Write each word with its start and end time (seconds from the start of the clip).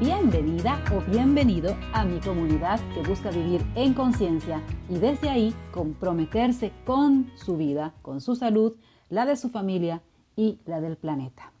Bienvenida 0.00 0.82
o 0.96 1.10
bienvenido 1.10 1.76
a 1.92 2.06
mi 2.06 2.20
comunidad 2.20 2.80
que 2.94 3.06
busca 3.06 3.30
vivir 3.30 3.60
en 3.74 3.92
conciencia 3.92 4.62
y 4.88 4.94
desde 4.94 5.28
ahí 5.28 5.54
comprometerse 5.72 6.72
con 6.86 7.30
su 7.36 7.58
vida, 7.58 7.92
con 8.00 8.22
su 8.22 8.34
salud, 8.34 8.72
la 9.10 9.26
de 9.26 9.36
su 9.36 9.50
familia 9.50 10.00
y 10.36 10.58
la 10.64 10.80
del 10.80 10.96
planeta. 10.96 11.52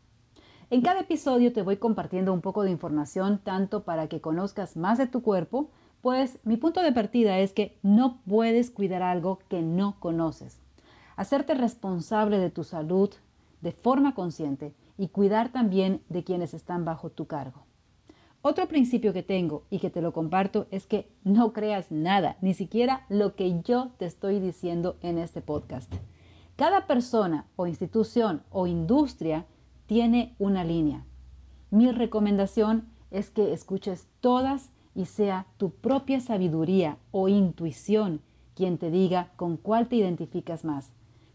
En 0.70 0.80
cada 0.80 1.00
episodio 1.00 1.52
te 1.52 1.60
voy 1.60 1.76
compartiendo 1.76 2.32
un 2.32 2.40
poco 2.40 2.62
de 2.62 2.70
información 2.70 3.40
tanto 3.44 3.82
para 3.82 4.08
que 4.08 4.22
conozcas 4.22 4.74
más 4.74 4.96
de 4.96 5.06
tu 5.06 5.20
cuerpo, 5.20 5.68
pues 6.00 6.38
mi 6.42 6.56
punto 6.56 6.80
de 6.80 6.92
partida 6.92 7.40
es 7.40 7.52
que 7.52 7.76
no 7.82 8.22
puedes 8.26 8.70
cuidar 8.70 9.02
algo 9.02 9.40
que 9.50 9.60
no 9.60 10.00
conoces. 10.00 10.62
Hacerte 11.14 11.52
responsable 11.52 12.38
de 12.38 12.48
tu 12.48 12.64
salud 12.64 13.10
de 13.60 13.72
forma 13.72 14.14
consciente 14.14 14.72
y 14.96 15.08
cuidar 15.08 15.52
también 15.52 16.00
de 16.08 16.24
quienes 16.24 16.54
están 16.54 16.86
bajo 16.86 17.10
tu 17.10 17.26
cargo. 17.26 17.66
Otro 18.42 18.68
principio 18.68 19.12
que 19.12 19.22
tengo 19.22 19.64
y 19.68 19.80
que 19.80 19.90
te 19.90 20.00
lo 20.00 20.14
comparto 20.14 20.66
es 20.70 20.86
que 20.86 21.10
no 21.24 21.52
creas 21.52 21.90
nada, 21.90 22.38
ni 22.40 22.54
siquiera 22.54 23.04
lo 23.10 23.34
que 23.34 23.60
yo 23.60 23.90
te 23.98 24.06
estoy 24.06 24.40
diciendo 24.40 24.96
en 25.02 25.18
este 25.18 25.42
podcast. 25.42 25.92
Cada 26.56 26.86
persona 26.86 27.46
o 27.56 27.66
institución 27.66 28.42
o 28.50 28.66
industria 28.66 29.44
tiene 29.84 30.34
una 30.38 30.64
línea. 30.64 31.04
Mi 31.70 31.92
recomendación 31.92 32.88
es 33.10 33.28
que 33.28 33.52
escuches 33.52 34.08
todas 34.20 34.70
y 34.94 35.04
sea 35.04 35.46
tu 35.58 35.70
propia 35.70 36.20
sabiduría 36.20 36.96
o 37.10 37.28
intuición 37.28 38.22
quien 38.54 38.78
te 38.78 38.90
diga 38.90 39.32
con 39.36 39.58
cuál 39.58 39.88
te 39.88 39.96
identificas 39.96 40.64
más, 40.64 40.92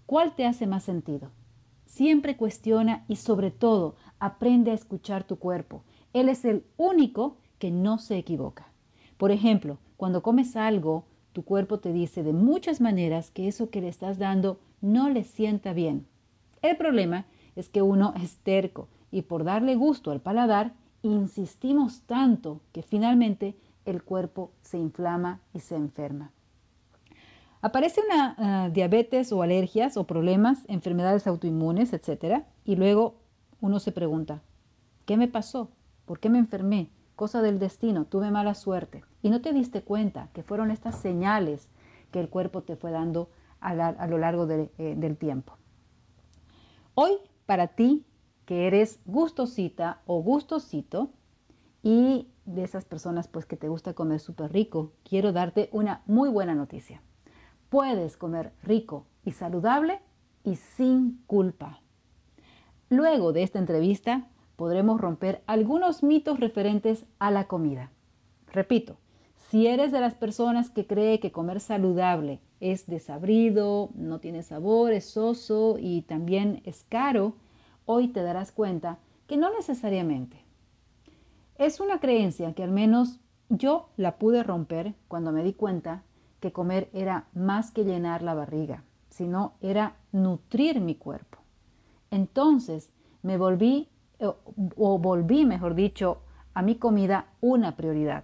cuál 0.08 0.36
te 0.36 0.46
hace 0.48 0.66
más 0.66 0.84
sentido. 0.84 1.30
Siempre 1.86 2.36
cuestiona 2.36 3.06
y 3.08 3.18
sobre 3.18 3.52
todo 3.52 3.96
aprende 4.20 4.72
a 4.72 4.76
escuchar 4.76 5.24
tu 5.24 5.38
cuerpo. 5.38 5.84
Él 6.16 6.30
es 6.30 6.46
el 6.46 6.64
único 6.78 7.36
que 7.60 7.72
no 7.72 7.98
se 7.98 8.18
equivoca. 8.18 8.70
Por 9.18 9.32
ejemplo, 9.32 9.80
cuando 9.98 10.24
comes 10.24 10.56
algo, 10.56 11.04
tu 11.34 11.44
cuerpo 11.44 11.80
te 11.80 11.92
dice 11.92 12.24
de 12.24 12.32
muchas 12.32 12.80
maneras 12.80 13.32
que 13.32 13.50
eso 13.50 13.70
que 13.70 13.82
le 13.82 13.90
estás 13.90 14.18
dando 14.18 14.58
no 14.80 15.10
le 15.10 15.26
sienta 15.26 15.74
bien. 15.74 16.08
El 16.62 16.78
problema 16.78 17.26
es 17.58 17.68
que 17.68 17.82
uno 17.82 18.14
es 18.16 18.38
terco 18.38 18.88
y 19.12 19.24
por 19.24 19.44
darle 19.44 19.76
gusto 19.76 20.10
al 20.10 20.22
paladar, 20.22 20.74
insistimos 21.04 22.04
tanto 22.04 22.62
que 22.72 22.82
finalmente 22.82 23.58
el 23.84 24.02
cuerpo 24.02 24.54
se 24.62 24.78
inflama 24.78 25.42
y 25.54 25.60
se 25.60 25.76
enferma. 25.76 26.32
Aparece 27.62 28.00
una 28.00 28.36
ah, 28.38 28.70
diabetes 28.70 29.34
o 29.34 29.42
alergias 29.42 29.98
o 29.98 30.06
problemas, 30.08 30.64
enfermedades 30.70 31.28
autoinmunes, 31.28 31.92
etc. 31.92 32.46
Y 32.64 32.78
luego 32.78 33.16
uno 33.60 33.82
se 33.82 33.92
pregunta, 33.92 34.42
¿qué 35.06 35.18
me 35.18 35.28
pasó? 35.28 35.75
¿Por 36.06 36.20
qué 36.20 36.30
me 36.30 36.40
enfermé? 36.40 36.90
Cosa 37.16 37.42
del 37.42 37.60
destino, 37.60 38.06
tuve 38.06 38.32
mala 38.32 38.54
suerte. 38.54 39.04
Y 39.22 39.30
no 39.30 39.42
te 39.42 39.54
diste 39.54 39.82
cuenta 39.82 40.30
que 40.34 40.44
fueron 40.44 40.72
estas 40.72 41.00
señales 41.00 41.70
que 42.12 42.20
el 42.20 42.30
cuerpo 42.30 42.64
te 42.64 42.76
fue 42.76 42.92
dando 42.92 43.30
a, 43.60 44.08
lo 44.08 44.18
largo 44.18 44.48
eh, 44.50 44.70
del 44.78 45.18
tiempo. 45.18 45.58
Hoy, 46.94 47.14
para 47.46 47.68
ti, 47.68 48.06
que 48.46 48.68
eres 48.68 49.00
gustosita 49.06 50.02
o 50.06 50.22
gustosito, 50.22 51.10
y 51.86 52.28
de 52.46 52.64
esas 52.64 52.84
personas 52.84 53.28
pues 53.28 53.46
que 53.46 53.58
te 53.58 53.70
gusta 53.70 53.94
comer 53.94 54.20
súper 54.20 54.52
rico, 54.52 54.94
quiero 55.04 55.32
darte 55.32 55.70
una 55.72 56.02
muy 56.08 56.30
buena 56.30 56.56
noticia. 56.56 57.02
Puedes 57.70 58.18
comer 58.18 58.54
rico 58.64 59.06
y 59.24 59.34
saludable 59.34 60.02
y 60.44 60.56
sin 60.56 61.22
culpa. 61.28 61.82
Luego 62.90 63.34
de 63.34 63.44
esta 63.44 63.60
entrevista 63.60 64.28
podremos 64.56 65.00
romper 65.00 65.44
algunos 65.48 66.04
mitos 66.04 66.40
referentes 66.40 67.06
a 67.20 67.32
la 67.32 67.48
comida. 67.48 67.92
Repito, 68.52 68.98
si 69.50 69.68
eres 69.68 69.92
de 69.92 70.00
las 70.00 70.16
personas 70.16 70.70
que 70.70 70.88
cree 70.88 71.20
que 71.20 71.32
comer 71.32 71.60
saludable 71.60 72.40
es 72.60 72.88
desabrido, 72.88 73.90
no 73.96 74.20
tiene 74.20 74.44
sabor, 74.44 74.92
es 74.92 75.06
soso 75.06 75.78
y 75.80 76.02
también 76.04 76.62
es 76.66 76.84
caro, 76.90 77.36
hoy 77.86 78.08
te 78.08 78.24
darás 78.24 78.52
cuenta 78.52 78.98
que 79.28 79.38
no 79.38 79.54
necesariamente. 79.54 80.44
Es 81.58 81.80
una 81.80 82.00
creencia 82.00 82.54
que 82.54 82.64
al 82.64 82.72
menos 82.72 83.20
yo 83.50 83.90
la 83.98 84.18
pude 84.18 84.44
romper 84.44 84.96
cuando 85.08 85.32
me 85.32 85.44
di 85.44 85.54
cuenta 85.54 86.04
que 86.40 86.52
comer 86.52 86.90
era 86.94 87.28
más 87.34 87.72
que 87.72 87.84
llenar 87.84 88.24
la 88.24 88.34
barriga, 88.34 88.84
sino 89.10 89.54
era 89.62 89.96
nutrir 90.12 90.82
mi 90.82 90.96
cuerpo. 90.96 91.38
Entonces 92.12 92.90
me 93.22 93.38
volví, 93.38 93.90
o 94.20 95.00
volví, 95.00 95.46
mejor 95.46 95.76
dicho, 95.76 96.20
a 96.54 96.62
mi 96.62 96.76
comida 96.76 97.28
una 97.42 97.76
prioridad. 97.76 98.24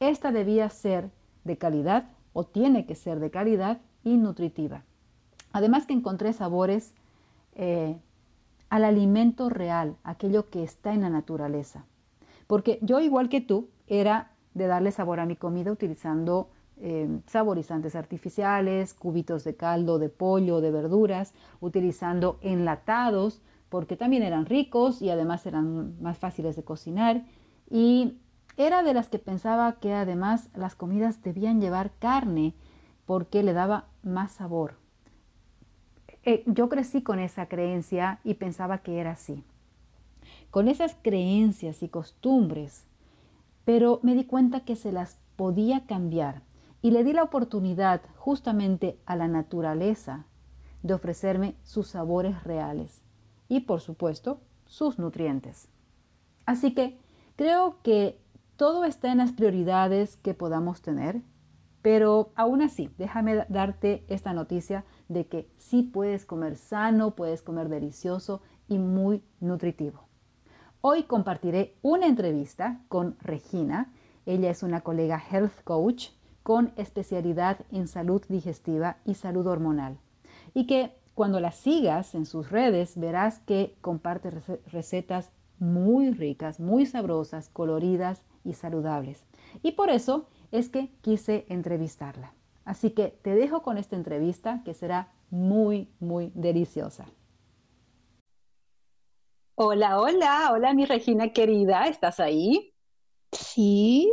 Esta 0.00 0.32
debía 0.32 0.68
ser 0.70 1.10
de 1.44 1.58
calidad 1.58 2.10
o 2.32 2.44
tiene 2.44 2.86
que 2.86 2.94
ser 2.94 3.20
de 3.20 3.30
calidad 3.30 3.80
y 4.04 4.16
nutritiva. 4.16 4.82
Además 5.52 5.86
que 5.86 5.94
encontré 5.94 6.32
sabores 6.32 6.94
eh, 7.54 7.96
al 8.68 8.84
alimento 8.84 9.48
real, 9.48 9.96
aquello 10.04 10.50
que 10.50 10.62
está 10.62 10.92
en 10.92 11.02
la 11.02 11.10
naturaleza. 11.10 11.84
Porque 12.46 12.78
yo, 12.82 13.00
igual 13.00 13.28
que 13.28 13.40
tú, 13.40 13.68
era 13.86 14.32
de 14.54 14.66
darle 14.66 14.90
sabor 14.90 15.20
a 15.20 15.26
mi 15.26 15.36
comida 15.36 15.72
utilizando 15.72 16.48
Em, 16.78 17.22
saborizantes 17.26 17.96
artificiales, 17.96 18.92
cubitos 18.92 19.44
de 19.44 19.56
caldo 19.56 19.98
de 19.98 20.10
pollo, 20.10 20.60
de 20.60 20.70
verduras, 20.70 21.32
utilizando 21.60 22.38
enlatados 22.42 23.40
porque 23.68 23.96
también 23.96 24.22
eran 24.22 24.46
ricos 24.46 25.02
y 25.02 25.10
además 25.10 25.46
eran 25.46 26.00
más 26.00 26.18
fáciles 26.18 26.56
de 26.56 26.64
cocinar. 26.64 27.24
Y 27.68 28.18
era 28.56 28.82
de 28.82 28.94
las 28.94 29.08
que 29.08 29.18
pensaba 29.18 29.72
que 29.80 29.92
además 29.92 30.48
las 30.54 30.74
comidas 30.74 31.22
debían 31.22 31.60
llevar 31.60 31.92
carne 31.98 32.54
porque 33.04 33.42
le 33.42 33.52
daba 33.52 33.86
más 34.02 34.32
sabor. 34.32 34.74
Eh, 36.22 36.42
yo 36.46 36.68
crecí 36.68 37.02
con 37.02 37.18
esa 37.18 37.46
creencia 37.46 38.20
y 38.24 38.34
pensaba 38.34 38.78
que 38.78 38.98
era 38.98 39.12
así. 39.12 39.44
Con 40.50 40.68
esas 40.68 40.96
creencias 41.02 41.82
y 41.82 41.88
costumbres, 41.88 42.86
pero 43.64 44.00
me 44.02 44.14
di 44.14 44.24
cuenta 44.24 44.60
que 44.60 44.76
se 44.76 44.92
las 44.92 45.18
podía 45.36 45.86
cambiar 45.86 46.42
y 46.82 46.92
le 46.92 47.04
di 47.04 47.12
la 47.12 47.22
oportunidad 47.24 48.00
justamente 48.16 48.98
a 49.06 49.16
la 49.16 49.28
naturaleza 49.28 50.24
de 50.82 50.94
ofrecerme 50.94 51.56
sus 51.62 51.88
sabores 51.88 52.42
reales 52.44 53.05
y 53.48 53.60
por 53.60 53.80
supuesto 53.80 54.40
sus 54.66 54.98
nutrientes. 54.98 55.68
Así 56.44 56.74
que 56.74 56.98
creo 57.36 57.78
que 57.82 58.20
todo 58.56 58.84
está 58.84 59.12
en 59.12 59.18
las 59.18 59.32
prioridades 59.32 60.16
que 60.16 60.34
podamos 60.34 60.80
tener, 60.80 61.22
pero 61.82 62.32
aún 62.34 62.62
así, 62.62 62.90
déjame 62.98 63.44
darte 63.48 64.04
esta 64.08 64.32
noticia 64.32 64.84
de 65.08 65.26
que 65.26 65.48
sí 65.58 65.82
puedes 65.82 66.24
comer 66.24 66.56
sano, 66.56 67.14
puedes 67.14 67.42
comer 67.42 67.68
delicioso 67.68 68.40
y 68.66 68.78
muy 68.78 69.22
nutritivo. 69.40 70.08
Hoy 70.80 71.04
compartiré 71.04 71.76
una 71.82 72.06
entrevista 72.06 72.80
con 72.88 73.16
Regina. 73.20 73.92
Ella 74.24 74.50
es 74.50 74.62
una 74.62 74.80
colega 74.80 75.22
health 75.30 75.62
coach 75.64 76.10
con 76.42 76.72
especialidad 76.76 77.58
en 77.70 77.88
salud 77.88 78.22
digestiva 78.28 78.98
y 79.04 79.14
salud 79.14 79.46
hormonal. 79.46 79.98
Y 80.54 80.66
que 80.66 80.96
cuando 81.16 81.40
la 81.40 81.50
sigas 81.50 82.14
en 82.14 82.26
sus 82.26 82.50
redes 82.50 83.00
verás 83.00 83.38
que 83.38 83.74
comparte 83.80 84.30
recetas 84.66 85.32
muy 85.58 86.10
ricas, 86.10 86.60
muy 86.60 86.84
sabrosas, 86.84 87.48
coloridas 87.48 88.22
y 88.44 88.52
saludables. 88.52 89.24
Y 89.62 89.72
por 89.72 89.88
eso 89.88 90.28
es 90.52 90.68
que 90.68 90.92
quise 91.00 91.46
entrevistarla. 91.48 92.34
Así 92.66 92.90
que 92.90 93.18
te 93.22 93.34
dejo 93.34 93.62
con 93.62 93.78
esta 93.78 93.96
entrevista 93.96 94.60
que 94.62 94.74
será 94.74 95.10
muy, 95.30 95.88
muy 96.00 96.32
deliciosa. 96.34 97.06
Hola, 99.54 99.98
hola, 99.98 100.50
hola 100.52 100.74
mi 100.74 100.84
Regina 100.84 101.32
querida, 101.32 101.86
¿estás 101.86 102.20
ahí? 102.20 102.74
Sí, 103.32 104.12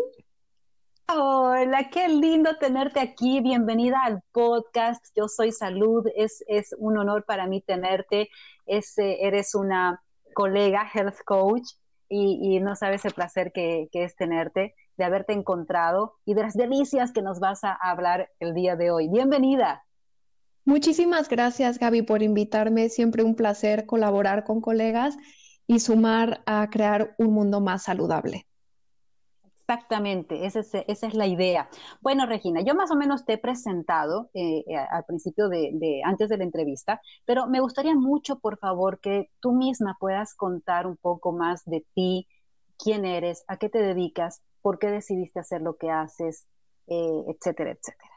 Hola, 1.15 1.89
qué 1.91 2.07
lindo 2.09 2.57
tenerte 2.57 2.99
aquí. 2.99 3.39
Bienvenida 3.39 4.01
al 4.03 4.23
podcast. 4.31 5.05
Yo 5.15 5.27
soy 5.27 5.51
Salud. 5.51 6.07
Es, 6.15 6.43
es 6.47 6.73
un 6.79 6.97
honor 6.97 7.23
para 7.25 7.45
mí 7.45 7.61
tenerte. 7.61 8.29
Es, 8.65 8.97
eh, 8.97 9.17
eres 9.21 9.53
una 9.53 10.01
colega 10.33 10.89
health 10.91 11.19
coach 11.23 11.69
y, 12.09 12.59
no 12.61 12.75
sabes 12.75 13.05
el 13.05 13.13
placer 13.13 13.51
que, 13.51 13.89
que, 13.91 14.03
es 14.05 14.15
tenerte, 14.15 14.73
de 14.97 15.03
haberte 15.03 15.33
encontrado 15.33 16.15
y 16.25 16.33
de 16.33 16.41
las 16.41 16.55
delicias 16.55 17.11
que 17.11 17.21
nos 17.21 17.39
vas 17.39 17.63
a 17.63 17.73
hablar 17.73 18.31
el 18.39 18.55
día 18.55 18.75
de 18.75 18.89
hoy. 18.89 19.07
Bienvenida. 19.07 19.83
Muchísimas 20.65 21.29
gracias, 21.29 21.77
Gaby, 21.77 22.01
por 22.01 22.23
invitarme. 22.23 22.89
Siempre 22.89 23.23
un 23.23 23.35
placer 23.35 23.85
colaborar 23.85 24.45
con 24.45 24.61
colegas 24.61 25.15
y 25.67 25.79
sumar 25.79 26.41
a 26.47 26.67
crear 26.71 27.13
un 27.19 27.33
mundo 27.33 27.61
más 27.61 27.83
saludable. 27.83 28.47
Exactamente, 29.65 30.45
esa 30.45 30.59
es, 30.59 31.13
la 31.13 31.25
idea. 31.25 31.69
Bueno, 32.01 32.25
Regina, 32.25 32.59
yo 32.61 32.75
más 32.75 32.91
o 32.91 32.95
menos 32.95 33.23
te 33.23 33.33
he 33.33 33.37
presentado 33.37 34.29
eh, 34.33 34.65
eh, 34.67 34.75
al 34.75 35.05
principio 35.05 35.47
de, 35.47 36.01
antes 36.03 36.27
de 36.27 36.37
la 36.37 36.43
entrevista, 36.43 36.99
pero 37.25 37.47
me 37.47 37.61
gustaría 37.61 37.95
mucho, 37.95 38.39
por 38.39 38.57
favor, 38.57 38.99
que 38.99 39.29
tú 39.39 39.53
misma 39.53 39.95
puedas 40.01 40.35
contar 40.35 40.85
un 40.85 40.97
poco 40.97 41.31
más 41.31 41.63
de 41.63 41.85
ti, 41.95 42.27
quién 42.77 43.05
eres, 43.05 43.45
a 43.47 43.55
qué 43.55 43.69
te 43.69 43.79
dedicas, 43.79 44.41
por 44.61 44.79
qué 44.79 44.87
decidiste 44.87 45.39
hacer 45.39 45.61
lo 45.61 45.77
que 45.77 45.89
haces, 45.89 46.45
eh, 46.87 47.23
etcétera, 47.29 47.71
etcétera. 47.71 48.11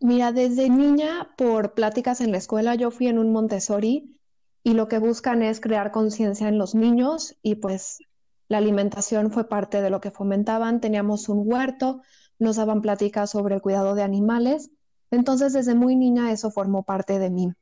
Mira, 0.00 0.32
desde 0.32 0.68
niña, 0.68 1.32
por 1.38 1.74
pláticas 1.74 2.20
en 2.20 2.32
la 2.32 2.38
escuela, 2.38 2.74
yo 2.74 2.90
fui 2.90 3.06
en 3.06 3.20
un 3.20 3.32
Montessori 3.32 4.20
y 4.64 4.74
lo 4.74 4.88
que 4.88 4.98
buscan 4.98 5.44
es 5.44 5.60
crear 5.60 5.92
conciencia 5.92 6.48
en 6.48 6.58
los 6.58 6.74
niños 6.74 7.36
y 7.40 7.54
pues 7.54 8.00
la 8.48 8.58
alimentación 8.58 9.30
fue 9.30 9.48
parte 9.48 9.82
de 9.82 9.90
lo 9.90 10.00
que 10.00 10.10
fomentaban. 10.10 10.80
Teníamos 10.80 11.28
un 11.28 11.42
huerto, 11.44 12.02
nos 12.38 12.56
daban 12.56 12.82
pláticas 12.82 13.30
sobre 13.30 13.54
el 13.54 13.62
cuidado 13.62 13.94
de 13.94 14.02
animales. 14.02 14.70
Entonces, 15.10 15.52
desde 15.52 15.74
muy 15.74 15.96
niña 15.96 16.32
eso 16.32 16.50
formó 16.50 16.84
parte 16.84 17.18
de 17.18 17.30
mí. 17.30 17.52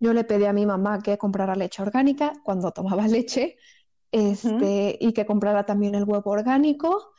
Yo 0.00 0.12
le 0.12 0.24
pedí 0.24 0.44
a 0.44 0.52
mi 0.52 0.66
mamá 0.66 1.00
que 1.02 1.18
comprara 1.18 1.56
leche 1.56 1.82
orgánica 1.82 2.32
cuando 2.44 2.70
tomaba 2.72 3.06
leche 3.08 3.56
este, 4.12 4.96
y 5.00 5.12
que 5.12 5.26
comprara 5.26 5.66
también 5.66 5.94
el 5.94 6.04
huevo 6.04 6.30
orgánico. 6.30 7.12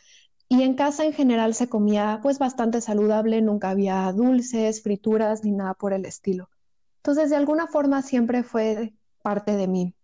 Y 0.47 0.63
en 0.63 0.73
casa 0.73 1.05
en 1.05 1.13
general 1.13 1.53
se 1.53 1.69
comía 1.69 2.19
pues 2.23 2.39
bastante 2.39 2.81
saludable, 2.81 3.41
nunca 3.41 3.69
había 3.69 4.11
dulces, 4.11 4.81
frituras 4.81 5.43
ni 5.43 5.51
nada 5.51 5.75
por 5.75 5.93
el 5.93 6.05
estilo. 6.05 6.49
Entonces, 6.97 7.29
de 7.29 7.35
alguna 7.35 7.67
forma 7.67 8.01
siempre 8.01 8.43
fue 8.43 8.93
parte 9.21 9.55
de 9.55 9.67
mí. 9.67 9.95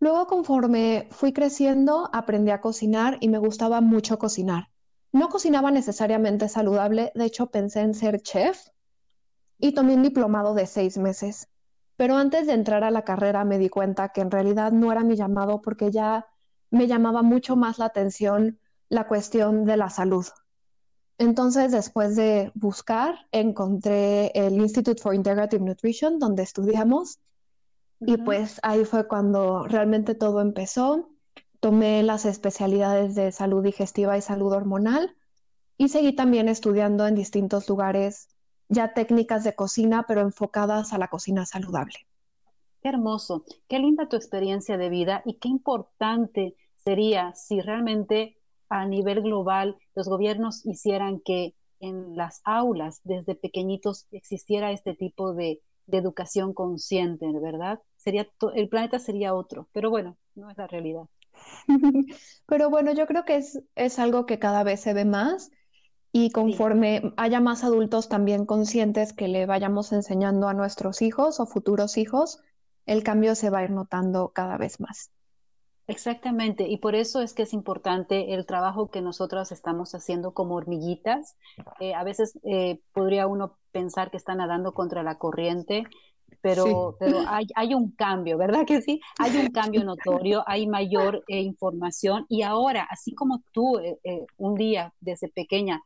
Luego, 0.00 0.26
conforme 0.26 1.08
fui 1.10 1.32
creciendo, 1.32 2.08
aprendí 2.12 2.50
a 2.50 2.62
cocinar 2.62 3.18
y 3.20 3.28
me 3.28 3.38
gustaba 3.38 3.82
mucho 3.82 4.18
cocinar. 4.18 4.70
No 5.12 5.28
cocinaba 5.28 5.70
necesariamente 5.70 6.48
saludable, 6.48 7.12
de 7.14 7.26
hecho 7.26 7.50
pensé 7.50 7.80
en 7.80 7.94
ser 7.94 8.22
chef 8.22 8.68
y 9.58 9.72
tomé 9.72 9.94
un 9.94 10.02
diplomado 10.02 10.54
de 10.54 10.66
seis 10.66 10.96
meses. 10.96 11.48
Pero 11.96 12.16
antes 12.16 12.46
de 12.46 12.54
entrar 12.54 12.82
a 12.82 12.90
la 12.90 13.02
carrera 13.02 13.44
me 13.44 13.58
di 13.58 13.68
cuenta 13.68 14.08
que 14.08 14.22
en 14.22 14.30
realidad 14.30 14.72
no 14.72 14.90
era 14.90 15.04
mi 15.04 15.16
llamado 15.16 15.60
porque 15.60 15.90
ya 15.90 16.26
me 16.70 16.86
llamaba 16.86 17.22
mucho 17.22 17.56
más 17.56 17.78
la 17.78 17.84
atención 17.84 18.58
la 18.88 19.06
cuestión 19.06 19.66
de 19.66 19.76
la 19.76 19.90
salud. 19.90 20.26
Entonces, 21.18 21.72
después 21.72 22.16
de 22.16 22.50
buscar, 22.54 23.26
encontré 23.32 24.32
el 24.34 24.54
Institute 24.54 25.00
for 25.02 25.14
Integrative 25.14 25.62
Nutrition, 25.62 26.18
donde 26.18 26.42
estudiamos, 26.42 27.18
y 28.00 28.16
pues 28.16 28.60
ahí 28.62 28.84
fue 28.84 29.06
cuando 29.06 29.66
realmente 29.66 30.14
todo 30.14 30.40
empezó. 30.40 31.10
Tomé 31.60 32.02
las 32.02 32.24
especialidades 32.24 33.14
de 33.14 33.32
salud 33.32 33.62
digestiva 33.62 34.16
y 34.16 34.22
salud 34.22 34.52
hormonal 34.52 35.14
y 35.76 35.88
seguí 35.88 36.14
también 36.14 36.48
estudiando 36.48 37.06
en 37.06 37.14
distintos 37.14 37.68
lugares 37.68 38.28
ya 38.68 38.94
técnicas 38.94 39.44
de 39.44 39.54
cocina, 39.54 40.04
pero 40.06 40.20
enfocadas 40.20 40.92
a 40.92 40.98
la 40.98 41.08
cocina 41.08 41.44
saludable. 41.44 41.94
Qué 42.82 42.88
hermoso, 42.88 43.44
qué 43.68 43.78
linda 43.78 44.08
tu 44.08 44.16
experiencia 44.16 44.78
de 44.78 44.88
vida 44.88 45.22
y 45.26 45.34
qué 45.34 45.48
importante 45.48 46.54
sería 46.76 47.34
si 47.34 47.60
realmente 47.60 48.38
a 48.70 48.86
nivel 48.86 49.20
global 49.20 49.76
los 49.94 50.08
gobiernos 50.08 50.64
hicieran 50.64 51.20
que 51.20 51.54
en 51.80 52.16
las 52.16 52.40
aulas 52.44 53.00
desde 53.04 53.34
pequeñitos 53.34 54.06
existiera 54.12 54.70
este 54.72 54.94
tipo 54.94 55.34
de, 55.34 55.60
de 55.86 55.98
educación 55.98 56.54
consciente, 56.54 57.26
¿verdad? 57.40 57.80
Sería 58.00 58.26
el 58.54 58.68
planeta 58.68 58.98
sería 58.98 59.34
otro, 59.34 59.68
pero 59.72 59.90
bueno, 59.90 60.16
no 60.34 60.50
es 60.50 60.56
la 60.56 60.66
realidad. 60.66 61.02
pero 62.46 62.70
bueno, 62.70 62.92
yo 62.92 63.06
creo 63.06 63.24
que 63.24 63.36
es, 63.36 63.62
es 63.74 63.98
algo 63.98 64.26
que 64.26 64.38
cada 64.38 64.62
vez 64.62 64.80
se 64.80 64.94
ve 64.94 65.04
más 65.04 65.50
y 66.12 66.30
conforme 66.30 67.12
haya 67.16 67.40
más 67.40 67.62
adultos 67.62 68.08
también 68.08 68.46
conscientes 68.46 69.12
que 69.12 69.28
le 69.28 69.46
vayamos 69.46 69.92
enseñando 69.92 70.48
a 70.48 70.54
nuestros 70.54 71.02
hijos 71.02 71.38
o 71.40 71.46
futuros 71.46 71.98
hijos, 71.98 72.40
el 72.86 73.04
cambio 73.04 73.34
se 73.34 73.50
va 73.50 73.58
a 73.58 73.64
ir 73.64 73.70
notando 73.70 74.30
cada 74.30 74.56
vez 74.56 74.80
más. 74.80 75.12
Exactamente, 75.86 76.68
y 76.68 76.76
por 76.76 76.94
eso 76.94 77.20
es 77.20 77.34
que 77.34 77.42
es 77.42 77.52
importante 77.52 78.34
el 78.34 78.46
trabajo 78.46 78.90
que 78.90 79.02
nosotros 79.02 79.50
estamos 79.50 79.92
haciendo 79.94 80.32
como 80.34 80.54
hormiguitas. 80.54 81.36
Eh, 81.80 81.94
a 81.94 82.04
veces 82.04 82.38
eh, 82.44 82.80
podría 82.92 83.26
uno 83.26 83.58
pensar 83.72 84.12
que 84.12 84.16
están 84.16 84.38
nadando 84.38 84.72
contra 84.72 85.02
la 85.02 85.18
corriente, 85.18 85.84
pero, 86.40 86.96
pero 86.98 87.20
hay, 87.28 87.46
hay, 87.54 87.74
un 87.74 87.90
cambio, 87.92 88.38
¿verdad 88.38 88.64
que 88.66 88.80
sí? 88.80 89.00
Hay 89.18 89.36
un 89.36 89.48
cambio 89.48 89.84
notorio, 89.84 90.42
hay 90.46 90.66
mayor 90.66 91.22
eh, 91.28 91.40
información 91.40 92.26
y 92.28 92.42
ahora, 92.42 92.86
así 92.90 93.14
como 93.14 93.42
tú 93.52 93.78
eh, 93.78 93.98
eh, 94.04 94.24
un 94.38 94.54
día 94.54 94.94
desde 95.00 95.28
pequeña 95.28 95.82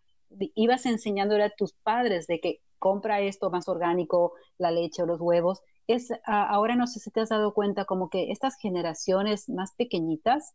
ibas 0.55 0.87
enseñándole 0.87 1.45
a 1.45 1.51
tus 1.51 1.73
padres 1.73 2.27
de 2.27 2.41
que 2.41 2.61
compra 2.79 3.21
esto 3.21 3.51
más 3.51 3.69
orgánico, 3.69 4.35
la 4.59 4.71
leche 4.71 5.03
o 5.03 5.07
los 5.07 5.21
huevos, 5.21 5.63
es 5.87 6.13
ahora 6.25 6.77
no 6.77 6.87
sé 6.87 6.99
si 6.99 7.11
te 7.11 7.21
has 7.21 7.29
dado 7.29 7.55
cuenta 7.55 7.85
como 7.85 8.09
que 8.09 8.33
estas 8.33 8.57
generaciones 8.57 9.49
más 9.49 9.75
pequeñitas 9.77 10.55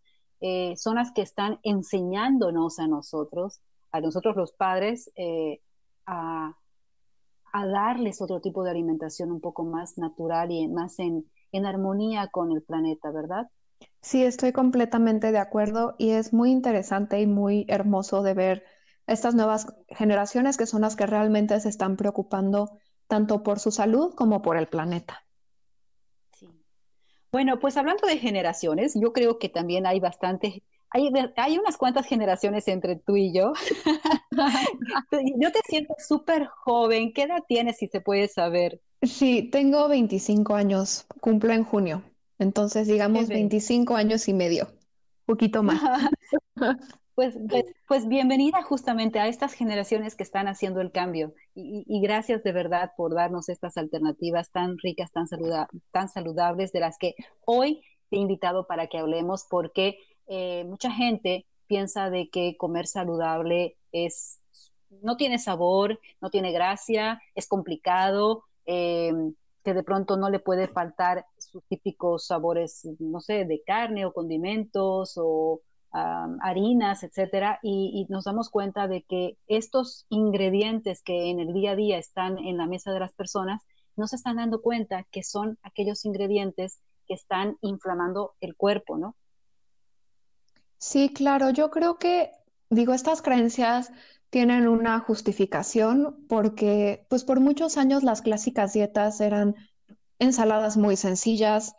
son 0.76 0.96
las 0.96 1.12
que 1.14 1.22
están 1.22 1.60
enseñándonos 1.64 2.80
a 2.80 2.88
nosotros, 2.88 3.62
a 3.92 4.02
nosotros 4.02 4.36
los 4.36 4.52
padres, 4.52 5.12
a 6.06 6.59
a 7.54 7.66
darles 7.68 8.22
otro 8.22 8.42
tipo 8.42 8.64
de 8.64 8.72
alimentación 8.72 9.32
un 9.32 9.42
poco 9.42 9.64
más 9.66 9.98
natural 9.98 10.52
y 10.52 10.68
más 10.68 11.00
en, 11.00 11.30
en 11.52 11.66
armonía 11.66 12.28
con 12.28 12.52
el 12.52 12.62
planeta, 12.64 13.12
¿verdad? 13.12 13.48
Sí, 14.02 14.24
estoy 14.26 14.52
completamente 14.52 15.32
de 15.32 15.38
acuerdo 15.38 15.96
y 15.98 16.10
es 16.12 16.34
muy 16.34 16.52
interesante 16.52 17.22
y 17.22 17.28
muy 17.28 17.66
hermoso 17.70 18.22
de 18.24 18.34
ver 18.34 18.66
estas 19.08 19.36
nuevas 19.36 19.68
generaciones 19.88 20.58
que 20.58 20.66
son 20.66 20.82
las 20.82 20.96
que 20.98 21.06
realmente 21.06 21.58
se 21.62 21.70
están 21.70 21.96
preocupando 21.96 22.78
tanto 23.08 23.42
por 23.42 23.60
su 23.60 23.72
salud 23.72 24.14
como 24.16 24.42
por 24.42 24.58
el 24.58 24.68
planeta. 24.68 25.26
Sí. 26.32 26.48
Bueno, 27.32 27.60
pues 27.60 27.78
hablando 27.78 28.08
de 28.08 28.18
generaciones, 28.18 28.94
yo 28.96 29.14
creo 29.14 29.40
que 29.40 29.50
también 29.50 29.88
hay 29.88 30.00
bastante 30.00 30.64
hay, 30.92 31.12
hay 31.38 31.58
unas 31.58 31.78
cuantas 31.78 32.08
generaciones 32.08 32.68
entre 32.68 32.98
tú 32.98 33.16
y 33.18 33.34
yo. 33.34 33.54
yo 35.40 35.52
te 35.52 35.60
siento 35.68 35.96
súper 35.98 36.46
joven. 36.48 37.14
¿Qué 37.14 37.24
edad 37.24 37.44
tienes, 37.48 37.78
si 37.78 37.88
se 37.88 38.02
puede 38.02 38.28
saber? 38.28 38.82
Sí, 39.02 39.44
tengo 39.52 39.88
25 39.88 40.56
años, 40.56 41.06
cumplo 41.22 41.54
en 41.54 41.64
junio. 41.64 42.04
Entonces, 42.38 42.88
digamos 42.88 43.28
25 43.28 43.96
años 43.96 44.28
y 44.28 44.34
medio, 44.34 44.68
poquito 45.26 45.64
más. 45.64 45.82
Pues, 47.16 47.38
pues, 47.50 47.66
pues, 47.86 48.08
bienvenida 48.08 48.64
justamente 48.64 49.20
a 49.20 49.28
estas 49.28 49.52
generaciones 49.52 50.16
que 50.16 50.24
están 50.24 50.48
haciendo 50.48 50.80
el 50.80 50.94
cambio 50.94 51.34
y, 51.54 51.84
y, 51.86 52.00
gracias 52.00 52.44
de 52.44 52.54
verdad 52.54 52.92
por 52.96 53.14
darnos 53.14 53.50
estas 53.50 53.76
alternativas 53.76 54.52
tan 54.52 54.78
ricas, 54.78 55.12
tan, 55.12 55.28
tan 55.92 56.08
saludables 56.08 56.72
de 56.72 56.80
las 56.80 56.98
que 56.98 57.16
hoy 57.44 57.82
te 58.10 58.16
he 58.16 58.20
invitado 58.20 58.68
para 58.68 58.88
que 58.88 59.00
hablemos 59.00 59.46
porque 59.50 59.98
eh, 60.28 60.64
mucha 60.64 60.92
gente 60.92 61.46
piensa 61.68 62.10
de 62.10 62.30
que 62.30 62.56
comer 62.56 62.88
saludable 62.88 63.76
es 63.92 64.40
no 65.02 65.18
tiene 65.18 65.40
sabor, 65.40 66.00
no 66.22 66.30
tiene 66.30 66.52
gracia, 66.52 67.22
es 67.36 67.48
complicado, 67.48 68.44
eh, 68.66 69.14
que 69.64 69.74
de 69.74 69.84
pronto 69.84 70.18
no 70.18 70.30
le 70.30 70.40
puede 70.40 70.68
faltar 70.68 71.26
sus 71.38 71.64
típicos 71.66 72.28
sabores, 72.28 72.88
no 73.00 73.20
sé, 73.20 73.46
de 73.46 73.62
carne 73.64 74.06
o 74.06 74.14
condimentos 74.14 75.14
o 75.18 75.62
harinas, 75.92 77.02
etcétera, 77.02 77.60
y, 77.64 77.92
y, 78.08 78.14
nos 78.14 78.26
damos 78.26 78.52
cuenta 78.52 78.88
de 78.88 79.02
que 79.02 79.38
estos 79.48 80.06
ingredientes 80.10 81.02
que 81.02 81.32
en 81.32 81.40
el 81.40 81.52
día 81.52 81.72
a 81.72 81.76
día 81.76 81.98
están 81.98 82.38
en 82.38 82.58
la 82.58 82.68
mesa 82.68 82.92
de 82.92 83.00
las 83.00 83.12
personas, 83.14 83.64
no 83.96 84.06
se 84.06 84.16
están 84.16 84.36
dando 84.36 84.62
cuenta 84.62 85.08
que 85.10 85.24
son 85.24 85.58
aquellos 85.64 86.06
ingredientes 86.06 86.80
que 87.08 87.16
están 87.16 87.58
inflamando 87.62 88.36
el 88.40 88.56
cuerpo, 88.56 89.00
¿no? 89.00 89.16
Sí, 90.78 91.12
claro, 91.12 91.50
yo 91.50 91.72
creo 91.72 91.98
que, 91.98 92.32
digo, 92.70 92.94
estas 92.94 93.22
creencias 93.22 93.92
tienen 94.30 94.68
una 94.68 95.00
justificación 95.00 96.26
porque, 96.28 97.06
pues 97.10 97.24
por 97.24 97.40
muchos 97.40 97.78
años 97.78 98.04
las 98.04 98.22
clásicas 98.22 98.74
dietas 98.74 99.22
eran 99.22 99.56
ensaladas 100.20 100.78
muy 100.78 100.96
sencillas, 100.96 101.74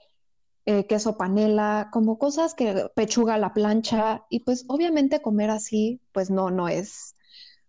eh, 0.66 0.86
queso 0.86 1.16
panela, 1.16 1.88
como 1.92 2.18
cosas 2.18 2.54
que 2.54 2.88
pechuga 2.94 3.34
a 3.34 3.38
la 3.38 3.54
plancha 3.54 4.24
y 4.30 4.40
pues 4.40 4.64
obviamente 4.68 5.22
comer 5.22 5.50
así, 5.50 6.00
pues 6.12 6.30
no, 6.30 6.50
no 6.50 6.68
es 6.68 7.14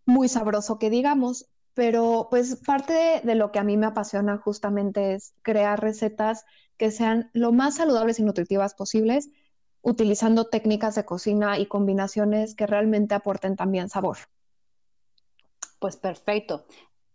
muy 0.05 0.27
sabroso 0.27 0.79
que 0.79 0.89
digamos, 0.89 1.47
pero 1.73 2.27
pues 2.29 2.57
parte 2.65 2.93
de, 2.93 3.21
de 3.23 3.35
lo 3.35 3.51
que 3.51 3.59
a 3.59 3.63
mí 3.63 3.77
me 3.77 3.85
apasiona 3.87 4.37
justamente 4.37 5.13
es 5.13 5.33
crear 5.41 5.81
recetas 5.81 6.43
que 6.77 6.91
sean 6.91 7.29
lo 7.33 7.51
más 7.51 7.75
saludables 7.75 8.19
y 8.19 8.23
nutritivas 8.23 8.73
posibles 8.73 9.29
utilizando 9.81 10.45
técnicas 10.45 10.95
de 10.95 11.05
cocina 11.05 11.57
y 11.57 11.65
combinaciones 11.65 12.55
que 12.55 12.67
realmente 12.67 13.15
aporten 13.15 13.55
también 13.55 13.89
sabor. 13.89 14.17
Pues 15.79 15.97
perfecto. 15.97 16.65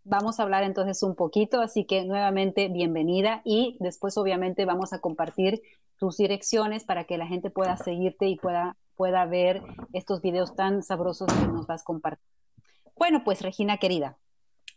Vamos 0.03 0.39
a 0.39 0.43
hablar 0.43 0.63
entonces 0.63 1.03
un 1.03 1.15
poquito, 1.15 1.61
así 1.61 1.85
que 1.85 2.05
nuevamente 2.05 2.69
bienvenida 2.69 3.41
y 3.43 3.77
después 3.79 4.17
obviamente 4.17 4.65
vamos 4.65 4.93
a 4.93 4.99
compartir 4.99 5.61
tus 5.97 6.17
direcciones 6.17 6.83
para 6.83 7.05
que 7.05 7.17
la 7.17 7.27
gente 7.27 7.49
pueda 7.49 7.75
seguirte 7.77 8.27
y 8.27 8.37
pueda, 8.37 8.77
pueda 8.95 9.25
ver 9.25 9.63
estos 9.93 10.21
videos 10.21 10.55
tan 10.55 10.83
sabrosos 10.83 11.27
que 11.27 11.47
nos 11.47 11.67
vas 11.67 11.81
a 11.81 11.85
compartir. 11.85 12.25
Bueno, 12.95 13.23
pues 13.23 13.41
Regina 13.41 13.77
querida, 13.77 14.17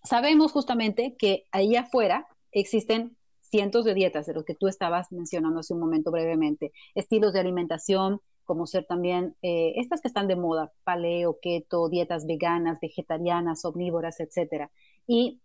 sabemos 0.02 0.52
justamente 0.52 1.16
que 1.16 1.46
ahí 1.52 1.76
afuera 1.76 2.26
existen 2.52 3.16
cientos 3.50 3.84
de 3.84 3.94
dietas 3.94 4.26
de 4.26 4.34
lo 4.34 4.44
que 4.44 4.54
tú 4.54 4.68
estabas 4.68 5.10
mencionando 5.12 5.60
hace 5.60 5.74
un 5.74 5.80
momento 5.80 6.10
brevemente, 6.10 6.72
estilos 6.94 7.32
de 7.32 7.40
alimentación, 7.40 8.20
como 8.44 8.66
ser 8.66 8.84
también 8.84 9.36
eh, 9.42 9.74
estas 9.76 10.00
que 10.00 10.08
están 10.08 10.26
de 10.26 10.36
moda, 10.36 10.72
paleo, 10.84 11.38
keto, 11.40 11.88
dietas 11.88 12.26
veganas, 12.26 12.78
vegetarianas, 12.80 13.64
omnívoras, 13.64 14.18
etcétera. 14.18 14.70
Y 15.06 15.40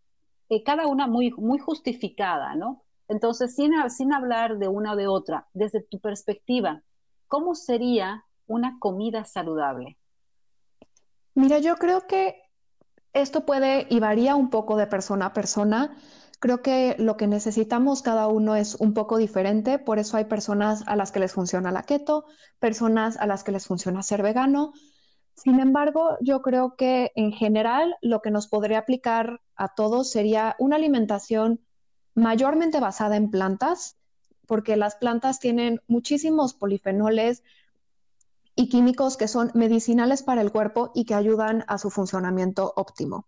eh, 0.50 0.63
cada 0.63 0.88
una 0.88 1.07
muy, 1.07 1.31
muy 1.31 1.59
justificada, 1.59 2.55
¿no? 2.55 2.83
Entonces, 3.07 3.55
sin, 3.55 3.74
sin 3.89 4.13
hablar 4.13 4.57
de 4.57 4.67
una 4.67 4.93
o 4.93 4.95
de 4.95 5.07
otra, 5.07 5.47
desde 5.53 5.81
tu 5.81 6.00
perspectiva, 6.00 6.81
¿cómo 7.27 7.53
sería 7.53 8.25
una 8.47 8.77
comida 8.79 9.25
saludable? 9.25 9.97
Mira, 11.35 11.59
yo 11.59 11.75
creo 11.75 12.07
que 12.07 12.41
esto 13.13 13.45
puede 13.45 13.88
y 13.89 14.00
varía 14.00 14.35
un 14.35 14.50
poco 14.50 14.77
de 14.77 14.88
persona 14.88 15.27
a 15.27 15.33
persona. 15.33 15.95
Creo 16.39 16.61
que 16.61 16.95
lo 16.99 17.17
que 17.17 17.27
necesitamos 17.27 18.01
cada 18.01 18.27
uno 18.27 18.55
es 18.55 18.75
un 18.75 18.93
poco 18.93 19.17
diferente, 19.17 19.79
por 19.79 19.99
eso 19.99 20.17
hay 20.17 20.25
personas 20.25 20.83
a 20.87 20.95
las 20.95 21.11
que 21.11 21.19
les 21.19 21.33
funciona 21.33 21.71
la 21.71 21.83
keto, 21.83 22.25
personas 22.59 23.17
a 23.17 23.25
las 23.25 23.43
que 23.43 23.51
les 23.51 23.65
funciona 23.65 24.03
ser 24.03 24.21
vegano. 24.21 24.73
Sin 25.35 25.59
embargo, 25.59 26.17
yo 26.21 26.41
creo 26.41 26.75
que 26.75 27.11
en 27.15 27.31
general 27.31 27.95
lo 28.01 28.21
que 28.21 28.31
nos 28.31 28.47
podría 28.47 28.79
aplicar 28.79 29.41
a 29.55 29.73
todos 29.75 30.11
sería 30.11 30.55
una 30.59 30.75
alimentación 30.75 31.61
mayormente 32.13 32.79
basada 32.79 33.15
en 33.15 33.31
plantas, 33.31 33.97
porque 34.47 34.77
las 34.77 34.95
plantas 34.95 35.39
tienen 35.39 35.81
muchísimos 35.87 36.53
polifenoles, 36.53 37.43
y 38.55 38.69
químicos 38.69 39.17
que 39.17 39.27
son 39.27 39.51
medicinales 39.53 40.23
para 40.23 40.41
el 40.41 40.51
cuerpo 40.51 40.91
y 40.95 41.05
que 41.05 41.13
ayudan 41.13 41.65
a 41.67 41.77
su 41.77 41.89
funcionamiento 41.89 42.71
óptimo. 42.75 43.27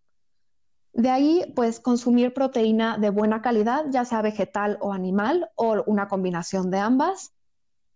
De 0.98 1.12
ahí, 1.12 1.54
pues 1.56 1.80
consumir 1.80 2.34
proteína 2.34 2.98
de 2.98 3.12
buena 3.12 3.44
calidad, 3.44 3.86
ya 3.92 4.04
sea 4.04 4.24
vegetal 4.24 4.80
o 4.82 4.94
animal, 4.94 5.48
o 5.54 5.84
una 5.86 6.08
combinación 6.08 6.72
de 6.72 6.80
ambas, 6.80 7.34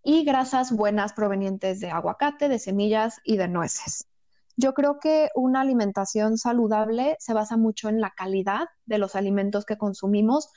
y 0.03 0.23
grasas 0.23 0.71
buenas 0.71 1.13
provenientes 1.13 1.79
de 1.79 1.89
aguacate, 1.89 2.47
de 2.47 2.59
semillas 2.59 3.19
y 3.23 3.37
de 3.37 3.47
nueces. 3.47 4.07
Yo 4.55 4.75
creo 4.75 4.99
que 4.99 5.29
una 5.33 5.61
alimentación 5.61 6.37
saludable 6.37 7.17
se 7.19 7.33
basa 7.33 7.57
mucho 7.57 7.89
en 7.89 8.01
la 8.01 8.11
calidad 8.11 8.67
de 8.85 8.99
los 8.99 9.15
alimentos 9.15 9.65
que 9.65 9.79
consumimos 9.79 10.51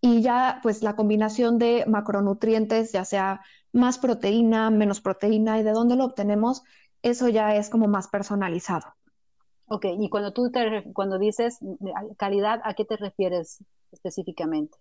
y 0.00 0.20
ya 0.20 0.58
pues 0.64 0.82
la 0.82 0.96
combinación 0.96 1.58
de 1.58 1.84
macronutrientes, 1.86 2.90
ya 2.90 3.04
sea 3.04 3.40
más 3.70 3.98
proteína, 3.98 4.68
menos 4.70 5.00
proteína 5.00 5.60
y 5.60 5.62
de 5.62 5.70
dónde 5.70 5.94
lo 5.94 6.06
obtenemos, 6.06 6.64
eso 7.02 7.28
ya 7.28 7.54
es 7.54 7.70
como 7.70 7.86
más 7.86 8.08
personalizado. 8.08 8.96
Ok, 9.72 9.86
y 9.98 10.10
cuando 10.10 10.34
tú 10.34 10.52
cuando 10.92 11.18
dices 11.18 11.58
calidad, 12.18 12.60
¿a 12.62 12.74
qué 12.74 12.84
te 12.84 12.98
refieres 12.98 13.64
específicamente? 13.90 14.76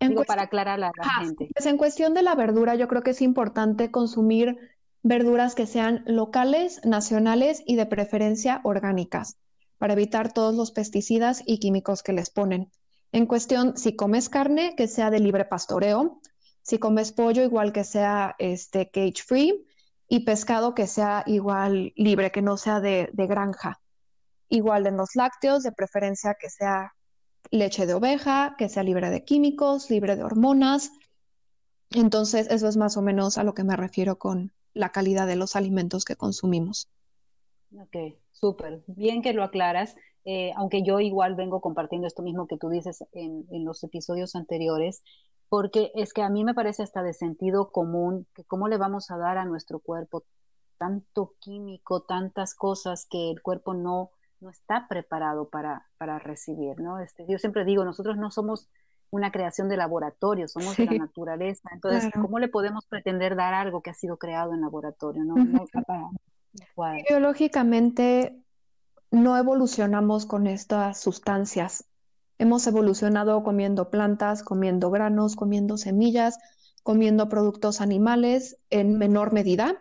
Digo, 0.00 0.24
para 0.24 0.44
aclarar 0.44 0.82
a 0.82 0.90
la, 0.96 1.20
gente. 1.20 1.50
Pues 1.54 1.66
en 1.66 1.76
cuestión 1.76 2.14
de 2.14 2.22
la 2.22 2.34
verdura, 2.34 2.76
yo 2.76 2.88
creo 2.88 3.02
que 3.02 3.10
es 3.10 3.20
importante 3.20 3.90
consumir 3.90 4.56
verduras 5.02 5.54
que 5.54 5.66
sean 5.66 6.02
locales, 6.06 6.80
nacionales 6.86 7.62
y 7.66 7.76
de 7.76 7.84
preferencia 7.84 8.62
orgánicas, 8.64 9.36
para 9.76 9.92
evitar 9.92 10.32
todos 10.32 10.54
los 10.54 10.70
pesticidas 10.70 11.42
y 11.44 11.58
químicos 11.58 12.02
que 12.02 12.14
les 12.14 12.30
ponen. 12.30 12.70
En 13.12 13.26
cuestión, 13.26 13.76
si 13.76 13.96
comes 13.96 14.30
carne, 14.30 14.76
que 14.76 14.88
sea 14.88 15.10
de 15.10 15.20
libre 15.20 15.44
pastoreo, 15.44 16.22
si 16.62 16.78
comes 16.78 17.12
pollo, 17.12 17.42
igual 17.42 17.74
que 17.74 17.84
sea 17.84 18.34
este 18.38 18.90
cage 18.90 19.22
free 19.22 19.66
y 20.08 20.20
pescado 20.20 20.74
que 20.74 20.86
sea 20.86 21.22
igual 21.26 21.92
libre, 21.96 22.30
que 22.30 22.42
no 22.42 22.56
sea 22.56 22.80
de, 22.80 23.10
granja. 23.14 23.80
Igual 24.48 24.86
en 24.86 24.96
los 24.96 25.16
lácteos, 25.16 25.62
de 25.62 25.72
preferencia 25.72 26.36
que 26.38 26.50
sea 26.50 26.94
leche 27.50 27.86
de 27.86 27.94
oveja, 27.94 28.54
que 28.58 28.68
sea 28.68 28.82
libre 28.82 29.10
de 29.10 29.24
químicos, 29.24 29.90
libre 29.90 30.16
de 30.16 30.24
hormonas. 30.24 30.92
Entonces, 31.90 32.48
eso 32.50 32.68
es 32.68 32.76
más 32.76 32.96
o 32.96 33.02
menos 33.02 33.38
a 33.38 33.44
lo 33.44 33.54
que 33.54 33.64
me 33.64 33.76
refiero 33.76 34.18
con 34.18 34.52
la 34.72 34.90
calidad 34.90 35.26
de 35.26 35.36
los 35.36 35.56
alimentos 35.56 36.04
que 36.04 36.16
consumimos. 36.16 36.88
Ok, 37.76 38.16
súper. 38.32 38.82
Bien 38.86 39.22
que 39.22 39.32
lo 39.32 39.42
aclaras. 39.42 39.96
Eh, 40.26 40.52
aunque 40.56 40.82
yo 40.82 41.00
igual 41.00 41.34
vengo 41.34 41.60
compartiendo 41.60 42.06
esto 42.06 42.22
mismo 42.22 42.46
que 42.46 42.56
tú 42.56 42.70
dices 42.70 43.04
en, 43.12 43.46
en 43.50 43.64
los 43.64 43.84
episodios 43.84 44.34
anteriores, 44.34 45.02
porque 45.54 45.92
es 45.94 46.12
que 46.12 46.20
a 46.20 46.28
mí 46.30 46.42
me 46.42 46.52
parece 46.52 46.82
hasta 46.82 47.04
de 47.04 47.14
sentido 47.14 47.70
común 47.70 48.26
que 48.34 48.42
cómo 48.42 48.66
le 48.66 48.76
vamos 48.76 49.12
a 49.12 49.16
dar 49.16 49.38
a 49.38 49.44
nuestro 49.44 49.78
cuerpo 49.78 50.24
tanto 50.78 51.34
químico, 51.38 52.02
tantas 52.02 52.56
cosas 52.56 53.06
que 53.08 53.30
el 53.30 53.40
cuerpo 53.40 53.72
no, 53.72 54.10
no 54.40 54.50
está 54.50 54.88
preparado 54.88 55.48
para, 55.48 55.86
para 55.96 56.18
recibir, 56.18 56.80
¿no? 56.80 56.98
Este, 56.98 57.24
yo 57.28 57.38
siempre 57.38 57.64
digo, 57.64 57.84
nosotros 57.84 58.16
no 58.16 58.32
somos 58.32 58.68
una 59.10 59.30
creación 59.30 59.68
de 59.68 59.76
laboratorio, 59.76 60.48
somos 60.48 60.76
de 60.76 60.86
la 60.86 60.94
naturaleza, 60.98 61.70
entonces, 61.72 62.10
¿cómo 62.12 62.40
le 62.40 62.48
podemos 62.48 62.84
pretender 62.86 63.36
dar 63.36 63.54
algo 63.54 63.80
que 63.80 63.90
ha 63.90 63.94
sido 63.94 64.16
creado 64.16 64.54
en 64.54 64.60
laboratorio? 64.60 65.22
No, 65.22 65.36
Biológicamente 67.08 68.42
no 69.12 69.36
evolucionamos 69.36 70.26
con 70.26 70.48
estas 70.48 71.00
sustancias, 71.00 71.86
Hemos 72.38 72.66
evolucionado 72.66 73.42
comiendo 73.42 73.90
plantas, 73.90 74.42
comiendo 74.42 74.90
granos, 74.90 75.36
comiendo 75.36 75.76
semillas, 75.76 76.38
comiendo 76.82 77.28
productos 77.28 77.80
animales 77.80 78.58
en 78.70 78.98
menor 78.98 79.32
medida, 79.32 79.80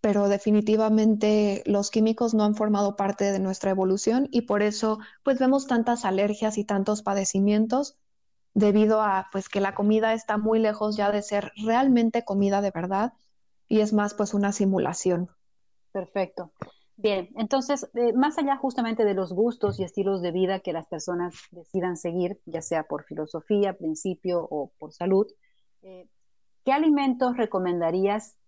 pero 0.00 0.28
definitivamente 0.28 1.62
los 1.66 1.90
químicos 1.90 2.34
no 2.34 2.44
han 2.44 2.54
formado 2.54 2.96
parte 2.96 3.32
de 3.32 3.38
nuestra 3.38 3.70
evolución 3.70 4.28
y 4.30 4.42
por 4.42 4.62
eso 4.62 4.98
pues 5.22 5.38
vemos 5.38 5.66
tantas 5.66 6.04
alergias 6.04 6.58
y 6.58 6.64
tantos 6.64 7.02
padecimientos 7.02 7.96
debido 8.54 9.02
a 9.02 9.26
pues 9.32 9.48
que 9.48 9.60
la 9.60 9.74
comida 9.74 10.14
está 10.14 10.38
muy 10.38 10.58
lejos 10.58 10.96
ya 10.96 11.10
de 11.12 11.22
ser 11.22 11.52
realmente 11.64 12.24
comida 12.24 12.60
de 12.62 12.70
verdad 12.70 13.12
y 13.68 13.80
es 13.80 13.92
más 13.92 14.14
pues 14.14 14.32
una 14.32 14.52
simulación. 14.52 15.28
Perfecto. 15.92 16.52
Bien, 16.98 17.28
entonces, 17.36 17.90
eh, 17.94 18.14
más 18.14 18.38
allá 18.38 18.56
justamente 18.56 19.04
de 19.04 19.12
los 19.12 19.32
gustos 19.34 19.78
y 19.78 19.84
estilos 19.84 20.22
de 20.22 20.32
vida 20.32 20.60
que 20.60 20.72
las 20.72 20.86
personas 20.86 21.34
decidan 21.50 21.98
seguir, 21.98 22.40
ya 22.46 22.62
sea 22.62 22.84
por 22.84 23.04
filosofía, 23.04 23.74
principio 23.74 24.46
o 24.50 24.72
por 24.78 24.94
salud, 24.94 25.26
eh, 25.82 26.08
¿qué 26.64 26.72
alimentos 26.72 27.36
recomendarías 27.36 28.38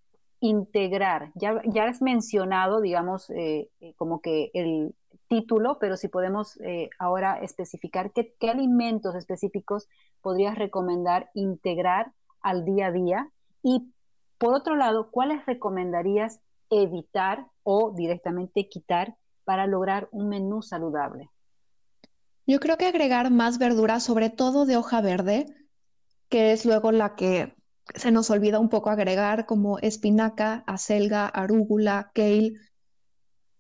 integrar? 0.41 1.31
Ya, 1.35 1.61
ya 1.67 1.85
has 1.85 2.01
mencionado, 2.01 2.81
digamos, 2.81 3.29
eh, 3.31 3.69
como 3.97 4.23
que 4.23 4.51
el 4.55 4.95
título, 5.29 5.79
pero 5.79 5.99
si 5.99 6.09
podemos 6.09 6.59
ahora 6.99 7.41
especificar 7.41 8.13
qué, 8.13 8.35
qué 8.41 8.49
alimentos 8.49 9.15
específicos 9.15 9.89
podrías 10.23 10.57
recomendar 10.57 11.29
integrar 11.35 12.13
al 12.41 12.65
día 12.65 12.87
a 12.87 12.93
día 12.93 13.31
y, 13.63 13.93
por 14.39 14.55
otro 14.55 14.75
lado, 14.75 15.11
¿cuáles 15.11 15.45
recomendarías 15.45 16.41
evitar 16.71 17.47
o 17.71 17.93
directamente 17.95 18.67
quitar 18.67 19.15
para 19.45 19.67
lograr 19.67 20.09
un 20.11 20.31
menú 20.31 20.63
saludable? 20.63 21.29
Yo 22.47 22.61
creo 22.61 22.79
que 22.79 22.87
agregar 22.87 23.31
más 23.31 23.59
verduras, 23.59 24.03
sobre 24.03 24.31
todo 24.31 24.65
de 24.65 24.79
hoja 24.79 25.03
verde, 25.03 25.45
que 26.31 26.53
es 26.53 26.65
luego 26.65 26.93
la 26.93 27.15
que 27.15 27.55
se 27.95 28.11
nos 28.11 28.31
olvida 28.31 28.59
un 28.59 28.71
poco 28.71 28.89
agregar, 28.89 29.45
como 29.45 29.79
espinaca, 29.81 30.65
acelga, 30.67 31.27
arúgula, 31.27 32.11
kale. 32.15 32.55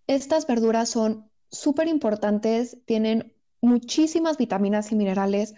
Estas 0.07 0.47
verduras 0.47 0.88
son 0.88 1.31
súper 1.50 1.87
importantes, 1.87 2.79
tienen 2.87 3.35
muchísimas 3.61 4.38
vitaminas 4.38 4.91
y 4.91 4.97
minerales 4.97 5.53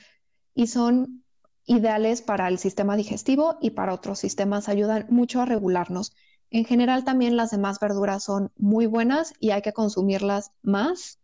y 0.57 0.67
son 0.67 1.23
ideales 1.67 2.21
para 2.21 2.49
el 2.49 2.59
sistema 2.59 2.97
digestivo 2.97 3.59
y 3.61 3.71
para 3.71 3.95
otros 3.95 4.19
sistemas, 4.19 4.69
ayudan 4.69 5.07
mucho 5.09 5.41
a 5.41 5.45
regularnos. 5.45 6.13
En 6.51 6.65
general 6.65 7.05
también 7.05 7.37
las 7.37 7.51
demás 7.51 7.79
verduras 7.79 8.25
son 8.25 8.53
muy 8.57 8.87
buenas 8.87 9.35
y 9.39 9.51
hay 9.51 9.63
que 9.63 9.73
consumirlas 9.73 10.51
más. 10.63 11.21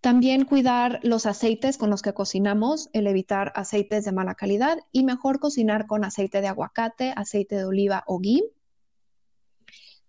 También 0.00 0.44
cuidar 0.44 1.00
los 1.02 1.26
aceites 1.26 1.78
con 1.78 1.90
los 1.90 2.00
que 2.00 2.14
cocinamos, 2.14 2.88
el 2.92 3.08
evitar 3.08 3.52
aceites 3.56 4.04
de 4.04 4.12
mala 4.12 4.36
calidad 4.36 4.78
y 4.92 5.02
mejor 5.02 5.40
cocinar 5.40 5.86
con 5.88 6.04
aceite 6.04 6.40
de 6.40 6.46
aguacate, 6.46 7.12
aceite 7.16 7.56
de 7.56 7.64
oliva 7.64 8.04
o 8.06 8.20
ghee. 8.20 8.44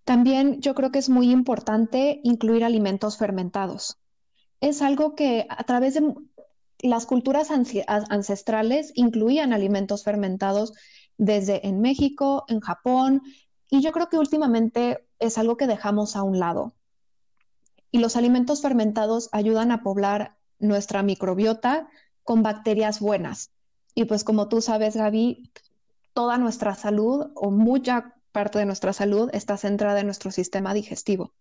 También 0.03 0.62
yo 0.62 0.75
creo 0.75 0.91
que 0.91 1.00
es 1.00 1.10
muy 1.10 1.32
importante 1.32 2.22
incluir 2.24 2.63
alimentos 2.63 3.17
fermentados. 3.17 3.98
Es 4.62 4.84
algo 4.84 5.15
que 5.15 5.48
a 5.50 5.63
través 5.63 5.96
de 5.96 6.13
las 6.79 7.08
culturas 7.08 7.50
ancestrales 7.50 8.91
incluían 8.94 9.51
alimentos 9.51 10.03
fermentados 10.03 10.74
desde 11.17 11.67
en 11.67 11.82
México, 11.82 12.46
en 12.48 12.60
Japón, 12.60 13.24
y 13.69 13.81
yo 13.81 13.91
creo 13.91 14.09
que 14.09 14.17
últimamente 14.17 15.07
es 15.19 15.38
algo 15.38 15.57
que 15.57 15.67
dejamos 15.67 16.15
a 16.15 16.24
un 16.24 16.39
lado. 16.39 16.74
Y 17.91 18.00
los 18.00 18.15
alimentos 18.15 18.62
fermentados 18.62 19.29
ayudan 19.31 19.71
a 19.71 19.83
poblar 19.83 20.38
nuestra 20.59 21.03
microbiota 21.03 21.88
con 22.24 22.43
bacterias 22.43 23.00
buenas. 23.00 23.51
Y 23.95 24.05
pues 24.05 24.24
como 24.24 24.47
tú 24.47 24.62
sabes, 24.62 24.95
Gaby, 24.95 25.51
toda 26.13 26.38
nuestra 26.38 26.75
salud 26.75 27.31
o 27.36 27.51
mucha 27.51 28.15
parte 28.31 28.59
de 28.59 28.65
nuestra 28.65 28.93
salud 28.93 29.29
está 29.33 29.57
centrada 29.57 30.00
en 30.00 30.05
nuestro 30.05 30.31
sistema 30.31 30.74
digestivo. 30.74 31.33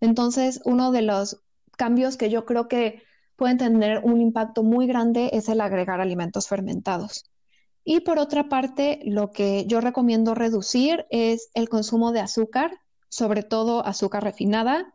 Entonces, 0.00 0.60
uno 0.64 0.92
de 0.92 1.02
los 1.02 1.42
cambios 1.76 2.16
que 2.16 2.28
yo 2.28 2.44
creo 2.44 2.68
que 2.68 3.02
pueden 3.36 3.58
tener 3.58 4.00
un 4.04 4.20
impacto 4.20 4.62
muy 4.62 4.86
grande 4.86 5.30
es 5.32 5.48
el 5.48 5.60
agregar 5.60 6.00
alimentos 6.00 6.48
fermentados. 6.48 7.31
Y 7.84 8.00
por 8.00 8.18
otra 8.18 8.48
parte, 8.48 9.00
lo 9.04 9.30
que 9.30 9.66
yo 9.66 9.80
recomiendo 9.80 10.34
reducir 10.34 11.06
es 11.10 11.50
el 11.54 11.68
consumo 11.68 12.12
de 12.12 12.20
azúcar, 12.20 12.78
sobre 13.08 13.42
todo 13.42 13.84
azúcar 13.84 14.22
refinada, 14.22 14.94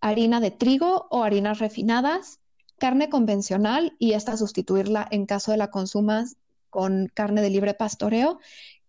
harina 0.00 0.40
de 0.40 0.50
trigo 0.50 1.08
o 1.10 1.24
harinas 1.24 1.58
refinadas, 1.58 2.40
carne 2.78 3.08
convencional 3.08 3.96
y 3.98 4.12
esta 4.12 4.36
sustituirla 4.36 5.06
en 5.10 5.26
caso 5.26 5.50
de 5.50 5.58
la 5.58 5.70
consumas 5.70 6.36
con 6.70 7.08
carne 7.12 7.42
de 7.42 7.50
libre 7.50 7.74
pastoreo 7.74 8.38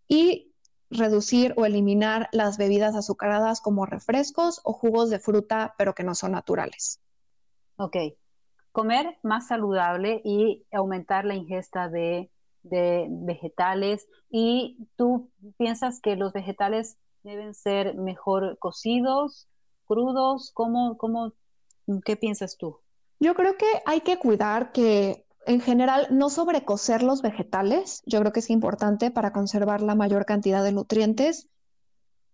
y 0.07 0.53
reducir 0.91 1.53
o 1.57 1.65
eliminar 1.65 2.29
las 2.31 2.57
bebidas 2.57 2.95
azucaradas 2.95 3.61
como 3.61 3.85
refrescos 3.85 4.61
o 4.63 4.73
jugos 4.73 5.09
de 5.09 5.19
fruta, 5.19 5.73
pero 5.77 5.93
que 5.93 6.03
no 6.03 6.15
son 6.15 6.33
naturales. 6.33 6.99
Ok. 7.77 7.95
Comer 8.71 9.17
más 9.23 9.47
saludable 9.47 10.21
y 10.23 10.65
aumentar 10.71 11.25
la 11.25 11.35
ingesta 11.35 11.89
de, 11.89 12.29
vegetales. 12.63 14.07
¿Y 14.29 14.87
tú 14.95 15.29
piensas 15.57 15.99
que 16.01 16.15
los 16.15 16.33
vegetales 16.33 16.97
deben 17.23 17.53
ser 17.53 17.95
mejor 17.95 18.57
cocidos, 18.59 19.47
crudos? 19.85 20.51
¿Cómo, 20.53 20.97
cómo, 20.97 21.33
¿Qué 22.05 22.15
piensas 22.15 22.57
tú? 22.57 22.79
Yo 23.19 23.33
creo 23.35 23.57
que 23.57 23.67
hay 23.85 24.01
que 24.01 24.17
cuidar 24.17 24.71
que 24.71 25.25
en 25.45 25.61
general 25.61 26.07
no 26.11 26.29
sobrecocer 26.29 27.03
los 27.03 27.21
vegetales. 27.21 28.01
Yo 28.05 28.19
creo 28.19 28.31
que 28.31 28.39
es 28.39 28.49
importante 28.49 29.11
para 29.11 29.33
conservar 29.33 29.81
la 29.81 29.95
mayor 29.95 30.25
cantidad 30.25 30.63
de 30.63 30.71
nutrientes, 30.71 31.49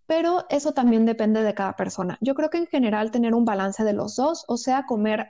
pero 0.06 0.46
eso 0.50 0.74
también 0.74 1.06
depende 1.06 1.42
de 1.42 1.54
cada 1.54 1.76
persona. 1.76 2.18
Yo 2.22 2.36
creo 2.36 2.50
que 2.50 2.58
en 2.58 2.68
general 2.68 3.12
tener 3.12 3.34
un 3.34 3.46
balance 3.46 3.84
de 3.84 3.94
los 3.94 4.16
dos, 4.16 4.46
o 4.48 4.58
sea, 4.58 4.86
comer, 4.86 5.30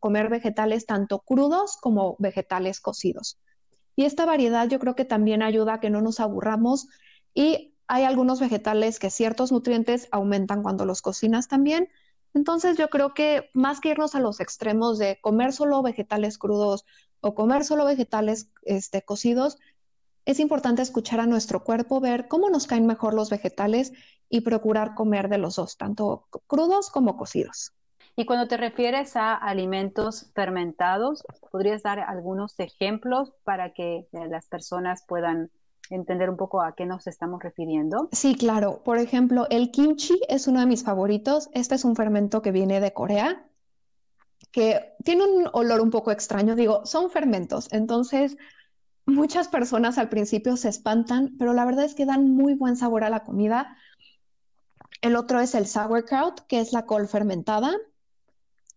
comer 0.00 0.28
vegetales 0.28 0.86
tanto 0.86 1.20
crudos 1.20 1.78
como 1.80 2.16
vegetales 2.18 2.80
cocidos. 2.80 3.38
Y 3.96 4.04
esta 4.04 4.24
variedad 4.24 4.68
yo 4.68 4.78
creo 4.78 4.94
que 4.94 5.04
también 5.04 5.42
ayuda 5.42 5.74
a 5.74 5.80
que 5.80 5.90
no 5.90 6.00
nos 6.00 6.20
aburramos 6.20 6.88
y 7.34 7.74
hay 7.86 8.04
algunos 8.04 8.40
vegetales 8.40 8.98
que 8.98 9.10
ciertos 9.10 9.50
nutrientes 9.52 10.08
aumentan 10.12 10.62
cuando 10.62 10.86
los 10.86 11.02
cocinas 11.02 11.48
también, 11.48 11.88
entonces 12.34 12.76
yo 12.76 12.88
creo 12.88 13.14
que 13.14 13.50
más 13.54 13.80
que 13.80 13.88
irnos 13.88 14.14
a 14.14 14.20
los 14.20 14.40
extremos 14.40 14.98
de 14.98 15.18
comer 15.20 15.52
solo 15.52 15.82
vegetales 15.82 16.38
crudos 16.38 16.84
o 17.20 17.34
comer 17.34 17.64
solo 17.64 17.84
vegetales 17.84 18.50
este, 18.62 19.02
cocidos, 19.02 19.58
es 20.24 20.38
importante 20.38 20.82
escuchar 20.82 21.20
a 21.20 21.26
nuestro 21.26 21.64
cuerpo, 21.64 22.00
ver 22.00 22.28
cómo 22.28 22.50
nos 22.50 22.66
caen 22.66 22.86
mejor 22.86 23.14
los 23.14 23.30
vegetales 23.30 23.92
y 24.28 24.42
procurar 24.42 24.94
comer 24.94 25.28
de 25.28 25.38
los 25.38 25.56
dos, 25.56 25.76
tanto 25.76 26.28
crudos 26.46 26.90
como 26.90 27.16
cocidos. 27.16 27.72
Y 28.16 28.26
cuando 28.26 28.48
te 28.48 28.56
refieres 28.56 29.16
a 29.16 29.34
alimentos 29.34 30.30
fermentados, 30.34 31.24
¿podrías 31.50 31.82
dar 31.82 32.00
algunos 32.00 32.58
ejemplos 32.58 33.32
para 33.44 33.72
que 33.72 34.06
las 34.12 34.46
personas 34.46 35.04
puedan 35.06 35.50
entender 35.90 36.30
un 36.30 36.36
poco 36.36 36.62
a 36.62 36.74
qué 36.74 36.86
nos 36.86 37.06
estamos 37.06 37.42
refiriendo? 37.42 38.08
Sí, 38.12 38.34
claro. 38.34 38.82
Por 38.84 38.98
ejemplo, 38.98 39.46
el 39.50 39.70
kimchi 39.70 40.20
es 40.28 40.46
uno 40.48 40.60
de 40.60 40.66
mis 40.66 40.84
favoritos. 40.84 41.48
Este 41.52 41.74
es 41.74 41.84
un 41.84 41.96
fermento 41.96 42.42
que 42.42 42.52
viene 42.52 42.80
de 42.80 42.92
Corea, 42.92 43.46
que 44.52 44.94
tiene 45.04 45.24
un 45.24 45.48
olor 45.52 45.80
un 45.80 45.90
poco 45.90 46.10
extraño. 46.10 46.56
Digo, 46.56 46.84
son 46.86 47.10
fermentos. 47.10 47.72
Entonces, 47.72 48.36
muchas 49.06 49.48
personas 49.48 49.98
al 49.98 50.08
principio 50.08 50.56
se 50.56 50.68
espantan, 50.68 51.36
pero 51.38 51.54
la 51.54 51.64
verdad 51.64 51.84
es 51.84 51.94
que 51.94 52.06
dan 52.06 52.30
muy 52.30 52.54
buen 52.54 52.76
sabor 52.76 53.04
a 53.04 53.10
la 53.10 53.24
comida. 53.24 53.76
El 55.00 55.16
otro 55.16 55.40
es 55.40 55.54
el 55.54 55.66
sauerkraut, 55.66 56.40
que 56.46 56.60
es 56.60 56.72
la 56.72 56.84
col 56.84 57.08
fermentada 57.08 57.72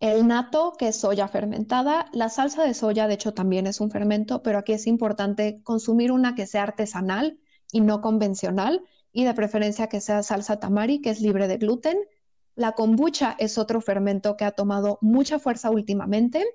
el 0.04 0.28
nato, 0.28 0.74
que 0.78 0.89
es 0.89 0.98
soya 0.98 1.30
fermentada, 1.30 2.08
la 2.12 2.28
salsa 2.28 2.66
de 2.66 2.74
soya, 2.74 3.08
de 3.08 3.13
hecho, 3.13 3.34
también 3.34 3.68
es 3.68 3.80
un 3.80 3.89
fermento, 3.89 4.44
pero 4.44 4.58
aquí 4.58 4.74
es 4.74 4.86
importante 4.86 5.62
consumir 5.63 6.12
una 6.12 6.36
que 6.36 6.46
sea 6.46 6.63
artesanal 6.63 7.39
y 7.72 7.80
no 7.80 8.02
convencional, 8.02 8.84
y 9.13 9.24
de 9.24 9.34
preferencia 9.34 9.88
que 9.88 10.02
sea 10.02 10.22
salsa 10.22 10.60
tamari, 10.60 11.00
que 11.00 11.10
es 11.10 11.22
libre 11.22 11.48
de 11.48 11.56
gluten. 11.56 11.98
La 12.54 12.74
kombucha 12.74 13.38
es 13.39 13.58
otro 13.58 13.80
fermento 13.80 14.36
que 14.36 14.44
ha 14.44 14.52
tomado 14.52 14.98
mucha 15.00 15.39
fuerza 15.39 15.72
últimamente. 15.72 16.46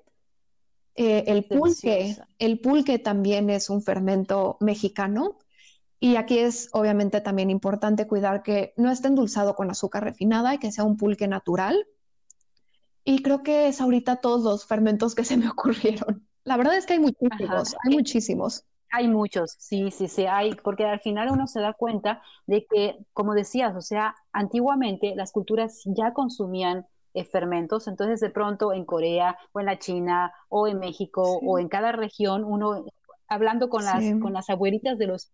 Eh, 0.93 1.23
el 1.25 1.45
pulque, 1.45 2.17
el 2.37 2.59
pulque 2.59 2.99
también 2.99 3.49
es 3.49 3.71
un 3.71 3.81
fermento 3.81 4.57
mexicano. 4.59 5.39
Y 5.99 6.17
aquí 6.17 6.37
es 6.37 6.69
obviamente 6.71 7.19
también 7.19 7.49
importante 7.49 8.05
cuidar 8.05 8.43
que 8.43 8.75
no 8.77 8.91
esté 8.91 9.07
endulzado 9.07 9.55
con 9.55 9.71
azúcar 9.71 10.03
refinada 10.03 10.53
y 10.53 10.59
que 10.59 10.71
sea 10.71 10.83
un 10.83 10.97
pulque 10.97 11.27
natural 11.27 11.87
y 13.09 13.23
creo 13.23 13.41
que 13.41 13.67
es 13.67 13.81
ahorita 13.81 14.17
todos 14.17 14.43
los 14.43 14.67
fermentos 14.67 15.15
que 15.15 15.23
se 15.23 15.35
me 15.35 15.49
ocurrieron. 15.49 16.27
La 16.43 16.57
verdad 16.57 16.77
es 16.77 16.85
que 16.85 16.93
hay 16.93 16.99
muchísimos, 16.99 17.75
hay 17.83 17.95
muchísimos. 17.95 18.65
Hay 18.91 19.07
muchos, 19.07 19.55
sí, 19.59 19.91
sí, 19.91 20.07
sí, 20.07 20.25
hay, 20.25 20.55
porque 20.55 20.85
al 20.85 20.99
final 20.99 21.29
uno 21.31 21.45
se 21.45 21.59
da 21.59 21.73
cuenta 21.73 22.23
de 22.47 22.65
que, 22.65 22.97
como 23.13 23.33
decías, 23.33 23.75
o 23.75 23.81
sea, 23.81 24.15
antiguamente 24.31 25.13
las 25.15 25.31
culturas 25.31 25.81
ya 25.85 26.13
consumían 26.13 26.87
eh, 27.13 27.23
fermentos, 27.23 27.87
entonces 27.87 28.19
de 28.19 28.29
pronto 28.29 28.73
en 28.73 28.85
Corea 28.85 29.37
o 29.53 29.59
en 29.59 29.67
la 29.67 29.77
China 29.79 30.33
o 30.47 30.67
en 30.67 30.79
México 30.79 31.39
o 31.43 31.59
en 31.59 31.67
cada 31.67 31.91
región, 31.91 32.43
uno 32.43 32.85
hablando 33.27 33.69
con 33.69 33.85
las, 33.85 34.03
con 34.21 34.33
las 34.33 34.49
abuelitas 34.49 34.97
de 34.97 35.07
los 35.07 35.31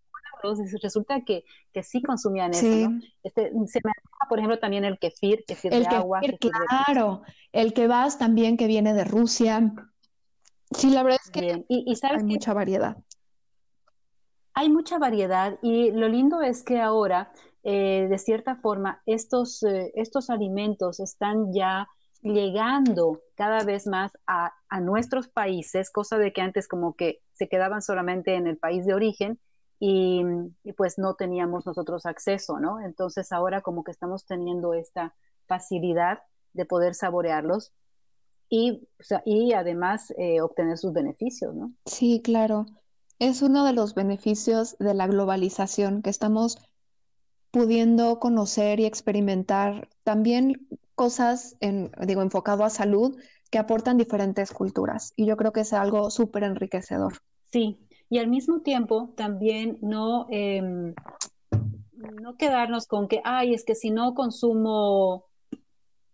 resulta 0.82 1.22
que, 1.22 1.44
que 1.72 1.84
sí 1.84 2.02
consumían 2.02 2.52
eso, 2.52 2.90
¿no? 2.90 3.00
Este, 3.24 3.52
se 3.68 3.82
me 3.84 3.92
antoja, 3.96 4.30
por 4.30 4.40
ejemplo, 4.40 4.60
también 4.60 4.86
el 4.86 5.00
kefir, 5.00 5.44
kefir 5.46 5.74
el 5.74 5.84
de 5.84 5.96
agua. 5.96 6.22
claro, 6.40 7.22
el 7.52 7.74
kebab 7.74 8.18
también 8.18 8.58
que 8.58 8.68
viene 8.68 8.94
de 8.94 9.04
Rusia. 9.04 9.74
Sí, 10.72 10.90
la 10.90 11.04
verdad 11.04 11.20
es 11.24 11.32
que 11.32 11.66
y, 11.68 11.98
hay 12.02 12.24
mucha 12.24 12.54
variedad. 12.54 12.98
Hay 14.54 14.70
mucha 14.70 14.98
variedad 14.98 15.60
y 15.62 15.92
lo 15.92 16.08
lindo 16.08 16.42
es 16.42 16.64
que 16.64 16.80
ahora, 16.80 17.32
eh, 17.64 18.08
de 18.10 18.18
cierta 18.18 18.56
forma, 18.56 19.02
estos, 19.06 19.64
eh, 19.64 19.92
estos 19.96 20.30
alimentos 20.30 21.00
están 21.00 21.54
ya 21.54 21.88
llegando 22.22 23.22
cada 23.36 23.64
vez 23.64 23.86
más 23.86 24.12
a, 24.26 24.54
a, 24.70 24.80
nuestros 24.80 25.28
países, 25.28 25.92
cosa 25.92 26.18
de 26.18 26.34
que 26.34 26.42
antes 26.42 26.68
como 26.68 26.96
que 26.96 27.22
se 27.34 27.48
quedaban 27.48 27.82
solamente 27.82 28.36
en 28.36 28.48
el 28.48 28.58
país 28.58 28.86
de 28.86 28.94
origen 28.94 29.40
y, 29.80 30.24
pues 30.78 30.98
no 30.98 31.16
teníamos 31.16 31.66
nosotros 31.66 32.06
acceso, 32.06 32.60
¿no? 32.60 32.80
Entonces 32.80 33.32
ahora 33.32 33.62
como 33.62 33.84
que 33.84 33.92
estamos 33.92 34.26
teniendo 34.26 34.74
esta 34.74 35.16
facilidad 35.48 36.20
de 36.54 36.66
poder 36.66 36.96
saborearlos 36.96 37.74
y, 38.50 38.88
y 39.26 39.54
además 39.54 40.14
eh, 40.18 40.42
obtener 40.42 40.78
sus 40.78 40.94
beneficios, 40.94 41.54
¿no? 41.54 41.74
Sí, 41.86 42.22
claro. 42.24 42.66
Es 43.20 43.42
uno 43.42 43.66
de 43.66 43.74
los 43.74 43.96
beneficios 43.96 44.78
de 44.80 44.94
la 44.94 45.08
globalización 45.08 46.02
que 46.02 46.10
estamos 46.10 46.58
pudiendo 47.52 48.20
conocer 48.20 48.80
y 48.80 48.86
experimentar 48.86 49.88
también 50.04 50.68
cosas, 50.94 51.56
en, 51.60 51.92
digo, 52.06 52.22
enfocado 52.22 52.64
a 52.64 52.70
salud 52.70 53.18
que 53.50 53.60
aportan 53.60 53.98
diferentes 53.98 54.52
culturas. 54.52 55.14
Y 55.16 55.26
yo 55.26 55.38
creo 55.38 55.54
que 55.54 55.62
es 55.62 55.72
algo 55.72 56.10
súper 56.10 56.44
enriquecedor. 56.44 57.14
Sí, 57.52 57.80
y 58.16 58.18
al 58.18 58.30
mismo 58.30 58.62
tiempo 58.62 59.10
también 59.18 59.78
no, 59.82 60.28
em, 60.30 60.94
no 62.22 62.38
quedarnos 62.38 62.88
con 62.88 63.10
que, 63.10 63.20
ay, 63.26 63.54
es 63.54 63.66
que 63.66 63.76
si 63.76 63.92
no 63.92 64.14
consumo, 64.14 65.26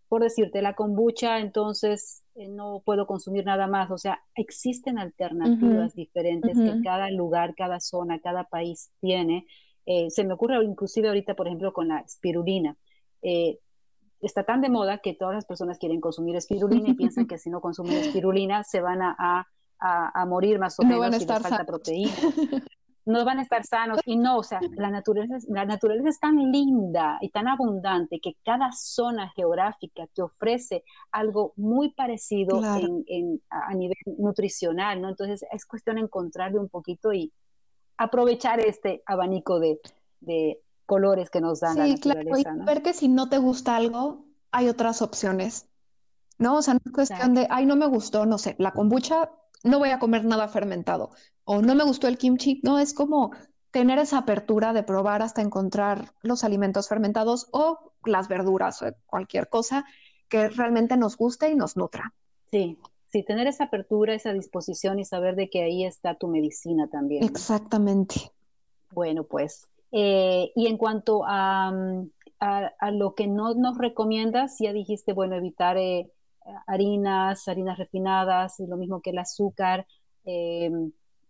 por 0.07 0.23
decirte, 0.23 0.63
la 0.63 0.73
kombucha, 0.73 1.37
entonces 1.37 2.23
eh, 2.33 2.47
no 2.47 2.81
puedo 2.83 3.05
consumir 3.05 3.45
nada 3.45 3.67
más. 3.67 3.91
O 3.91 3.99
sea, 3.99 4.19
existen 4.33 4.97
alternativas 4.97 5.93
diferentes 5.93 6.57
que 6.57 6.81
cada 6.83 7.11
lugar, 7.11 7.53
cada 7.53 7.79
zona, 7.79 8.19
cada 8.19 8.45
país 8.45 8.89
tiene. 8.99 9.45
Eh, 9.85 10.09
se 10.09 10.23
me 10.23 10.33
ocurre 10.33 10.55
inclusive 10.63 11.07
ahorita, 11.07 11.35
por 11.35 11.45
ejemplo, 11.45 11.71
con 11.71 11.89
la 11.89 11.99
espirulina. 11.99 12.77
Eh, 13.21 13.59
está 14.21 14.43
tan 14.43 14.61
de 14.61 14.69
moda 14.69 14.97
que 15.03 15.13
todas 15.13 15.35
las 15.35 15.45
personas 15.45 15.77
quieren 15.77 16.01
consumir 16.01 16.35
espirulina 16.35 16.89
y 16.89 16.95
piensan 16.95 17.27
que 17.27 17.37
si 17.37 17.51
no 17.51 17.61
consumen 17.61 17.93
espirulina 17.97 18.63
se 18.63 18.81
van 18.81 19.03
a 19.03 19.15
a, 19.19 19.45
morir 20.27 20.59
más 20.59 20.79
o 20.79 20.83
menos 20.83 20.99
van 20.99 21.13
a 21.13 21.17
si 21.17 21.23
estar 21.23 21.41
les 21.41 21.49
falta 21.49 21.65
proteína. 21.65 22.11
no 23.05 23.25
van 23.25 23.39
a 23.39 23.41
estar 23.41 23.65
sanos 23.65 23.99
y 24.05 24.17
no, 24.17 24.37
o 24.37 24.43
sea, 24.43 24.59
la 24.77 24.89
naturaleza, 24.89 25.37
la 25.49 25.65
naturaleza 25.65 26.09
es 26.09 26.19
tan 26.19 26.37
linda 26.51 27.17
y 27.21 27.29
tan 27.29 27.47
abundante 27.47 28.19
que 28.19 28.37
cada 28.43 28.71
zona 28.71 29.29
geográfica 29.35 30.05
te 30.13 30.21
ofrece 30.21 30.83
algo 31.11 31.53
muy 31.55 31.93
parecido 31.93 32.61
en, 33.07 33.41
a 33.49 33.73
nivel 33.73 33.97
nutricional, 34.17 35.01
¿no? 35.01 35.09
Entonces 35.09 35.43
es 35.51 35.65
cuestión 35.65 35.95
de 35.95 36.03
encontrarle 36.03 36.59
un 36.59 36.69
poquito 36.69 37.11
y 37.11 37.33
aprovechar 37.97 38.59
este 38.59 39.01
abanico 39.05 39.59
de, 39.59 39.79
de 40.19 40.61
colores 40.85 41.29
que 41.29 41.41
nos 41.41 41.59
dan 41.59 41.77
la 41.77 41.87
naturaleza. 41.87 42.41
Claro. 42.41 42.61
Y 42.61 42.65
ver 42.65 42.83
que 42.83 42.93
si 42.93 43.07
no 43.07 43.29
te 43.29 43.39
gusta 43.39 43.75
algo, 43.75 44.25
hay 44.51 44.69
otras 44.69 45.01
opciones 45.01 45.67
¿no? 46.41 46.57
O 46.57 46.61
sea, 46.63 46.73
no 46.73 46.79
es 46.83 46.91
cuestión 46.91 47.35
de, 47.35 47.47
ay, 47.51 47.67
no 47.67 47.75
me 47.75 47.85
gustó, 47.85 48.25
no 48.25 48.39
sé, 48.39 48.55
la 48.57 48.71
kombucha, 48.71 49.29
no 49.63 49.79
voy 49.79 49.89
a 49.89 49.99
comer 49.99 50.25
nada 50.25 50.47
fermentado, 50.47 51.11
o 51.43 51.61
no 51.61 51.75
me 51.75 51.83
gustó 51.83 52.07
el 52.07 52.17
kimchi, 52.17 52.61
no, 52.63 52.79
es 52.79 52.93
como 52.93 53.31
tener 53.71 53.99
esa 53.99 54.19
apertura 54.19 54.73
de 54.73 54.83
probar 54.83 55.21
hasta 55.21 55.41
encontrar 55.41 56.13
los 56.21 56.43
alimentos 56.43 56.89
fermentados 56.89 57.47
o 57.51 57.93
las 58.05 58.27
verduras 58.27 58.81
o 58.81 58.87
cualquier 59.05 59.47
cosa 59.47 59.85
que 60.27 60.49
realmente 60.49 60.97
nos 60.97 61.17
guste 61.17 61.49
y 61.49 61.55
nos 61.55 61.77
nutra. 61.77 62.13
Sí, 62.51 62.77
sí, 63.07 63.23
tener 63.23 63.47
esa 63.47 63.65
apertura, 63.65 64.13
esa 64.13 64.33
disposición 64.33 64.99
y 64.99 65.05
saber 65.05 65.35
de 65.35 65.49
que 65.49 65.63
ahí 65.63 65.85
está 65.85 66.15
tu 66.15 66.27
medicina 66.27 66.87
también. 66.89 67.23
Exactamente. 67.23 68.31
Bueno, 68.91 69.23
pues, 69.23 69.67
eh, 69.91 70.51
y 70.55 70.67
en 70.67 70.77
cuanto 70.77 71.23
a, 71.25 71.71
a, 72.39 72.91
lo 72.91 73.13
que 73.15 73.27
no 73.27 73.53
nos 73.53 73.77
recomiendas, 73.77 74.57
ya 74.59 74.73
dijiste, 74.73 75.13
bueno, 75.13 75.35
evitar 75.35 75.77
eh, 75.77 76.11
harinas, 76.67 77.47
harinas 77.47 77.77
refinadas, 77.77 78.59
y 78.59 78.67
lo 78.67 78.77
mismo 78.77 79.01
que 79.01 79.11
el 79.11 79.19
azúcar, 79.19 79.85
eh, 80.25 80.71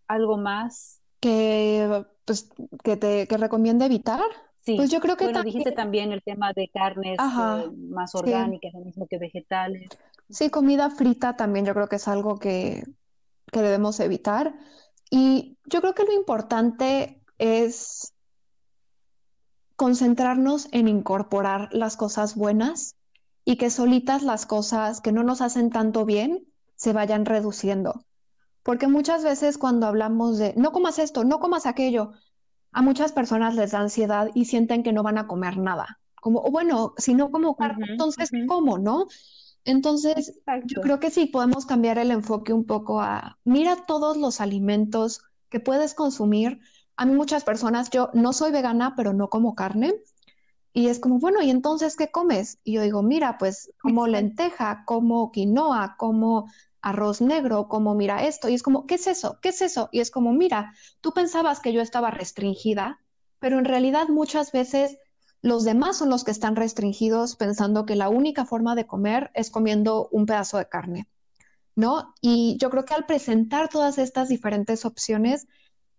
algo 0.07 0.37
más. 0.37 1.01
Que, 1.19 2.05
pues, 2.25 2.49
que 2.83 2.97
te 2.97 3.27
que 3.27 3.37
recomienda 3.37 3.85
evitar. 3.85 4.21
Sí, 4.61 4.75
pues 4.75 4.91
yo 4.91 4.99
creo 4.99 5.17
que 5.17 5.25
bueno, 5.25 5.43
dijiste 5.43 5.71
también 5.71 6.11
el 6.11 6.21
tema 6.21 6.53
de 6.53 6.67
carnes 6.67 7.17
eh, 7.19 7.71
más 7.89 8.13
orgánicas, 8.13 8.73
lo 8.73 8.81
mismo 8.81 9.07
que 9.07 9.17
vegetales. 9.17 9.89
Sí, 10.29 10.49
comida 10.49 10.89
frita 10.91 11.35
también 11.35 11.65
yo 11.65 11.73
creo 11.73 11.87
que 11.87 11.95
es 11.95 12.07
algo 12.07 12.37
que, 12.37 12.83
que 13.51 13.61
debemos 13.61 13.99
evitar. 13.99 14.53
Y 15.09 15.57
yo 15.65 15.81
creo 15.81 15.95
que 15.95 16.03
lo 16.03 16.13
importante 16.13 17.21
es 17.39 18.13
concentrarnos 19.75 20.67
en 20.71 20.87
incorporar 20.87 21.69
las 21.71 21.97
cosas 21.97 22.35
buenas 22.35 22.95
y 23.45 23.55
que 23.57 23.69
solitas 23.69 24.23
las 24.23 24.45
cosas 24.45 25.01
que 25.01 25.11
no 25.11 25.23
nos 25.23 25.41
hacen 25.41 25.69
tanto 25.69 26.05
bien 26.05 26.45
se 26.75 26.93
vayan 26.93 27.25
reduciendo. 27.25 28.05
Porque 28.63 28.87
muchas 28.87 29.23
veces 29.23 29.57
cuando 29.57 29.87
hablamos 29.87 30.37
de 30.37 30.53
no 30.55 30.71
comas 30.71 30.99
esto, 30.99 31.23
no 31.23 31.39
comas 31.39 31.65
aquello, 31.65 32.11
a 32.71 32.81
muchas 32.81 33.11
personas 33.11 33.55
les 33.55 33.71
da 33.71 33.79
ansiedad 33.79 34.29
y 34.33 34.45
sienten 34.45 34.83
que 34.83 34.93
no 34.93 35.03
van 35.03 35.17
a 35.17 35.27
comer 35.27 35.57
nada. 35.57 35.99
Como, 36.21 36.41
bueno, 36.51 36.93
si 36.97 37.15
no 37.15 37.31
como 37.31 37.55
carne, 37.55 37.87
entonces 37.89 38.29
¿cómo, 38.47 38.77
no? 38.77 39.07
Entonces, 39.63 40.39
yo 40.65 40.81
creo 40.81 40.99
que 40.99 41.11
sí 41.11 41.27
podemos 41.27 41.65
cambiar 41.65 41.97
el 41.97 42.11
enfoque 42.11 42.53
un 42.53 42.65
poco 42.65 43.01
a, 43.01 43.37
mira 43.43 43.75
todos 43.87 44.17
los 44.17 44.41
alimentos 44.41 45.23
que 45.49 45.59
puedes 45.59 45.93
consumir. 45.93 46.59
A 46.95 47.05
mí 47.05 47.13
muchas 47.13 47.43
personas, 47.43 47.89
yo 47.89 48.09
no 48.13 48.33
soy 48.33 48.51
vegana, 48.51 48.93
pero 48.95 49.13
no 49.13 49.29
como 49.29 49.55
carne. 49.55 49.93
Y 50.73 50.87
es 50.87 50.99
como, 50.99 51.19
bueno, 51.19 51.41
¿y 51.41 51.49
entonces 51.49 51.95
qué 51.97 52.11
comes? 52.11 52.59
Y 52.63 52.73
yo 52.73 52.81
digo, 52.81 53.03
mira, 53.03 53.37
pues 53.37 53.71
como 53.81 54.07
lenteja, 54.07 54.83
como 54.85 55.31
quinoa, 55.31 55.95
como 55.97 56.47
arroz 56.81 57.21
negro, 57.21 57.67
como 57.67 57.93
mira 57.93 58.25
esto, 58.25 58.49
y 58.49 58.55
es 58.55 58.63
como, 58.63 58.87
¿qué 58.87 58.95
es 58.95 59.07
eso? 59.07 59.37
¿Qué 59.41 59.49
es 59.49 59.61
eso? 59.61 59.89
Y 59.91 59.99
es 59.99 60.11
como, 60.11 60.33
mira, 60.33 60.73
tú 61.01 61.11
pensabas 61.11 61.59
que 61.59 61.73
yo 61.73 61.81
estaba 61.81 62.09
restringida, 62.09 62.99
pero 63.39 63.59
en 63.59 63.65
realidad 63.65 64.07
muchas 64.07 64.51
veces 64.51 64.97
los 65.41 65.63
demás 65.63 65.97
son 65.97 66.09
los 66.09 66.23
que 66.23 66.31
están 66.31 66.55
restringidos 66.55 67.35
pensando 67.35 67.85
que 67.85 67.95
la 67.95 68.09
única 68.09 68.45
forma 68.45 68.75
de 68.75 68.87
comer 68.87 69.31
es 69.33 69.49
comiendo 69.49 70.07
un 70.11 70.25
pedazo 70.25 70.57
de 70.57 70.69
carne, 70.69 71.07
¿no? 71.75 72.13
Y 72.21 72.57
yo 72.59 72.69
creo 72.69 72.85
que 72.85 72.93
al 72.93 73.05
presentar 73.05 73.67
todas 73.67 73.97
estas 73.97 74.29
diferentes 74.29 74.85
opciones, 74.85 75.47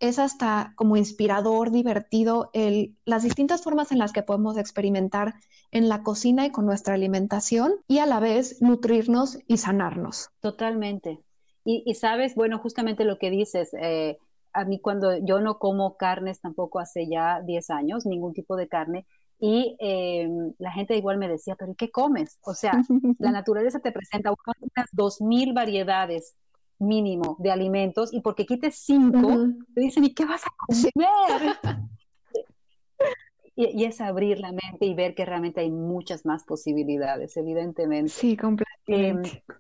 es 0.02 0.18
hasta 0.18 0.72
como 0.74 0.96
inspirador, 0.96 1.70
divertido, 1.70 2.50
el, 2.54 2.96
las 3.04 3.22
distintas 3.22 3.62
formas 3.62 3.92
en 3.92 4.00
las 4.00 4.12
que 4.12 4.24
podemos 4.24 4.58
experimentar 4.58 5.34
en 5.70 5.88
la 5.88 6.02
cocina 6.02 6.44
y 6.44 6.50
con 6.50 6.66
nuestra 6.66 6.94
alimentación 6.94 7.74
y 7.86 7.98
a 7.98 8.06
la 8.06 8.18
vez 8.18 8.60
nutrirnos 8.60 9.38
y 9.46 9.58
sanarnos. 9.58 10.30
Totalmente. 10.40 11.20
Y, 11.64 11.94
sabes, 11.94 12.34
bueno, 12.34 12.58
justamente 12.58 13.04
lo 13.04 13.18
que 13.18 13.30
dices, 13.30 13.72
eh, 13.80 14.18
a 14.52 14.64
mí 14.64 14.80
cuando 14.80 15.16
yo 15.18 15.40
no 15.40 15.60
como 15.60 15.96
carnes 15.96 16.40
tampoco 16.40 16.80
hace 16.80 17.08
ya 17.08 17.40
10 17.40 17.70
años, 17.70 18.04
ningún 18.04 18.34
tipo 18.34 18.56
de 18.56 18.66
carne, 18.66 19.06
y 19.38 19.76
eh, 19.78 20.28
la 20.58 20.72
gente 20.72 20.96
igual 20.96 21.18
me 21.18 21.28
decía, 21.28 21.54
pero 21.56 21.70
¿y 21.70 21.76
qué 21.76 21.92
comes? 21.92 22.40
O 22.42 22.54
sea, 22.54 22.72
la 23.20 23.30
naturaleza 23.30 23.78
te 23.78 23.92
presenta 23.92 24.32
unas 24.32 24.90
2.000 24.92 25.54
variedades 25.54 26.34
mínimo 26.82 27.36
de 27.38 27.50
alimentos 27.50 28.12
y 28.12 28.20
porque 28.20 28.44
quites 28.44 28.76
cinco, 28.76 29.48
te 29.74 29.80
dicen, 29.80 30.04
¿y 30.04 30.14
qué 30.14 30.24
vas 30.24 30.42
a 30.44 30.50
comer? 30.56 31.56
y, 33.56 33.84
es 33.84 34.00
abrir 34.00 34.40
la 34.40 34.52
mente 34.52 34.86
y 34.86 34.94
ver 34.94 35.14
que 35.14 35.24
realmente 35.24 35.60
hay 35.60 35.70
muchas 35.70 36.26
más 36.26 36.44
posibilidades, 36.44 37.36
evidentemente. 37.36 38.10
Sí, 38.10 38.36
completamente. 38.36 39.44
Em, 39.48 39.56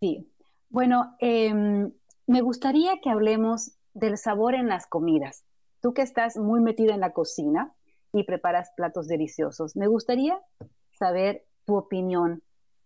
sí. 0.00 0.32
Bueno, 0.68 1.16
em, 1.20 1.92
me 2.26 2.40
gustaría 2.40 3.00
que 3.00 3.10
hablemos 3.10 3.72
del 3.94 4.18
sabor 4.18 4.54
en 4.54 4.68
las 4.68 4.86
comidas. 4.86 5.44
Tú 5.80 5.94
que 5.94 6.02
estás 6.02 6.36
muy 6.36 6.60
metida 6.60 6.94
en 6.94 7.00
la 7.00 7.12
cocina 7.12 7.72
y 8.12 8.24
preparas 8.24 8.70
platos 8.76 9.08
deliciosos, 9.08 9.76
me 9.76 9.86
gustaría 9.86 10.40
saber 10.98 11.44
tu 11.64 11.76
opinión 11.76 12.42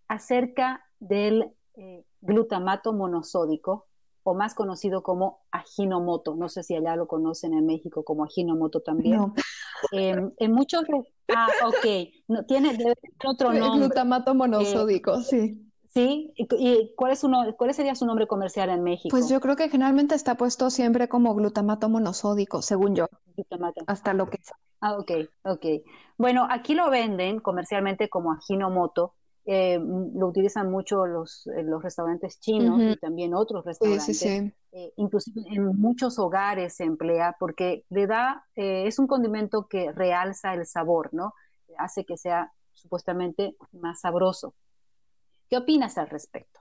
acerca 0.09 0.85
del 0.99 1.53
eh, 1.75 2.05
glutamato 2.21 2.93
monosódico, 2.93 3.87
o 4.23 4.35
más 4.35 4.55
conocido 4.55 5.03
como 5.03 5.41
ajinomoto. 5.51 6.35
No 6.37 6.49
sé 6.49 6.63
si 6.63 6.75
allá 6.75 6.97
lo 6.97 7.07
conocen 7.07 7.55
en 7.55 7.67
México 7.67 8.05
como 8.05 8.25
ajinomoto 8.25 8.81
también. 8.81 9.33
Em, 9.93 10.31
en 10.37 10.53
muchos... 10.53 10.85
Ah, 11.35 11.49
ok. 11.65 12.13
No, 12.29 12.45
tiene 12.45 12.77
otro 13.25 13.53
nombre. 13.53 13.87
Glutamato 13.87 14.35
monosódico, 14.35 15.23
sí. 15.23 15.67
¿Sí? 15.89 16.33
¿Y, 16.37 16.95
cuál, 16.95 17.13
es 17.13 17.27
cuál 17.57 17.75
sería 17.75 17.95
su 17.97 18.07
nombre 18.07 18.29
comercial 18.29 18.71
en 18.71 18.83
México? 18.83 19.09
Pues 19.11 19.29
yo 19.29 19.41
creo 19.41 19.57
que 19.57 19.69
generalmente 19.69 20.15
está 20.15 20.37
puesto 20.37 20.71
siempre 20.71 21.09
como 21.09 21.35
glutamato 21.35 21.89
monosódico, 21.89 22.63
según 22.63 22.95
yo. 22.95 23.09
Glutamato. 23.35 23.83
Hasta 23.87 24.15
lo 24.15 24.29
que... 24.29 24.39
Ah, 24.81 24.97
ok, 24.99 25.11
ok. 25.45 25.67
Bueno, 26.17 26.47
aquí 26.49 26.75
lo 26.75 26.91
venden 26.91 27.41
comercialmente 27.41 28.09
como 28.09 28.33
ajinomoto 28.33 29.15
eh, 29.47 29.79
lo 29.79 30.29
utilizan 30.29 30.71
mucho 30.71 31.07
los, 31.07 31.47
eh, 31.49 31.63
los 31.63 31.83
restaurantes 31.83 32.39
chinos 32.41 32.81
y 32.81 32.97
también 32.97 33.35
otros 33.35 33.65
restaurantes. 33.65 34.23
Eh, 34.23 34.93
inclusive 34.97 35.43
en 35.51 35.65
muchos 35.81 36.19
hogares 36.19 36.77
se 36.77 36.85
emplea 36.85 37.37
porque 37.41 37.85
le 37.89 38.07
da, 38.07 38.47
es 38.55 38.99
un 38.99 39.07
condimento 39.07 39.67
que 39.67 39.91
realza 39.93 40.55
el 40.55 40.67
sabor, 40.67 41.13
¿no? 41.13 41.35
Hace 41.79 42.05
que 42.05 42.17
sea 42.17 42.53
supuestamente 42.73 43.57
más 43.73 44.01
sabroso. 44.01 44.55
¿Qué 45.49 45.57
opinas 45.57 45.99
al 45.99 46.09
respecto? 46.09 46.61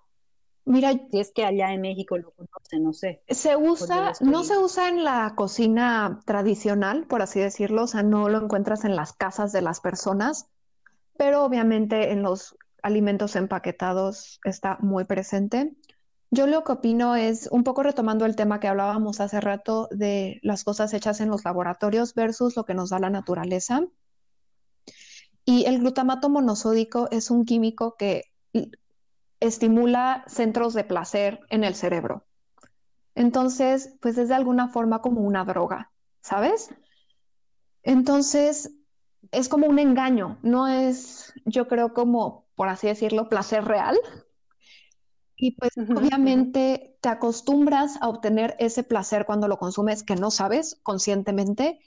Mira, 0.65 0.93
si 1.11 1.19
es 1.19 1.31
que 1.31 1.45
allá 1.45 1.73
en 1.73 1.81
México 1.81 2.17
lo 2.17 2.31
conocen, 2.31 2.83
no 2.83 2.93
sé. 2.93 3.21
Se 3.27 3.55
usa, 3.55 4.13
no 4.21 4.43
se 4.43 4.57
usa 4.57 4.89
en 4.89 5.03
la 5.03 5.33
cocina 5.35 6.19
tradicional, 6.25 7.05
por 7.07 7.21
así 7.21 7.39
decirlo, 7.39 7.83
o 7.83 7.87
sea, 7.87 8.03
no 8.03 8.29
lo 8.29 8.41
encuentras 8.41 8.85
en 8.85 8.95
las 8.95 9.13
casas 9.13 9.51
de 9.51 9.61
las 9.61 9.79
personas, 9.79 10.49
pero 11.17 11.43
obviamente 11.43 12.11
en 12.11 12.21
los 12.21 12.55
alimentos 12.83 13.35
empaquetados 13.35 14.39
está 14.43 14.77
muy 14.81 15.05
presente. 15.05 15.75
Yo 16.31 16.45
lo 16.45 16.63
que 16.63 16.73
opino 16.73 17.15
es, 17.15 17.47
un 17.51 17.63
poco 17.63 17.81
retomando 17.81 18.25
el 18.25 18.35
tema 18.35 18.59
que 18.59 18.67
hablábamos 18.67 19.19
hace 19.19 19.41
rato 19.41 19.87
de 19.91 20.39
las 20.43 20.63
cosas 20.63 20.93
hechas 20.93 21.21
en 21.21 21.29
los 21.29 21.43
laboratorios 21.43 22.13
versus 22.13 22.55
lo 22.55 22.65
que 22.65 22.75
nos 22.75 22.91
da 22.91 22.99
la 22.99 23.09
naturaleza. 23.09 23.81
Y 25.43 25.65
el 25.65 25.79
glutamato 25.79 26.29
monosódico 26.29 27.07
es 27.09 27.31
un 27.31 27.45
químico 27.45 27.95
que 27.97 28.25
estimula 29.39 30.23
centros 30.27 30.73
de 30.73 30.83
placer 30.83 31.39
en 31.49 31.63
el 31.63 31.73
cerebro. 31.73 32.25
Entonces, 33.15 33.95
pues 33.99 34.17
es 34.17 34.29
de 34.29 34.35
alguna 34.35 34.69
forma 34.69 35.01
como 35.01 35.21
una 35.21 35.45
droga, 35.45 35.91
¿sabes? 36.21 36.69
Entonces, 37.83 38.71
es 39.31 39.49
como 39.49 39.67
un 39.67 39.79
engaño, 39.79 40.37
no 40.43 40.67
es, 40.67 41.33
yo 41.45 41.67
creo, 41.67 41.93
como 41.93 42.45
por 42.59 42.67
así 42.67 42.87
decirlo, 42.87 43.29
placer 43.29 43.63
real. 43.63 43.97
Y 45.37 45.51
pues 45.51 45.71
obviamente 45.77 46.97
te 46.99 47.07
acostumbras 47.07 47.97
a 48.01 48.09
obtener 48.09 48.57
ese 48.59 48.83
placer 48.83 49.25
cuando 49.25 49.47
lo 49.47 49.57
consumes 49.57 50.03
que 50.03 50.17
no 50.17 50.29
sabes 50.29 50.77
conscientemente 50.83 51.79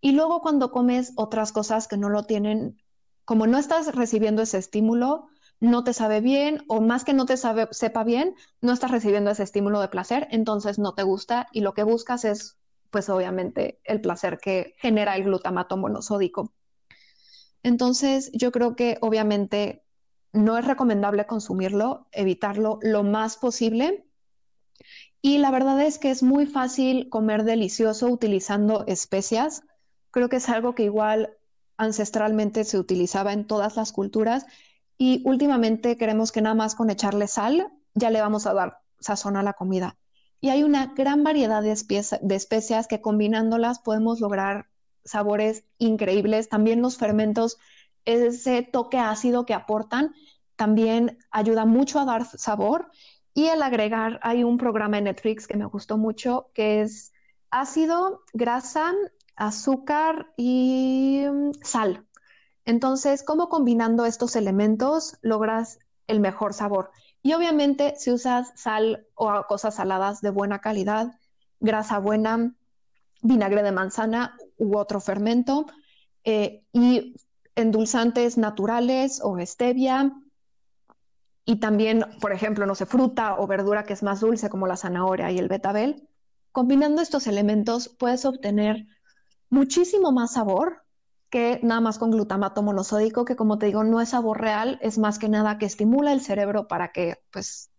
y 0.00 0.12
luego 0.12 0.40
cuando 0.40 0.70
comes 0.70 1.12
otras 1.16 1.52
cosas 1.52 1.88
que 1.88 1.98
no 1.98 2.08
lo 2.08 2.24
tienen, 2.24 2.80
como 3.26 3.46
no 3.46 3.58
estás 3.58 3.94
recibiendo 3.94 4.40
ese 4.40 4.56
estímulo, 4.56 5.26
no 5.60 5.84
te 5.84 5.92
sabe 5.92 6.22
bien 6.22 6.64
o 6.68 6.80
más 6.80 7.04
que 7.04 7.12
no 7.12 7.26
te 7.26 7.36
sabe, 7.36 7.68
sepa 7.72 8.02
bien, 8.02 8.34
no 8.62 8.72
estás 8.72 8.92
recibiendo 8.92 9.30
ese 9.30 9.42
estímulo 9.42 9.78
de 9.82 9.88
placer, 9.88 10.26
entonces 10.30 10.78
no 10.78 10.94
te 10.94 11.02
gusta 11.02 11.48
y 11.52 11.60
lo 11.60 11.74
que 11.74 11.82
buscas 11.82 12.24
es 12.24 12.56
pues 12.88 13.10
obviamente 13.10 13.78
el 13.84 14.00
placer 14.00 14.38
que 14.42 14.74
genera 14.78 15.16
el 15.16 15.24
glutamato 15.24 15.76
monosódico. 15.76 16.54
Entonces 17.62 18.30
yo 18.32 18.52
creo 18.52 18.74
que 18.74 18.96
obviamente 19.02 19.83
no 20.34 20.58
es 20.58 20.66
recomendable 20.66 21.26
consumirlo, 21.26 22.08
evitarlo 22.12 22.78
lo 22.82 23.02
más 23.02 23.36
posible. 23.36 24.04
Y 25.22 25.38
la 25.38 25.50
verdad 25.50 25.80
es 25.80 25.98
que 25.98 26.10
es 26.10 26.22
muy 26.22 26.44
fácil 26.44 27.08
comer 27.08 27.44
delicioso 27.44 28.08
utilizando 28.08 28.84
especias. 28.86 29.62
Creo 30.10 30.28
que 30.28 30.36
es 30.36 30.48
algo 30.48 30.74
que 30.74 30.82
igual 30.82 31.38
ancestralmente 31.76 32.64
se 32.64 32.78
utilizaba 32.78 33.32
en 33.32 33.46
todas 33.46 33.76
las 33.76 33.92
culturas 33.92 34.46
y 34.98 35.22
últimamente 35.24 35.96
queremos 35.96 36.30
que 36.30 36.42
nada 36.42 36.54
más 36.54 36.74
con 36.74 36.90
echarle 36.90 37.26
sal 37.26 37.72
ya 37.94 38.10
le 38.10 38.20
vamos 38.20 38.46
a 38.46 38.54
dar 38.54 38.78
sazón 39.00 39.36
a 39.36 39.42
la 39.42 39.54
comida. 39.54 39.96
Y 40.40 40.50
hay 40.50 40.62
una 40.62 40.92
gran 40.94 41.24
variedad 41.24 41.62
de, 41.62 41.74
de 42.20 42.34
especias 42.34 42.86
que 42.86 43.00
combinándolas 43.00 43.78
podemos 43.78 44.20
lograr 44.20 44.66
sabores 45.04 45.64
increíbles. 45.78 46.48
También 46.48 46.82
los 46.82 46.96
fermentos, 46.96 47.58
ese 48.04 48.62
toque 48.62 48.98
ácido 48.98 49.46
que 49.46 49.54
aportan, 49.54 50.14
también 50.56 51.18
ayuda 51.30 51.64
mucho 51.64 51.98
a 51.98 52.04
dar 52.04 52.24
sabor. 52.26 52.90
Y 53.34 53.46
el 53.46 53.62
agregar, 53.62 54.20
hay 54.22 54.44
un 54.44 54.58
programa 54.58 54.98
en 54.98 55.04
Netflix 55.04 55.46
que 55.46 55.56
me 55.56 55.66
gustó 55.66 55.98
mucho, 55.98 56.50
que 56.54 56.82
es 56.82 57.12
ácido, 57.50 58.22
grasa, 58.32 58.92
azúcar 59.36 60.32
y 60.36 61.24
mm, 61.30 61.50
sal. 61.62 62.06
Entonces, 62.64 63.22
¿cómo 63.22 63.48
combinando 63.48 64.06
estos 64.06 64.36
elementos 64.36 65.18
logras 65.22 65.78
el 66.06 66.20
mejor 66.20 66.54
sabor? 66.54 66.90
Y 67.22 67.32
obviamente, 67.32 67.94
si 67.96 68.10
usas 68.10 68.52
sal 68.54 69.06
o 69.14 69.44
cosas 69.48 69.76
saladas 69.76 70.20
de 70.20 70.30
buena 70.30 70.60
calidad, 70.60 71.18
grasa 71.60 71.98
buena, 71.98 72.54
vinagre 73.22 73.62
de 73.62 73.72
manzana 73.72 74.36
u 74.56 74.76
otro 74.76 75.00
fermento, 75.00 75.66
eh, 76.24 76.64
y 76.72 77.14
endulzantes 77.56 78.38
naturales 78.38 79.20
o 79.22 79.38
stevia, 79.44 80.12
y 81.44 81.56
también, 81.56 82.04
por 82.20 82.32
ejemplo, 82.32 82.64
no 82.66 82.74
sé, 82.74 82.86
fruta 82.86 83.36
o 83.38 83.46
verdura 83.46 83.84
que 83.84 83.92
es 83.92 84.02
más 84.02 84.20
dulce 84.20 84.48
como 84.48 84.66
la 84.66 84.76
zanahoria 84.76 85.30
y 85.30 85.38
el 85.38 85.48
betabel, 85.48 86.08
combinando 86.52 87.02
estos 87.02 87.26
elementos 87.26 87.88
puedes 87.88 88.24
obtener 88.24 88.86
muchísimo 89.50 90.10
más 90.10 90.32
sabor 90.32 90.84
que 91.28 91.58
nada 91.62 91.80
más 91.80 91.98
con 91.98 92.12
glutamato 92.12 92.62
monosódico, 92.62 93.24
que 93.24 93.36
como 93.36 93.58
te 93.58 93.66
digo, 93.66 93.82
no 93.82 94.00
es 94.00 94.10
sabor 94.10 94.40
real, 94.40 94.78
es 94.80 94.98
más 94.98 95.18
que 95.18 95.28
nada 95.28 95.58
que 95.58 95.66
estimula 95.66 96.12
el 96.12 96.20
cerebro 96.20 96.68
para 96.68 96.92
que 96.92 97.18
pues 97.32 97.70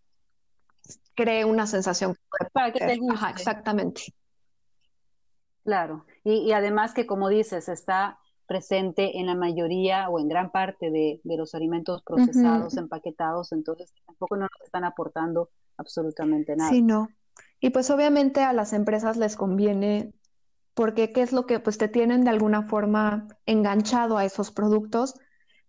cree 1.14 1.44
una 1.44 1.66
sensación. 1.66 2.14
Para 2.52 2.72
que 2.72 2.80
te 2.80 2.98
guste. 2.98 3.30
exactamente. 3.30 4.14
Claro, 5.64 6.04
y, 6.22 6.52
además 6.52 6.94
que 6.94 7.06
como 7.06 7.28
dices, 7.28 7.68
está 7.68 8.18
presente 8.46 9.18
en 9.18 9.26
la 9.26 9.34
mayoría 9.34 10.08
o 10.08 10.18
en 10.18 10.28
gran 10.28 10.50
parte 10.50 10.90
de, 10.90 11.20
los 11.24 11.54
alimentos 11.54 12.02
procesados, 12.02 12.76
empaquetados, 12.76 13.52
entonces 13.52 13.92
tampoco 14.06 14.36
nos 14.36 14.48
están 14.64 14.84
aportando 14.84 15.50
absolutamente 15.76 16.56
nada. 16.56 16.70
Sí, 16.70 16.82
no. 16.82 17.08
Y 17.60 17.70
pues 17.70 17.90
obviamente 17.90 18.42
a 18.42 18.52
las 18.52 18.72
empresas 18.72 19.16
les 19.16 19.36
conviene 19.36 20.12
porque 20.74 21.12
qué 21.12 21.22
es 21.22 21.32
lo 21.32 21.46
que 21.46 21.58
pues 21.58 21.78
te 21.78 21.88
tienen 21.88 22.24
de 22.24 22.30
alguna 22.30 22.62
forma 22.62 23.28
enganchado 23.46 24.18
a 24.18 24.24
esos 24.24 24.50
productos 24.50 25.14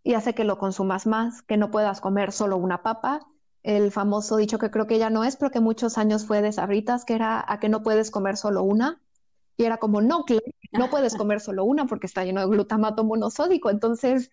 y 0.04 0.14
hace 0.14 0.36
que 0.36 0.44
lo 0.44 0.58
consumas 0.58 1.08
más, 1.08 1.42
que 1.42 1.58
no 1.58 1.72
puedas 1.72 2.02
comer 2.02 2.32
solo 2.32 2.58
una 2.58 2.84
papa. 2.84 3.26
El 3.64 3.92
famoso 3.92 4.38
dicho 4.38 4.60
que 4.60 4.70
creo 4.70 4.88
que 4.88 5.00
ya 5.00 5.10
no 5.10 5.24
es, 5.24 5.36
pero 5.36 5.52
que 5.52 5.60
muchos 5.60 5.98
años 5.98 6.26
fue 6.26 6.42
de 6.42 6.52
sabritas, 6.52 7.06
que 7.06 7.14
era 7.14 7.44
a 7.48 7.60
que 7.60 7.70
no 7.70 7.84
puedes 7.84 8.12
comer 8.12 8.38
solo 8.38 8.64
una. 8.64 9.02
Y 9.58 9.66
era 9.66 9.78
como, 9.78 10.02
no, 10.02 10.24
no 10.72 10.90
puedes 10.92 11.16
comer 11.16 11.40
solo 11.40 11.66
una 11.66 11.86
porque 11.86 12.08
está 12.08 12.24
lleno 12.24 12.42
de 12.42 12.48
glutamato 12.48 13.04
monosódico. 13.04 13.70
Entonces, 13.70 14.32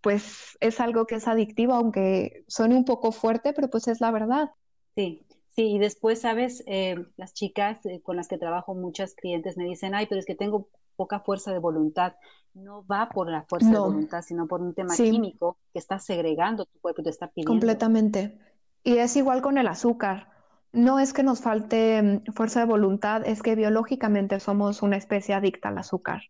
pues 0.00 0.56
es 0.60 0.80
algo 0.80 1.06
que 1.06 1.16
es 1.16 1.28
adictivo, 1.28 1.74
aunque 1.74 2.44
suene 2.48 2.74
un 2.74 2.84
poco 2.84 3.12
fuerte, 3.12 3.52
pero 3.52 3.68
pues 3.68 3.86
es 3.88 4.00
la 4.00 4.10
verdad. 4.10 4.50
Sí, 4.96 5.24
Sí, 5.50 5.72
y 5.72 5.78
después, 5.78 6.20
sabes, 6.20 6.62
eh, 6.66 7.04
las 7.16 7.34
chicas 7.34 7.84
eh, 7.84 8.00
con 8.02 8.16
las 8.16 8.28
que 8.28 8.38
trabajo, 8.38 8.74
muchas 8.74 9.14
clientes 9.14 9.56
me 9.56 9.64
dicen, 9.64 9.94
ay, 9.94 10.06
pero 10.08 10.20
es 10.20 10.26
que 10.26 10.36
tengo 10.36 10.68
poca 10.96 11.20
fuerza 11.20 11.52
de 11.52 11.58
voluntad. 11.58 12.14
No 12.54 12.84
va 12.86 13.08
por 13.08 13.30
la 13.30 13.42
fuerza 13.42 13.70
de 13.70 13.78
voluntad, 13.78 14.22
sino 14.22 14.46
por 14.46 14.60
un 14.60 14.74
tema 14.74 14.94
químico 14.96 15.56
que 15.72 15.78
está 15.78 15.98
segregando 15.98 16.66
tu 16.66 16.78
cuerpo 16.80 17.00
y 17.00 17.04
te 17.04 17.10
está 17.10 17.28
pidiendo. 17.28 17.52
Completamente. 17.52 18.38
Y 18.82 18.96
es 18.96 19.16
igual 19.16 19.40
con 19.40 19.58
el 19.58 19.68
azúcar. 19.68 20.30
No 20.72 20.98
es 20.98 21.12
que 21.12 21.22
nos 21.22 21.40
falte 21.40 22.02
mm, 22.02 22.32
fuerza 22.32 22.60
de 22.60 22.66
voluntad, 22.66 23.26
es 23.26 23.42
que 23.42 23.54
biológicamente 23.56 24.40
somos 24.40 24.82
una 24.82 24.96
especie 24.96 25.34
adicta 25.34 25.68
al 25.68 25.78
azúcar. 25.78 26.22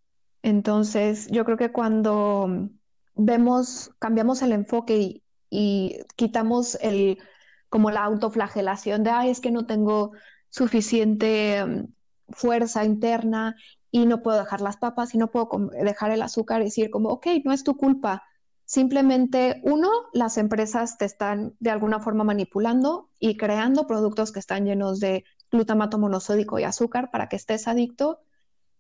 Entonces, 0.43 1.29
yo 1.31 1.45
creo 1.45 1.57
que 1.57 1.73
cuando 1.73 2.47
mm, 2.49 2.69
vemos, 3.17 3.93
cambiamos 3.99 4.43
el 4.43 4.53
enfoque 4.53 5.23
y 5.51 6.01
quitamos 6.17 6.77
el 6.81 7.19
como 7.71 7.91
la 7.91 8.05
autoflagelación 8.05 9.05
de, 9.05 9.11
ay, 9.11 9.31
es 9.31 9.41
que 9.41 9.53
no 9.53 9.65
tengo 9.65 10.13
suficiente 10.51 11.65
mm, 11.65 11.87
fuerza 12.31 12.85
interna 12.85 13.57
y 13.91 14.07
no 14.07 14.23
puedo 14.23 14.39
dejar 14.39 14.61
las 14.61 14.77
papas 14.77 15.15
y 15.15 15.19
no 15.19 15.31
puedo 15.31 15.71
dejar 15.83 16.11
el 16.11 16.23
azúcar 16.23 16.61
y 16.61 16.67
decir 16.67 16.91
como, 16.91 17.09
ok, 17.11 17.27
no 17.45 17.53
es 17.53 17.65
tu 17.65 17.77
culpa. 17.77 18.25
Simplemente, 18.71 19.61
uno, 19.65 19.91
las 20.13 20.39
empresas 20.39 20.97
te 20.97 21.05
están 21.05 21.57
de 21.59 21.71
alguna 21.71 21.99
forma 21.99 22.23
manipulando 22.23 23.11
y 23.19 23.37
creando 23.37 23.89
productos 23.89 24.31
que 24.31 24.39
están 24.39 24.65
llenos 24.65 25.01
de 25.01 25.25
glutamato 25.51 25.99
monosódico 25.99 26.57
y 26.57 26.63
azúcar 26.63 27.11
para 27.11 27.29
que 27.29 27.35
estés 27.35 27.67
adicto 27.67 28.21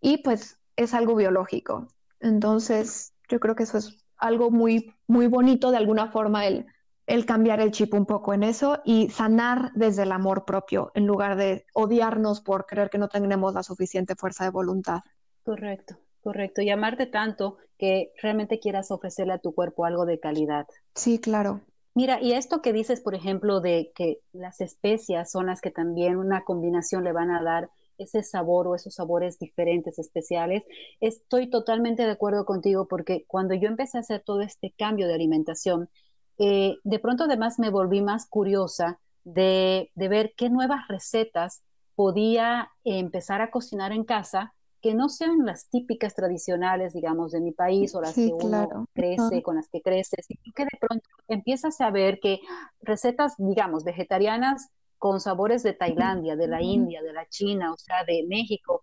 y 0.00 0.18
pues 0.18 0.60
es 0.76 0.94
algo 0.94 1.16
biológico. 1.16 1.88
Entonces, 2.20 3.14
yo 3.28 3.40
creo 3.40 3.56
que 3.56 3.64
eso 3.64 3.78
es 3.78 4.04
algo 4.16 4.52
muy, 4.52 4.94
muy 5.08 5.26
bonito 5.26 5.72
de 5.72 5.78
alguna 5.78 6.12
forma 6.12 6.46
el 6.46 6.66
el 7.08 7.26
cambiar 7.26 7.60
el 7.60 7.72
chip 7.72 7.92
un 7.94 8.06
poco 8.06 8.32
en 8.32 8.44
eso 8.44 8.82
y 8.84 9.10
sanar 9.10 9.72
desde 9.74 10.04
el 10.04 10.12
amor 10.12 10.44
propio 10.44 10.92
en 10.94 11.08
lugar 11.08 11.34
de 11.36 11.66
odiarnos 11.74 12.40
por 12.40 12.66
creer 12.66 12.90
que 12.90 12.98
no 12.98 13.08
tenemos 13.08 13.52
la 13.54 13.64
suficiente 13.64 14.14
fuerza 14.14 14.44
de 14.44 14.50
voluntad. 14.50 15.00
Correcto, 15.42 15.96
correcto. 16.22 16.62
Y 16.62 16.70
amarte 16.70 17.06
tanto 17.06 17.58
que 17.78 18.12
realmente 18.22 18.60
quieras 18.60 18.90
ofrecerle 18.90 19.34
a 19.34 19.38
tu 19.38 19.54
cuerpo 19.54 19.84
algo 19.84 20.06
de 20.06 20.20
calidad. 20.20 20.66
Sí, 20.94 21.18
claro. 21.18 21.62
Mira, 21.94 22.20
y 22.20 22.32
esto 22.32 22.62
que 22.62 22.72
dices, 22.72 23.00
por 23.00 23.14
ejemplo, 23.14 23.60
de 23.60 23.92
que 23.94 24.20
las 24.32 24.60
especias 24.60 25.30
son 25.30 25.46
las 25.46 25.60
que 25.60 25.70
también 25.70 26.16
una 26.16 26.44
combinación 26.44 27.04
le 27.04 27.12
van 27.12 27.30
a 27.30 27.42
dar 27.42 27.70
ese 27.98 28.22
sabor 28.22 28.66
o 28.66 28.74
esos 28.74 28.94
sabores 28.94 29.38
diferentes, 29.38 29.98
especiales, 29.98 30.62
estoy 31.00 31.50
totalmente 31.50 32.04
de 32.04 32.12
acuerdo 32.12 32.44
contigo 32.44 32.86
porque 32.88 33.24
cuando 33.26 33.54
yo 33.54 33.68
empecé 33.68 33.98
a 33.98 34.00
hacer 34.00 34.22
todo 34.24 34.40
este 34.40 34.72
cambio 34.78 35.06
de 35.06 35.14
alimentación, 35.14 35.90
eh, 36.38 36.76
de 36.82 36.98
pronto 36.98 37.24
además 37.24 37.58
me 37.58 37.70
volví 37.70 38.00
más 38.00 38.26
curiosa 38.26 38.98
de, 39.24 39.90
ver 39.94 40.32
qué 40.36 40.48
nuevas 40.48 40.88
recetas 40.88 41.62
podía 41.94 42.70
empezar 42.84 43.42
a 43.42 43.50
cocinar 43.50 43.92
en 43.92 44.04
casa 44.04 44.54
que 44.80 44.94
no 44.94 45.08
sean 45.08 45.44
las 45.44 45.68
típicas 45.68 46.14
tradicionales, 46.14 46.94
digamos, 46.94 47.32
de 47.32 47.40
mi 47.40 47.52
país 47.52 47.94
o 47.94 48.00
las 48.00 48.14
que 48.14 48.32
uno 48.32 48.86
crece, 48.94 49.42
con 49.42 49.56
las 49.56 49.68
que 49.68 49.82
crece, 49.82 50.16
sino 50.22 50.40
que 50.54 50.64
de 50.64 50.78
pronto 50.80 51.08
empiezas 51.28 51.80
a 51.80 51.90
ver 51.90 52.18
que 52.20 52.40
recetas, 52.80 53.34
digamos, 53.38 53.84
vegetarianas 53.84 54.70
con 54.98 55.20
sabores 55.20 55.62
de 55.62 55.72
Tailandia, 55.72 56.36
de 56.36 56.48
la 56.48 56.62
India, 56.62 57.02
de 57.02 57.12
la 57.12 57.26
China, 57.28 57.72
o 57.72 57.76
sea, 57.76 58.04
de 58.04 58.24
México, 58.28 58.82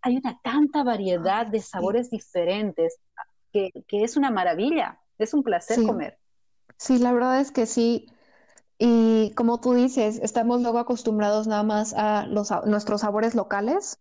hay 0.00 0.16
una 0.16 0.38
tanta 0.42 0.82
variedad 0.82 1.46
de 1.46 1.60
sabores 1.60 2.10
diferentes 2.10 2.98
que, 3.52 3.72
es 3.88 4.16
una 4.16 4.30
maravilla, 4.30 5.00
es 5.18 5.34
un 5.34 5.42
placer 5.42 5.84
comer. 5.84 6.18
Sí, 6.76 6.98
la 6.98 7.12
verdad 7.12 7.40
es 7.40 7.50
que 7.50 7.66
sí. 7.66 8.06
Y 8.78 9.32
como 9.34 9.60
tú 9.60 9.74
dices, 9.74 10.20
estamos 10.22 10.62
luego 10.62 10.78
acostumbrados 10.78 11.46
nada 11.46 11.64
más 11.64 11.94
a, 11.94 12.26
los, 12.26 12.52
nuestros 12.64 13.00
sabores 13.00 13.34
locales, 13.34 13.98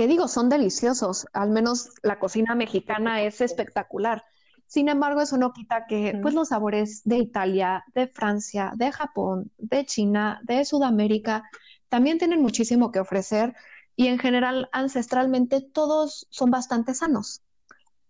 que 0.00 0.06
digo, 0.06 0.28
son 0.28 0.48
deliciosos. 0.48 1.26
Al 1.34 1.50
menos 1.50 1.90
la 2.02 2.18
cocina 2.18 2.54
mexicana 2.54 3.20
es 3.20 3.42
espectacular. 3.42 4.24
Sin 4.66 4.88
embargo, 4.88 5.20
eso 5.20 5.36
no 5.36 5.52
quita 5.52 5.84
que 5.86 6.18
pues, 6.22 6.32
los 6.32 6.48
sabores 6.48 7.02
de 7.04 7.18
Italia, 7.18 7.84
de 7.94 8.06
Francia, 8.06 8.72
de 8.76 8.92
Japón, 8.92 9.50
de 9.58 9.84
China, 9.84 10.40
de 10.44 10.64
Sudamérica, 10.64 11.42
también 11.90 12.16
tienen 12.16 12.40
muchísimo 12.40 12.90
que 12.92 12.98
ofrecer 12.98 13.54
y 13.94 14.06
en 14.06 14.18
general, 14.18 14.70
ancestralmente, 14.72 15.60
todos 15.60 16.26
son 16.30 16.50
bastante 16.50 16.94
sanos. 16.94 17.42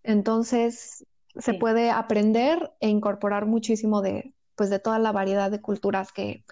Entonces, 0.05 1.05
se 1.35 1.55
puede 1.55 1.91
aprender 1.91 2.71
e 2.79 2.89
incorporar 2.89 3.47
muchísimo 3.47 4.01
de, 4.01 4.33
pues, 4.55 4.71
de 4.71 4.79
toda 4.79 5.01
la 5.01 5.11
variedad 5.11 5.51
de 5.51 5.61
culturas 5.61 6.13
que 6.13 6.45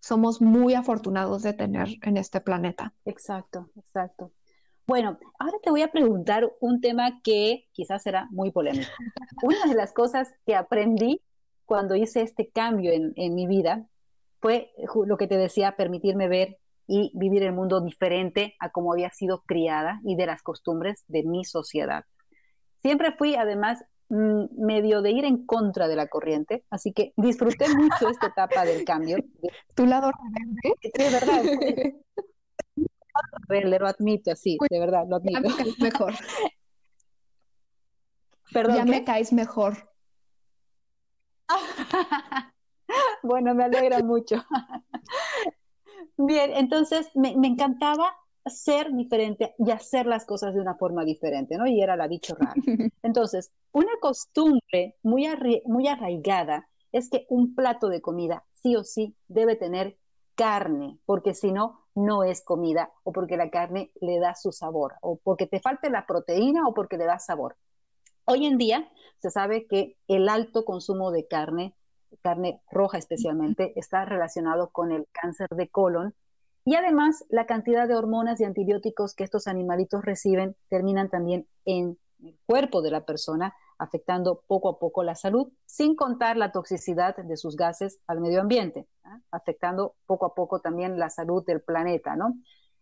somos 0.00 0.42
muy 0.42 0.74
afortunados 0.74 1.42
de 1.42 1.54
tener 1.54 1.88
en 2.02 2.18
este 2.18 2.42
planeta. 2.42 2.92
Exacto, 3.06 3.70
exacto. 3.76 4.30
Bueno, 4.86 5.18
ahora 5.38 5.58
te 5.62 5.70
voy 5.70 5.82
a 5.82 5.90
preguntar 5.90 6.52
un 6.60 6.80
tema 6.80 7.20
que 7.22 7.66
quizás 7.72 8.02
será 8.02 8.28
muy 8.30 8.50
polémico. 8.50 8.90
Una 9.42 9.66
de 9.66 9.74
las 9.74 9.92
cosas 9.92 10.32
que 10.46 10.54
aprendí 10.54 11.22
cuando 11.64 11.94
hice 11.94 12.22
este 12.22 12.50
cambio 12.50 12.92
en, 12.92 13.12
en 13.16 13.34
mi 13.34 13.46
vida 13.46 13.86
fue 14.40 14.72
lo 15.06 15.16
que 15.16 15.26
te 15.26 15.38
decía, 15.38 15.76
permitirme 15.76 16.28
ver 16.28 16.58
y 16.86 17.10
vivir 17.14 17.42
el 17.42 17.52
mundo 17.54 17.80
diferente 17.80 18.54
a 18.60 18.70
como 18.70 18.92
había 18.92 19.08
sido 19.10 19.42
criada 19.46 20.00
y 20.04 20.16
de 20.16 20.26
las 20.26 20.42
costumbres 20.42 21.04
de 21.08 21.22
mi 21.22 21.44
sociedad. 21.44 22.04
Siempre 22.82 23.12
fui 23.12 23.36
además 23.36 23.84
Mm, 24.10 24.44
medio 24.58 25.00
de 25.00 25.12
ir 25.12 25.24
en 25.24 25.46
contra 25.46 25.88
de 25.88 25.96
la 25.96 26.08
corriente, 26.08 26.64
así 26.70 26.92
que 26.92 27.14
disfruté 27.16 27.68
mucho 27.68 28.08
esta 28.08 28.26
etapa 28.26 28.64
del 28.64 28.84
cambio. 28.84 29.16
¿Tu 29.74 29.86
lado 29.86 30.12
rebelde? 30.12 30.60
Sí, 30.82 31.02
de 31.02 31.10
verdad. 31.10 31.42
Rebelde, 33.48 33.78
lo 33.78 33.86
admito, 33.86 34.34
sí, 34.36 34.58
de 34.68 34.78
verdad, 34.78 35.04
lo 35.08 35.16
admito. 35.16 35.40
Ya 35.42 35.48
me 35.48 35.56
caes 35.56 35.78
mejor. 35.78 36.14
Perdón, 38.52 38.76
ya 38.76 38.84
me 38.84 39.04
caes 39.04 39.32
mejor. 39.32 39.90
bueno, 43.22 43.54
me 43.54 43.64
alegra 43.64 44.00
mucho. 44.00 44.44
Bien, 46.16 46.52
entonces 46.54 47.10
me, 47.14 47.36
me, 47.36 47.48
encantaba 47.48 48.14
ser 48.46 48.92
diferente 48.92 49.54
y 49.58 49.70
hacer 49.70 50.06
las 50.06 50.24
cosas 50.26 50.54
de 50.54 50.60
una 50.60 50.76
forma 50.76 51.04
diferente, 51.04 51.56
¿no? 51.56 51.66
Y 51.66 51.80
era 51.80 51.96
la 51.96 52.06
bicho 52.06 52.34
rara. 52.34 52.54
Entonces, 53.02 53.52
una 53.72 53.92
costumbre 54.00 54.96
muy, 55.02 55.26
muy 55.66 55.88
arraigada 55.88 56.68
es 56.92 57.10
que 57.10 57.26
un 57.28 57.54
plato 57.54 57.88
de 57.88 58.00
comida 58.00 58.44
sí 58.52 58.76
o 58.76 58.84
sí 58.84 59.16
debe 59.28 59.56
tener 59.56 59.98
carne, 60.34 60.98
porque 61.06 61.34
si 61.34 61.52
no, 61.52 61.84
no 61.94 62.24
es 62.24 62.42
comida, 62.42 62.92
o 63.04 63.12
porque 63.12 63.36
la 63.36 63.50
carne 63.50 63.92
le 64.00 64.18
da 64.18 64.34
su 64.34 64.52
sabor, 64.52 64.94
o 65.00 65.18
porque 65.22 65.46
te 65.46 65.60
falte 65.60 65.90
la 65.90 66.06
proteína, 66.06 66.66
o 66.66 66.74
porque 66.74 66.96
le 66.96 67.04
da 67.04 67.18
sabor. 67.18 67.56
Hoy 68.24 68.46
en 68.46 68.58
día 68.58 68.90
se 69.18 69.30
sabe 69.30 69.66
que 69.66 69.96
el 70.08 70.28
alto 70.28 70.64
consumo 70.64 71.10
de 71.10 71.26
carne, 71.26 71.74
carne 72.22 72.62
roja 72.70 72.98
especialmente, 72.98 73.78
está 73.78 74.04
relacionado 74.04 74.70
con 74.70 74.92
el 74.92 75.06
cáncer 75.12 75.48
de 75.50 75.68
colon 75.68 76.14
y 76.64 76.76
además 76.76 77.24
la 77.28 77.44
cantidad 77.44 77.86
de 77.86 77.94
hormonas 77.94 78.40
y 78.40 78.44
antibióticos 78.44 79.14
que 79.14 79.24
estos 79.24 79.46
animalitos 79.46 80.04
reciben 80.04 80.56
terminan 80.70 81.10
también 81.10 81.46
en 81.66 81.98
el 82.22 82.38
cuerpo 82.46 82.80
de 82.80 82.90
la 82.90 83.04
persona, 83.04 83.54
afectando 83.78 84.42
poco 84.46 84.68
a 84.68 84.78
poco 84.78 85.02
la 85.02 85.14
salud, 85.14 85.52
sin 85.66 85.96
contar 85.96 86.36
la 86.36 86.52
toxicidad 86.52 87.16
de 87.16 87.36
sus 87.36 87.56
gases 87.56 88.00
al 88.06 88.20
medio 88.20 88.40
ambiente, 88.40 88.86
¿ah? 89.04 89.20
afectando 89.30 89.94
poco 90.06 90.26
a 90.26 90.34
poco 90.34 90.60
también 90.60 90.98
la 90.98 91.10
salud 91.10 91.44
del 91.44 91.60
planeta, 91.60 92.16
¿no? 92.16 92.34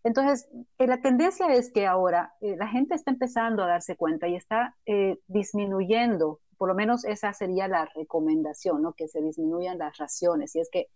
Entonces, 0.05 0.49
eh, 0.79 0.87
la 0.87 1.01
tendencia 1.01 1.53
es 1.53 1.71
que 1.73 1.87
ahora 1.87 2.35
eh, 2.41 2.57
la 2.57 2.67
gente 2.67 2.95
está 2.95 3.11
empezando 3.11 3.63
a 3.63 3.69
darse 3.69 3.97
cuenta 3.97 4.27
y 4.27 4.35
está 4.35 4.77
eh, 4.85 5.21
disminuyendo, 5.29 6.41
por 6.59 6.69
lo 6.69 6.75
menos 6.75 7.05
esa 7.05 7.33
sería 7.33 7.69
la 7.69 7.89
recomendación, 7.95 8.83
¿no? 8.83 8.95
Que 8.95 9.07
se 9.09 9.23
disminuyan 9.23 9.79
las 9.79 9.97
raciones. 9.99 10.57
Y 10.57 10.61
es 10.61 10.71
que 10.71 10.89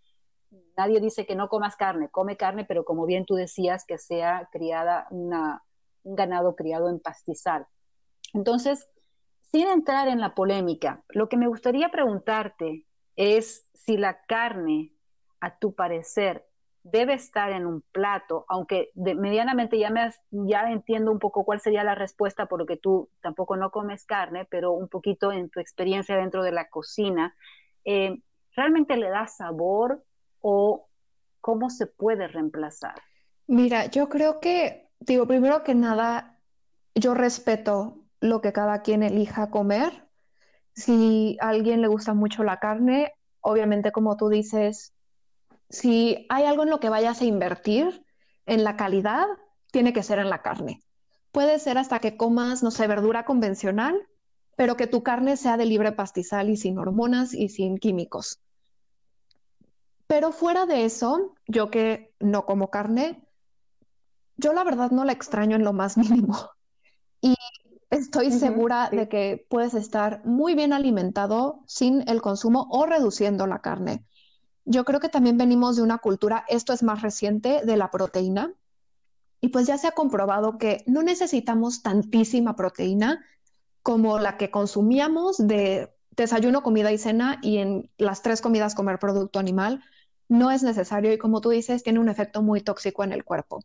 nadie 0.75 0.99
dice 0.99 1.25
que 1.25 1.35
no 1.35 1.47
comas 1.47 1.77
carne, 1.77 2.09
come 2.09 2.35
carne, 2.35 2.65
pero 2.65 2.83
como 2.83 3.05
bien 3.05 3.25
tú 3.25 3.35
decías, 3.35 3.85
que 3.85 3.97
sea 3.97 4.49
criada 4.51 5.07
un 5.09 5.31
ganado 6.03 6.55
criado 6.55 6.89
en 6.89 6.99
pastizal. 6.99 7.65
Entonces, 8.33 8.89
sin 9.57 9.69
entrar 9.69 10.07
en 10.07 10.19
la 10.19 10.35
polémica, 10.35 11.03
lo 11.09 11.29
que 11.29 11.35
me 11.35 11.47
gustaría 11.47 11.89
preguntarte 11.89 12.85
es 13.15 13.67
si 13.73 13.97
la 13.97 14.21
carne, 14.27 14.93
a 15.39 15.57
tu 15.57 15.73
parecer, 15.73 16.45
debe 16.83 17.15
estar 17.15 17.49
en 17.51 17.65
un 17.65 17.81
plato, 17.91 18.45
aunque 18.49 18.91
medianamente 18.93 19.79
ya, 19.79 19.89
me 19.89 20.11
ya 20.29 20.69
entiendo 20.69 21.11
un 21.11 21.17
poco 21.17 21.43
cuál 21.43 21.59
sería 21.59 21.83
la 21.83 21.95
respuesta, 21.95 22.45
porque 22.45 22.77
tú 22.77 23.09
tampoco 23.19 23.57
no 23.57 23.71
comes 23.71 24.05
carne, 24.05 24.45
pero 24.45 24.73
un 24.73 24.89
poquito 24.89 25.31
en 25.31 25.49
tu 25.49 25.59
experiencia 25.59 26.15
dentro 26.15 26.43
de 26.43 26.51
la 26.51 26.69
cocina, 26.69 27.35
eh, 27.83 28.21
¿realmente 28.55 28.95
le 28.95 29.09
da 29.09 29.25
sabor 29.25 30.03
o 30.39 30.87
cómo 31.41 31.71
se 31.71 31.87
puede 31.87 32.27
reemplazar? 32.27 32.93
Mira, 33.47 33.87
yo 33.87 34.07
creo 34.07 34.39
que, 34.39 34.91
digo, 34.99 35.25
primero 35.25 35.63
que 35.63 35.73
nada, 35.73 36.37
yo 36.93 37.15
respeto 37.15 38.03
lo 38.19 38.41
que 38.41 38.53
cada 38.53 38.81
quien 38.81 39.03
elija 39.03 39.49
comer. 39.49 40.07
Si 40.73 41.37
a 41.41 41.49
alguien 41.49 41.81
le 41.81 41.87
gusta 41.87 42.13
mucho 42.13 42.43
la 42.43 42.59
carne, 42.59 43.13
obviamente 43.41 43.91
como 43.91 44.17
tú 44.17 44.29
dices, 44.29 44.93
si 45.69 46.25
hay 46.29 46.45
algo 46.45 46.63
en 46.63 46.69
lo 46.69 46.79
que 46.79 46.89
vayas 46.89 47.21
a 47.21 47.25
invertir 47.25 48.05
en 48.45 48.63
la 48.63 48.77
calidad, 48.77 49.25
tiene 49.71 49.93
que 49.93 50.03
ser 50.03 50.19
en 50.19 50.29
la 50.29 50.41
carne. 50.41 50.81
Puede 51.31 51.59
ser 51.59 51.77
hasta 51.77 51.99
que 51.99 52.17
comas, 52.17 52.63
no 52.63 52.71
sé, 52.71 52.87
verdura 52.87 53.25
convencional, 53.25 54.07
pero 54.55 54.75
que 54.75 54.87
tu 54.87 55.03
carne 55.03 55.37
sea 55.37 55.57
de 55.57 55.65
libre 55.65 55.91
pastizal 55.91 56.49
y 56.49 56.57
sin 56.57 56.79
hormonas 56.79 57.33
y 57.33 57.49
sin 57.49 57.77
químicos. 57.77 58.39
Pero 60.07 60.31
fuera 60.31 60.65
de 60.65 60.85
eso, 60.85 61.35
yo 61.47 61.69
que 61.69 62.13
no 62.19 62.45
como 62.45 62.69
carne, 62.69 63.27
yo 64.37 64.53
la 64.53 64.63
verdad 64.63 64.91
no 64.91 65.03
la 65.03 65.11
extraño 65.11 65.55
en 65.55 65.63
lo 65.63 65.73
más 65.73 65.97
mínimo. 65.97 66.37
Y 67.19 67.35
estoy 67.89 68.31
segura 68.31 68.89
de 68.89 69.07
que 69.07 69.45
puedes 69.49 69.73
estar 69.73 70.25
muy 70.25 70.55
bien 70.55 70.73
alimentado 70.73 71.61
sin 71.65 72.07
el 72.09 72.21
consumo 72.21 72.67
o 72.69 72.85
reduciendo 72.85 73.47
la 73.47 73.61
carne. 73.61 74.03
Yo 74.65 74.83
creo 74.83 74.99
que 74.99 75.09
también 75.09 75.37
venimos 75.37 75.77
de 75.77 75.83
una 75.83 75.99
cultura, 75.99 76.43
esto 76.49 76.73
es 76.73 76.83
más 76.83 77.01
reciente, 77.01 77.61
de 77.65 77.77
la 77.77 77.89
proteína. 77.89 78.53
Y 79.39 79.49
pues 79.49 79.67
ya 79.67 79.77
se 79.77 79.87
ha 79.87 79.91
comprobado 79.91 80.57
que 80.57 80.83
no 80.87 81.03
necesitamos 81.03 81.83
tantísima 81.83 82.55
proteína 82.55 83.23
como 83.81 84.19
la 84.19 84.35
que 84.35 84.51
consumíamos 84.51 85.37
de 85.37 85.93
desayuno, 86.11 86.63
comida 86.63 86.91
y 86.91 86.97
cena 86.97 87.39
y 87.41 87.59
en 87.59 87.89
las 87.97 88.23
tres 88.23 88.41
comidas 88.41 88.75
comer 88.75 88.99
producto 88.99 89.39
animal. 89.39 89.81
No 90.27 90.51
es 90.51 90.63
necesario 90.63 91.13
y 91.13 91.17
como 91.17 91.39
tú 91.39 91.51
dices, 91.51 91.83
tiene 91.83 91.99
un 91.99 92.09
efecto 92.09 92.41
muy 92.41 92.59
tóxico 92.59 93.03
en 93.03 93.13
el 93.13 93.23
cuerpo. 93.23 93.63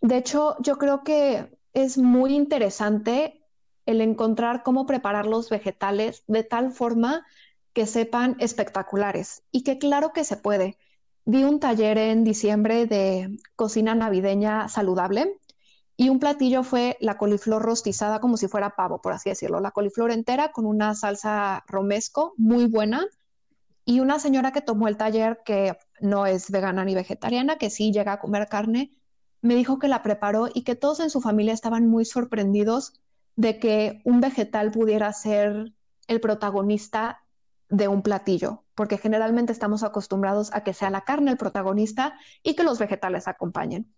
De 0.00 0.16
hecho, 0.16 0.56
yo 0.60 0.78
creo 0.78 1.04
que 1.04 1.57
es 1.82 1.98
muy 1.98 2.34
interesante 2.34 3.44
el 3.86 4.00
encontrar 4.00 4.62
cómo 4.62 4.86
preparar 4.86 5.26
los 5.26 5.48
vegetales 5.48 6.24
de 6.26 6.44
tal 6.44 6.72
forma 6.72 7.24
que 7.72 7.86
sepan 7.86 8.36
espectaculares 8.38 9.44
y 9.52 9.62
que 9.62 9.78
claro 9.78 10.12
que 10.12 10.24
se 10.24 10.36
puede. 10.36 10.76
Di 11.24 11.44
un 11.44 11.60
taller 11.60 11.98
en 11.98 12.24
diciembre 12.24 12.86
de 12.86 13.38
cocina 13.54 13.94
navideña 13.94 14.68
saludable 14.68 15.38
y 15.96 16.08
un 16.08 16.18
platillo 16.18 16.62
fue 16.62 16.96
la 17.00 17.18
coliflor 17.18 17.62
rostizada 17.62 18.20
como 18.20 18.36
si 18.36 18.48
fuera 18.48 18.76
pavo, 18.76 19.00
por 19.00 19.12
así 19.12 19.30
decirlo, 19.30 19.60
la 19.60 19.70
coliflor 19.70 20.10
entera 20.10 20.52
con 20.52 20.66
una 20.66 20.94
salsa 20.94 21.64
romesco 21.66 22.34
muy 22.36 22.66
buena 22.66 23.06
y 23.84 24.00
una 24.00 24.18
señora 24.18 24.52
que 24.52 24.60
tomó 24.60 24.88
el 24.88 24.96
taller 24.96 25.40
que 25.44 25.76
no 26.00 26.26
es 26.26 26.50
vegana 26.50 26.84
ni 26.84 26.94
vegetariana, 26.94 27.56
que 27.56 27.70
sí 27.70 27.90
llega 27.92 28.12
a 28.12 28.20
comer 28.20 28.48
carne, 28.48 28.97
me 29.40 29.54
dijo 29.54 29.78
que 29.78 29.88
la 29.88 30.02
preparó 30.02 30.48
y 30.52 30.62
que 30.62 30.74
todos 30.74 31.00
en 31.00 31.10
su 31.10 31.20
familia 31.20 31.52
estaban 31.52 31.86
muy 31.86 32.04
sorprendidos 32.04 32.94
de 33.36 33.58
que 33.58 34.02
un 34.04 34.20
vegetal 34.20 34.72
pudiera 34.72 35.12
ser 35.12 35.72
el 36.08 36.20
protagonista 36.20 37.22
de 37.68 37.86
un 37.86 38.02
platillo, 38.02 38.64
porque 38.74 38.98
generalmente 38.98 39.52
estamos 39.52 39.82
acostumbrados 39.82 40.50
a 40.52 40.64
que 40.64 40.74
sea 40.74 40.90
la 40.90 41.02
carne 41.02 41.30
el 41.30 41.36
protagonista 41.36 42.14
y 42.42 42.54
que 42.54 42.64
los 42.64 42.78
vegetales 42.78 43.28
acompañen. 43.28 43.94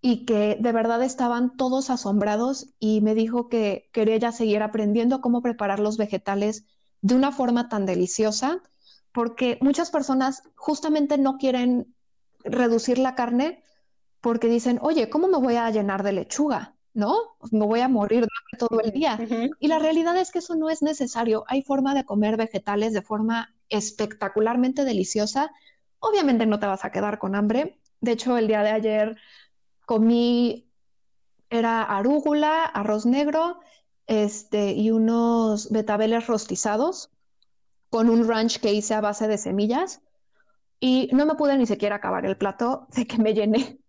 Y 0.00 0.24
que 0.24 0.56
de 0.58 0.72
verdad 0.72 1.02
estaban 1.02 1.56
todos 1.56 1.90
asombrados 1.90 2.74
y 2.78 3.00
me 3.02 3.14
dijo 3.14 3.48
que 3.48 3.88
quería 3.92 4.16
ya 4.16 4.32
seguir 4.32 4.62
aprendiendo 4.62 5.20
cómo 5.20 5.42
preparar 5.42 5.78
los 5.78 5.96
vegetales 5.96 6.64
de 7.02 7.14
una 7.14 7.30
forma 7.30 7.68
tan 7.68 7.86
deliciosa, 7.86 8.62
porque 9.12 9.58
muchas 9.60 9.90
personas 9.90 10.42
justamente 10.54 11.18
no 11.18 11.36
quieren 11.36 11.94
reducir 12.44 12.98
la 12.98 13.14
carne 13.14 13.62
porque 14.22 14.48
dicen, 14.48 14.78
oye, 14.80 15.10
¿cómo 15.10 15.28
me 15.28 15.36
voy 15.36 15.56
a 15.56 15.70
llenar 15.70 16.02
de 16.02 16.12
lechuga? 16.12 16.74
¿no? 16.94 17.36
Me 17.50 17.66
voy 17.66 17.80
a 17.80 17.88
morir 17.88 18.26
todo 18.58 18.80
el 18.80 18.92
día. 18.92 19.18
Y 19.60 19.68
la 19.68 19.78
realidad 19.78 20.16
es 20.16 20.30
que 20.30 20.38
eso 20.38 20.54
no 20.54 20.70
es 20.70 20.82
necesario. 20.82 21.44
Hay 21.48 21.62
forma 21.62 21.94
de 21.94 22.04
comer 22.04 22.36
vegetales 22.36 22.92
de 22.92 23.02
forma 23.02 23.54
espectacularmente 23.68 24.84
deliciosa. 24.84 25.50
Obviamente 25.98 26.46
no 26.46 26.58
te 26.58 26.66
vas 26.66 26.84
a 26.84 26.92
quedar 26.92 27.18
con 27.18 27.34
hambre. 27.34 27.80
De 28.00 28.12
hecho, 28.12 28.36
el 28.36 28.46
día 28.46 28.62
de 28.62 28.70
ayer 28.70 29.16
comí, 29.86 30.68
era 31.50 31.82
arúgula, 31.82 32.64
arroz 32.64 33.04
negro, 33.04 33.60
este, 34.06 34.72
y 34.72 34.90
unos 34.90 35.70
betabeles 35.70 36.26
rostizados 36.26 37.10
con 37.90 38.08
un 38.08 38.26
ranch 38.26 38.58
que 38.58 38.72
hice 38.72 38.94
a 38.94 39.00
base 39.00 39.28
de 39.28 39.38
semillas. 39.38 40.02
Y 40.80 41.10
no 41.12 41.26
me 41.26 41.34
pude 41.34 41.56
ni 41.56 41.66
siquiera 41.66 41.96
acabar 41.96 42.26
el 42.26 42.36
plato 42.36 42.86
de 42.94 43.06
que 43.06 43.18
me 43.18 43.34
llené 43.34 43.81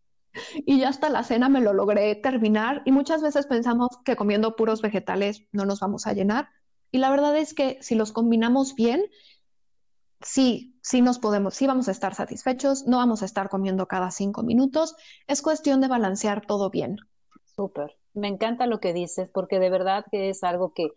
y 0.65 0.79
ya 0.79 0.89
hasta 0.89 1.09
la 1.09 1.23
cena 1.23 1.49
me 1.49 1.61
lo 1.61 1.73
logré 1.73 2.15
terminar 2.15 2.81
y 2.85 2.91
muchas 2.91 3.21
veces 3.21 3.47
pensamos 3.47 3.89
que 4.03 4.15
comiendo 4.15 4.55
puros 4.55 4.81
vegetales 4.81 5.43
no 5.51 5.65
nos 5.65 5.79
vamos 5.79 6.07
a 6.07 6.13
llenar 6.13 6.49
y 6.93 6.99
la 6.99 7.09
verdad 7.09 7.35
es 7.37 7.55
que 7.55 7.77
si 7.81 7.95
los 7.95 8.11
combinamos 8.11 8.75
bien, 8.75 9.03
sí, 10.21 10.77
sí 10.83 11.01
nos 11.01 11.17
podemos, 11.17 11.55
sí 11.55 11.65
vamos 11.65 11.87
a 11.87 11.91
estar 11.91 12.13
satisfechos, 12.13 12.85
no 12.85 12.97
vamos 12.97 13.23
a 13.23 13.25
estar 13.25 13.49
comiendo 13.49 13.87
cada 13.87 14.11
cinco 14.11 14.43
minutos, 14.43 14.95
es 15.25 15.41
cuestión 15.41 15.81
de 15.81 15.87
balancear 15.87 16.45
todo 16.45 16.69
bien. 16.69 16.97
Súper, 17.55 17.97
me 18.13 18.27
encanta 18.27 18.67
lo 18.67 18.79
que 18.79 18.93
dices 18.93 19.27
porque 19.33 19.59
de 19.59 19.71
verdad 19.71 20.05
que 20.11 20.29
es 20.29 20.43
algo 20.43 20.73
que 20.73 20.91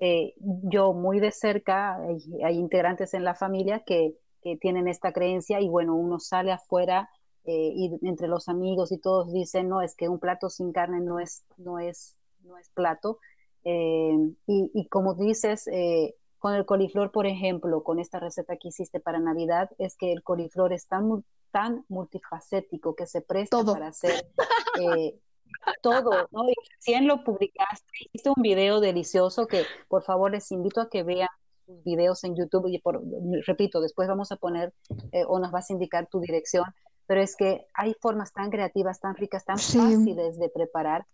eh, 0.00 0.32
yo 0.40 0.94
muy 0.94 1.20
de 1.20 1.32
cerca, 1.32 1.98
hay, 2.44 2.58
integrantes 2.58 3.12
en 3.12 3.22
la 3.22 3.34
familia 3.34 3.80
que, 3.80 4.14
que 4.42 4.56
tienen 4.56 4.88
esta 4.88 5.12
creencia 5.12 5.60
y 5.60 5.68
bueno, 5.68 5.94
uno 5.94 6.18
sale 6.18 6.50
afuera 6.50 7.10
eh, 7.44 7.72
y 7.74 7.98
entre 8.02 8.28
los 8.28 8.48
amigos 8.48 8.92
y 8.92 8.98
todos 8.98 9.32
dicen, 9.32 9.68
no, 9.68 9.82
es 9.82 9.94
que 9.94 10.08
un 10.08 10.18
plato 10.18 10.48
sin 10.48 10.72
carne 10.72 11.00
no 11.00 11.18
es, 11.18 11.44
no 11.56 11.78
es, 11.78 12.16
no 12.44 12.56
es 12.58 12.68
plato. 12.70 13.18
Eh, 13.64 14.16
y, 14.46 14.70
y, 14.74 14.88
como 14.88 15.14
dices, 15.14 15.66
eh, 15.68 16.14
con 16.38 16.54
el 16.54 16.66
coliflor, 16.66 17.10
por 17.12 17.26
ejemplo, 17.26 17.82
con 17.82 17.98
esta 17.98 18.20
receta 18.20 18.56
que 18.56 18.68
hiciste 18.68 19.00
para 19.00 19.18
Navidad, 19.18 19.70
es 19.78 19.96
que 19.96 20.12
el 20.12 20.22
coliflor 20.22 20.72
es 20.72 20.86
tan, 20.86 21.24
tan 21.50 21.84
multifacético 21.88 22.94
que 22.94 23.06
se 23.06 23.20
presta 23.20 23.62
para 23.64 23.88
hacer 23.88 24.26
todo, 25.82 26.28
¿no? 26.30 26.48
Y 26.48 26.54
recién 26.76 27.06
lo 27.06 27.24
publicaste, 27.24 27.86
hiciste 28.12 28.30
un 28.34 28.42
video 28.42 28.80
delicioso 28.80 29.46
que 29.46 29.64
por 29.88 30.02
favor 30.02 30.30
les 30.32 30.50
invito 30.50 30.80
a 30.80 30.88
que 30.88 31.02
vean 31.02 31.28
tus 31.66 31.82
videos 31.84 32.24
en 32.24 32.36
YouTube 32.36 32.68
y 32.68 32.78
por, 32.78 33.00
repito, 33.46 33.80
después 33.80 34.08
vamos 34.08 34.32
a 34.32 34.36
poner 34.36 34.72
eh, 35.12 35.24
o 35.26 35.38
nos 35.38 35.50
vas 35.52 35.70
a 35.70 35.72
indicar 35.72 36.08
tu 36.08 36.20
dirección, 36.20 36.64
pero 37.06 37.20
es 37.20 37.36
que 37.36 37.66
hay 37.74 37.94
formas 38.00 38.32
tan 38.32 38.50
creativas, 38.50 39.00
tan 39.00 39.14
ricas, 39.16 39.44
tan 39.44 39.58
fáciles 39.58 40.38
de 40.38 40.48
preparar. 40.48 41.06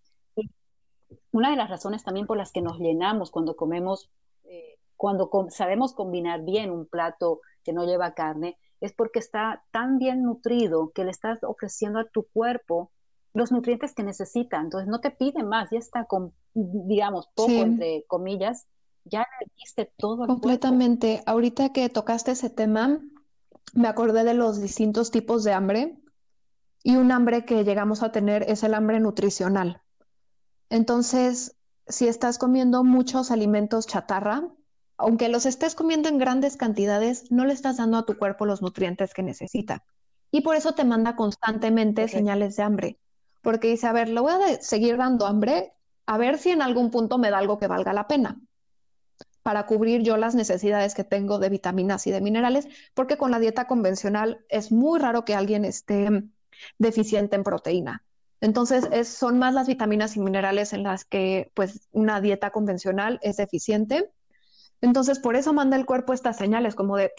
una 1.32 1.50
de 1.50 1.56
las 1.56 1.70
razones 1.70 2.04
también 2.04 2.26
por 2.26 2.36
las 2.36 2.52
que 2.52 2.60
nos 2.60 2.78
llenamos 2.78 3.30
cuando 3.30 3.56
comemos, 3.56 4.10
eh, 4.44 4.78
cuando 4.96 5.30
sabemos 5.50 5.94
combinar 5.94 6.42
bien 6.44 6.70
un 6.70 6.86
plato 6.86 7.40
que 7.64 7.72
no 7.72 7.84
lleva 7.84 8.14
carne, 8.14 8.58
es 8.80 8.92
porque 8.92 9.18
está 9.18 9.64
tan 9.70 9.98
bien 9.98 10.22
nutrido 10.22 10.90
que 10.94 11.04
le 11.04 11.10
estás 11.10 11.42
ofreciendo 11.42 11.98
a 11.98 12.08
tu 12.08 12.24
cuerpo 12.24 12.90
los 13.34 13.52
nutrientes 13.52 13.94
que 13.94 14.02
necesita. 14.02 14.60
Entonces 14.60 14.88
no 14.88 15.00
te 15.00 15.10
pide 15.10 15.42
más, 15.42 15.70
ya 15.70 15.78
está 15.78 16.04
con, 16.04 16.32
digamos, 16.54 17.28
poco 17.34 17.50
entre 17.52 18.04
comillas, 18.06 18.66
ya 19.04 19.20
le 19.20 19.50
diste 19.56 19.90
todo. 19.96 20.26
Completamente. 20.26 21.22
Ahorita 21.26 21.72
que 21.72 21.88
tocaste 21.88 22.32
ese 22.32 22.50
tema, 22.50 23.00
me 23.74 23.88
acordé 23.88 24.24
de 24.24 24.34
los 24.34 24.60
distintos 24.60 25.10
tipos 25.10 25.44
de 25.44 25.52
hambre 25.52 25.98
y 26.82 26.96
un 26.96 27.12
hambre 27.12 27.44
que 27.44 27.64
llegamos 27.64 28.02
a 28.02 28.12
tener 28.12 28.44
es 28.48 28.62
el 28.62 28.74
hambre 28.74 29.00
nutricional. 29.00 29.82
Entonces, 30.70 31.56
si 31.86 32.08
estás 32.08 32.38
comiendo 32.38 32.84
muchos 32.84 33.30
alimentos 33.30 33.86
chatarra, 33.86 34.48
aunque 34.96 35.28
los 35.28 35.46
estés 35.46 35.74
comiendo 35.74 36.08
en 36.08 36.18
grandes 36.18 36.56
cantidades, 36.56 37.30
no 37.30 37.44
le 37.44 37.52
estás 37.52 37.76
dando 37.76 37.98
a 37.98 38.06
tu 38.06 38.18
cuerpo 38.18 38.46
los 38.46 38.62
nutrientes 38.62 39.14
que 39.14 39.22
necesita. 39.22 39.84
Y 40.30 40.42
por 40.42 40.56
eso 40.56 40.72
te 40.72 40.84
manda 40.84 41.16
constantemente 41.16 42.08
señales 42.08 42.56
de 42.56 42.62
hambre 42.62 42.98
porque 43.42 43.68
dice, 43.68 43.86
a 43.86 43.92
ver, 43.92 44.08
le 44.08 44.20
voy 44.20 44.32
a 44.32 44.60
seguir 44.60 44.96
dando 44.96 45.26
hambre, 45.26 45.72
a 46.06 46.18
ver 46.18 46.38
si 46.38 46.50
en 46.50 46.62
algún 46.62 46.90
punto 46.90 47.18
me 47.18 47.30
da 47.30 47.38
algo 47.38 47.58
que 47.58 47.66
valga 47.66 47.92
la 47.92 48.06
pena 48.06 48.40
para 49.48 49.64
cubrir 49.64 50.02
yo 50.02 50.18
las 50.18 50.34
necesidades 50.34 50.94
que 50.94 51.04
tengo 51.04 51.38
de 51.38 51.48
vitaminas 51.48 52.06
y 52.06 52.10
de 52.10 52.20
minerales, 52.20 52.68
porque 52.92 53.16
con 53.16 53.30
la 53.30 53.38
dieta 53.38 53.66
convencional 53.66 54.44
es 54.50 54.70
muy 54.70 55.00
raro 55.00 55.24
que 55.24 55.34
alguien 55.34 55.64
esté 55.64 56.22
deficiente 56.76 57.34
en 57.34 57.44
proteína. 57.44 58.04
Entonces, 58.42 59.08
son 59.08 59.38
más 59.38 59.54
las 59.54 59.66
vitaminas 59.66 60.16
y 60.16 60.20
minerales 60.20 60.74
en 60.74 60.82
las 60.82 61.06
que 61.06 61.50
pues 61.54 61.88
una 61.92 62.20
dieta 62.20 62.50
convencional 62.50 63.20
es 63.22 63.38
deficiente. 63.38 64.10
Entonces, 64.82 65.18
por 65.18 65.34
eso 65.34 65.54
manda 65.54 65.78
el 65.78 65.86
cuerpo 65.86 66.12
estas 66.12 66.36
señales 66.36 66.74
como 66.74 66.98
de, 66.98 67.10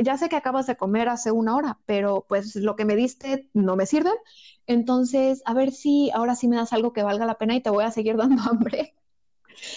ya 0.00 0.18
sé 0.18 0.28
que 0.28 0.34
acabas 0.34 0.66
de 0.66 0.76
comer 0.76 1.08
hace 1.08 1.30
una 1.30 1.54
hora, 1.54 1.78
pero 1.86 2.26
pues 2.28 2.56
lo 2.56 2.74
que 2.74 2.84
me 2.84 2.96
diste 2.96 3.48
no 3.54 3.76
me 3.76 3.86
sirve 3.86 4.10
entonces, 4.66 5.42
a 5.44 5.54
ver 5.54 5.70
si 5.70 6.10
ahora 6.10 6.34
sí 6.34 6.48
me 6.48 6.56
das 6.56 6.72
algo 6.72 6.92
que 6.92 7.04
valga 7.04 7.26
la 7.26 7.38
pena 7.38 7.54
y 7.54 7.62
te 7.62 7.70
voy 7.70 7.84
a 7.84 7.92
seguir 7.92 8.16
dando 8.16 8.42
hambre. 8.42 8.95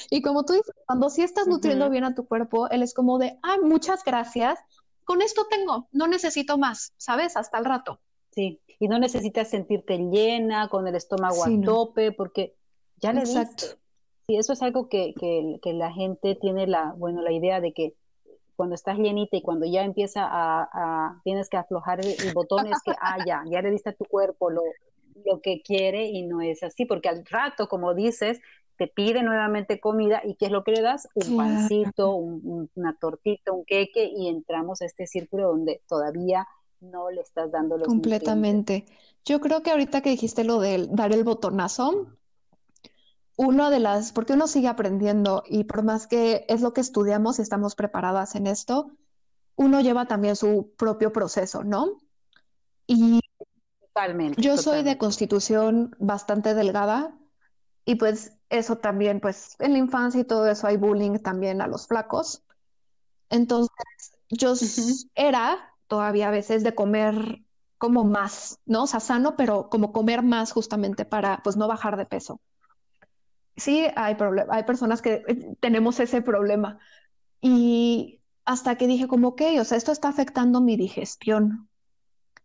Y 0.09 0.21
como 0.21 0.45
tú 0.45 0.53
dices, 0.53 0.73
cuando 0.85 1.09
sí 1.09 1.21
estás 1.21 1.47
nutriendo 1.47 1.89
bien 1.89 2.03
a 2.03 2.15
tu 2.15 2.27
cuerpo, 2.27 2.69
él 2.69 2.83
es 2.83 2.93
como 2.93 3.17
de, 3.17 3.37
ay, 3.41 3.59
muchas 3.61 4.03
gracias, 4.03 4.59
con 5.05 5.21
esto 5.21 5.47
tengo, 5.49 5.87
no 5.91 6.07
necesito 6.07 6.57
más, 6.57 6.93
¿sabes? 6.97 7.35
Hasta 7.35 7.57
el 7.57 7.65
rato. 7.65 7.99
Sí, 8.31 8.61
y 8.79 8.87
no 8.87 8.99
necesitas 8.99 9.49
sentirte 9.49 9.97
llena, 9.97 10.69
con 10.69 10.87
el 10.87 10.95
estómago 10.95 11.43
a 11.43 11.49
tope, 11.63 12.11
porque 12.11 12.55
ya 12.97 13.13
le 13.13 13.21
Exacto. 13.21 13.65
Sí, 14.27 14.37
eso 14.37 14.53
es 14.53 14.61
algo 14.61 14.87
que, 14.87 15.15
que, 15.19 15.57
que, 15.63 15.73
la 15.73 15.91
gente 15.91 16.35
tiene 16.35 16.67
la, 16.67 16.93
bueno, 16.95 17.23
la 17.23 17.31
idea 17.31 17.59
de 17.59 17.73
que 17.73 17.95
cuando 18.55 18.75
estás 18.75 18.97
llenita 18.99 19.37
y 19.37 19.41
cuando 19.41 19.65
ya 19.65 19.83
empieza 19.83 20.27
a, 20.29 21.19
tienes 21.23 21.49
que 21.49 21.57
aflojar 21.57 22.05
el, 22.05 22.33
botón, 22.33 22.67
es 22.67 22.77
que, 22.83 22.91
ah, 23.01 23.17
ya, 23.25 23.43
ya 23.49 23.61
le 23.61 23.71
diste 23.71 23.89
a 23.89 23.95
tu 23.95 24.05
cuerpo 24.05 24.51
lo, 24.51 24.61
lo 25.25 25.41
que 25.41 25.61
quiere 25.61 26.05
y 26.07 26.27
no 26.27 26.41
es 26.41 26.61
así, 26.61 26.85
porque 26.85 27.09
al 27.09 27.25
rato, 27.25 27.67
como 27.67 27.93
dices, 27.93 28.41
te 28.79 28.87
pide 28.87 29.21
nuevamente 29.23 29.81
comida 29.81 30.21
y 30.23 30.35
¿qué 30.35 30.45
es 30.45 30.51
lo 30.53 30.63
que 30.63 30.71
le 30.71 30.81
das? 30.81 31.09
Un 31.13 31.35
pancito, 31.35 32.15
una 32.15 32.95
tortita, 32.97 33.51
un 33.51 33.65
queque 33.65 34.05
y 34.05 34.29
entramos 34.29 34.81
a 34.81 34.85
este 34.85 35.05
círculo 35.05 35.49
donde 35.49 35.83
todavía 35.85 36.47
no 36.79 37.11
le 37.11 37.19
estás 37.19 37.51
dando 37.51 37.77
los 37.77 37.85
Completamente. 37.89 38.85
Yo 39.25 39.41
creo 39.41 39.61
que 39.63 39.71
ahorita 39.71 39.99
que 39.99 40.11
dijiste 40.11 40.45
lo 40.45 40.61
de 40.61 40.87
dar 40.89 41.11
el 41.11 41.25
botonazo, 41.25 42.07
uno 43.35 43.69
de 43.69 43.81
las, 43.81 44.13
porque 44.13 44.31
uno 44.31 44.47
sigue 44.47 44.69
aprendiendo 44.69 45.43
y 45.45 45.65
por 45.65 45.83
más 45.83 46.07
que 46.07 46.45
es 46.47 46.61
lo 46.61 46.71
que 46.71 46.79
estudiamos 46.79 47.37
y 47.37 47.41
estamos 47.41 47.75
preparadas 47.75 48.35
en 48.35 48.47
esto, 48.47 48.91
uno 49.57 49.81
lleva 49.81 50.05
también 50.05 50.37
su 50.37 50.73
propio 50.77 51.11
proceso, 51.11 51.65
¿no? 51.65 51.97
Y 52.87 53.19
totalmente, 53.81 54.41
yo 54.41 54.55
soy 54.55 54.83
de 54.83 54.97
constitución 54.97 55.93
bastante 55.99 56.53
delgada 56.53 57.13
y 57.83 57.95
pues 57.95 58.38
eso 58.49 58.77
también, 58.77 59.19
pues 59.19 59.55
en 59.59 59.73
la 59.73 59.79
infancia 59.79 60.21
y 60.21 60.25
todo 60.25 60.47
eso 60.47 60.67
hay 60.67 60.77
bullying 60.77 61.19
también 61.19 61.61
a 61.61 61.67
los 61.67 61.87
flacos. 61.87 62.43
Entonces, 63.29 63.69
yo 64.29 64.53
era 65.15 65.75
todavía 65.87 66.29
a 66.29 66.31
veces 66.31 66.63
de 66.63 66.75
comer 66.75 67.41
como 67.77 68.03
más, 68.03 68.59
¿no? 68.65 68.83
O 68.83 68.87
sea, 68.87 68.99
sano, 68.99 69.35
pero 69.35 69.69
como 69.69 69.91
comer 69.91 70.23
más 70.23 70.51
justamente 70.51 71.05
para 71.05 71.41
pues 71.43 71.57
no 71.57 71.67
bajar 71.67 71.97
de 71.97 72.05
peso 72.05 72.41
sí 73.59 73.85
hay 73.95 74.17
hay 74.49 74.63
personas 74.63 75.01
que 75.01 75.23
eh, 75.27 75.55
tenemos 75.59 75.99
ese 75.99 76.21
problema. 76.21 76.79
Y 77.41 78.21
hasta 78.45 78.75
que 78.75 78.87
dije 78.87 79.07
como, 79.07 79.29
ok, 79.29 79.41
o 79.59 79.63
sea, 79.63 79.77
esto 79.77 79.91
está 79.91 80.09
afectando 80.09 80.61
mi 80.61 80.75
digestión. 80.75 81.69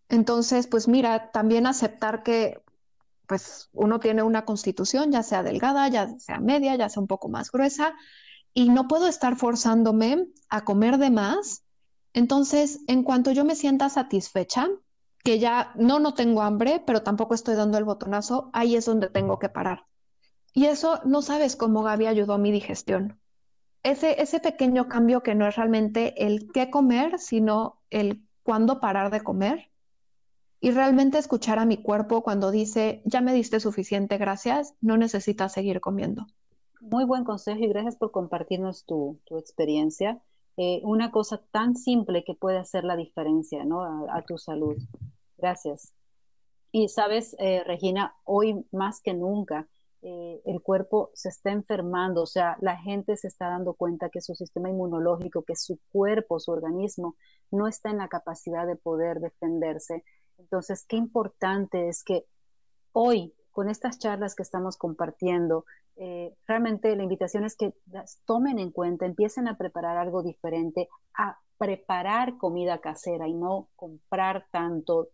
Entonces, 0.08 0.66
pues 0.66 0.86
mira, 0.86 1.30
también 1.32 1.66
aceptar 1.66 2.22
que 2.22 2.62
pues 3.26 3.68
uno 3.72 4.00
tiene 4.00 4.22
una 4.22 4.44
constitución, 4.44 5.10
ya 5.10 5.22
sea 5.22 5.42
delgada, 5.42 5.88
ya 5.88 6.18
sea 6.18 6.40
media, 6.40 6.76
ya 6.76 6.88
sea 6.88 7.00
un 7.00 7.06
poco 7.06 7.28
más 7.28 7.50
gruesa, 7.50 7.94
y 8.52 8.68
no 8.68 8.86
puedo 8.86 9.06
estar 9.06 9.36
forzándome 9.36 10.26
a 10.48 10.64
comer 10.64 10.98
de 10.98 11.10
más. 11.10 11.64
Entonces, 12.12 12.80
en 12.86 13.02
cuanto 13.02 13.32
yo 13.32 13.44
me 13.44 13.56
sienta 13.56 13.88
satisfecha, 13.88 14.68
que 15.24 15.38
ya 15.38 15.72
no, 15.76 15.98
no 15.98 16.14
tengo 16.14 16.42
hambre, 16.42 16.82
pero 16.86 17.02
tampoco 17.02 17.34
estoy 17.34 17.56
dando 17.56 17.78
el 17.78 17.84
botonazo, 17.84 18.50
ahí 18.52 18.76
es 18.76 18.84
donde 18.84 19.08
tengo 19.08 19.38
que 19.38 19.48
parar. 19.48 19.86
Y 20.52 20.66
eso 20.66 21.00
no 21.04 21.22
sabes 21.22 21.56
cómo 21.56 21.82
Gaby 21.82 22.06
ayudó 22.06 22.34
a 22.34 22.38
mi 22.38 22.52
digestión. 22.52 23.18
Ese, 23.82 24.22
ese 24.22 24.38
pequeño 24.38 24.88
cambio 24.88 25.22
que 25.22 25.34
no 25.34 25.48
es 25.48 25.56
realmente 25.56 26.26
el 26.26 26.50
qué 26.52 26.70
comer, 26.70 27.18
sino 27.18 27.82
el 27.90 28.22
cuándo 28.42 28.80
parar 28.80 29.10
de 29.10 29.22
comer. 29.22 29.70
Y 30.64 30.70
realmente 30.70 31.18
escuchar 31.18 31.58
a 31.58 31.66
mi 31.66 31.76
cuerpo 31.76 32.22
cuando 32.22 32.50
dice, 32.50 33.02
ya 33.04 33.20
me 33.20 33.34
diste 33.34 33.60
suficiente, 33.60 34.16
gracias, 34.16 34.74
no 34.80 34.96
necesitas 34.96 35.52
seguir 35.52 35.82
comiendo. 35.82 36.24
Muy 36.80 37.04
buen 37.04 37.22
consejo 37.22 37.62
y 37.62 37.68
gracias 37.68 37.96
por 37.96 38.12
compartirnos 38.12 38.86
tu, 38.86 39.20
tu 39.26 39.36
experiencia. 39.36 40.22
Eh, 40.56 40.80
una 40.82 41.10
cosa 41.10 41.42
tan 41.50 41.76
simple 41.76 42.24
que 42.24 42.32
puede 42.32 42.56
hacer 42.56 42.84
la 42.84 42.96
diferencia 42.96 43.62
¿no? 43.66 44.06
a, 44.10 44.22
tu 44.22 44.38
salud. 44.38 44.74
Gracias. 45.36 45.92
Y 46.72 46.88
sabes, 46.88 47.36
eh, 47.38 47.62
Regina, 47.66 48.14
hoy 48.24 48.64
más 48.72 49.02
que 49.02 49.12
nunca 49.12 49.68
eh, 50.00 50.40
el 50.46 50.62
cuerpo 50.62 51.10
se 51.12 51.28
está 51.28 51.50
enfermando, 51.50 52.22
o 52.22 52.26
sea, 52.26 52.56
la 52.62 52.78
gente 52.78 53.18
se 53.18 53.28
está 53.28 53.50
dando 53.50 53.74
cuenta 53.74 54.08
que 54.08 54.22
su 54.22 54.34
sistema 54.34 54.70
inmunológico, 54.70 55.42
que 55.42 55.56
su 55.56 55.78
cuerpo, 55.92 56.40
su 56.40 56.52
organismo, 56.52 57.16
no 57.50 57.68
está 57.68 57.90
en 57.90 57.98
la 57.98 58.08
capacidad 58.08 58.66
de 58.66 58.76
poder 58.76 59.20
defenderse. 59.20 60.04
Entonces, 60.38 60.84
qué 60.86 60.96
importante 60.96 61.88
es 61.88 62.02
que 62.02 62.26
hoy, 62.92 63.34
con 63.50 63.68
estas 63.68 63.98
charlas 63.98 64.34
que 64.34 64.42
estamos 64.42 64.76
compartiendo, 64.76 65.64
eh, 65.96 66.34
realmente 66.46 66.94
la 66.96 67.04
invitación 67.04 67.44
es 67.44 67.56
que 67.56 67.72
las 67.90 68.20
tomen 68.24 68.58
en 68.58 68.70
cuenta, 68.70 69.06
empiecen 69.06 69.46
a 69.46 69.56
preparar 69.56 69.96
algo 69.96 70.22
diferente, 70.22 70.88
a 71.14 71.38
preparar 71.56 72.36
comida 72.36 72.78
casera 72.78 73.28
y 73.28 73.34
no 73.34 73.68
comprar 73.76 74.46
tanto. 74.50 75.08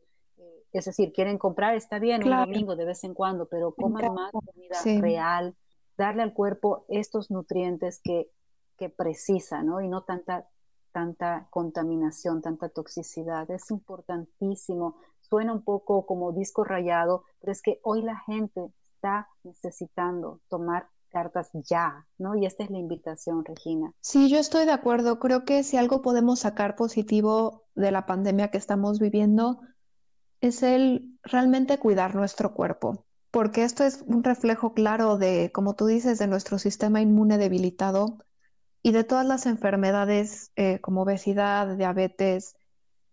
Es 0.73 0.85
decir, 0.85 1.13
quieren 1.13 1.37
comprar, 1.37 1.75
está 1.75 1.99
bien 1.99 2.23
un 2.23 2.31
domingo 2.31 2.77
de 2.77 2.85
vez 2.85 3.05
en 3.05 3.13
cuando, 3.13 3.47
pero 3.47 3.75
coman 3.75 4.15
más 4.15 4.31
comida 4.31 5.01
real, 5.01 5.57
darle 5.99 6.23
al 6.23 6.33
cuerpo 6.33 6.85
estos 6.89 7.31
nutrientes 7.31 8.01
que, 8.03 8.31
que 8.79 8.89
precisa, 8.89 9.63
¿no? 9.63 9.81
Y 9.81 9.89
no 9.89 10.03
tanta, 10.03 10.49
tanta 10.93 11.49
contaminación, 11.51 12.43
tanta 12.43 12.69
toxicidad. 12.69 13.51
Es 13.51 13.71
importantísimo. 13.71 14.97
Suena 15.21 15.53
un 15.53 15.63
poco 15.63 16.07
como 16.07 16.33
disco 16.33 16.65
rayado, 16.65 17.25
pero 17.41 17.53
es 17.53 17.63
que 17.63 17.81
hoy 17.83 18.03
la 18.03 18.17
gente 18.21 18.73
está 18.95 19.29
necesitando 19.45 20.41
tomar 20.49 20.89
cartas 21.11 21.51
ya, 21.53 22.07
¿no? 22.19 22.37
Y 22.37 22.47
esta 22.47 22.65
es 22.65 22.71
la 22.71 22.79
invitación, 22.79 23.45
Regina. 23.45 23.93
Sí, 24.01 24.29
yo 24.29 24.39
estoy 24.39 24.65
de 24.65 24.73
acuerdo. 24.73 25.19
Creo 25.19 25.45
que 25.45 25.63
si 25.63 25.77
algo 25.77 26.03
podemos 26.03 26.41
sacar 26.41 26.77
positivo 26.77 27.65
de 27.75 27.91
la 27.91 28.07
pandemia 28.07 28.51
que 28.51 28.59
estamos 28.59 28.99
viviendo 29.01 29.61
es 30.41 30.63
el 30.63 31.19
realmente 31.23 31.79
cuidar 31.79 32.15
nuestro 32.15 32.55
cuerpo, 32.55 33.05
porque 33.31 33.65
esto 33.65 33.85
es 33.85 34.03
un 34.07 34.25
reflejo 34.25 34.73
claro 34.73 35.19
de, 35.19 35.51
como 35.53 35.75
tú 35.75 35.87
dices, 35.87 36.19
de 36.19 36.27
nuestro 36.27 36.59
sistema 36.59 37.01
inmune 37.01 37.37
debilitado 37.37 38.19
y 38.83 38.93
de 38.93 39.05
todas 39.05 39.27
las 39.27 39.47
enfermedades 39.47 40.53
eh, 40.57 40.81
como 40.81 41.03
obesidad, 41.03 41.77
diabetes, 41.77 42.57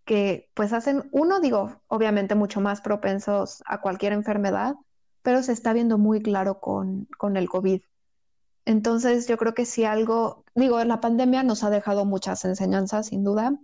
que 0.06 0.50
pues 0.54 0.72
hacen, 0.74 1.10
uno 1.12 1.40
digo, 1.42 1.82
obviamente 1.88 2.36
mucho 2.36 2.62
más 2.62 2.82
propensos 2.82 3.62
a 3.66 3.82
cualquier 3.82 4.14
enfermedad, 4.14 4.76
pero 5.22 5.44
se 5.44 5.52
está 5.52 5.74
viendo 5.74 5.98
muy 5.98 6.22
claro 6.22 6.60
con, 6.62 7.08
con 7.18 7.36
el 7.36 7.50
COVID. 7.50 7.82
Entonces 8.66 9.28
yo 9.28 9.38
creo 9.38 9.54
que 9.54 9.66
si 9.66 9.84
algo, 9.84 10.46
digo, 10.56 10.84
la 10.84 11.02
pandemia 11.02 11.44
nos 11.44 11.64
ha 11.64 11.70
dejado 11.70 12.06
muchas 12.06 12.46
enseñanzas, 12.46 13.08
sin 13.08 13.24
duda, 13.24 13.60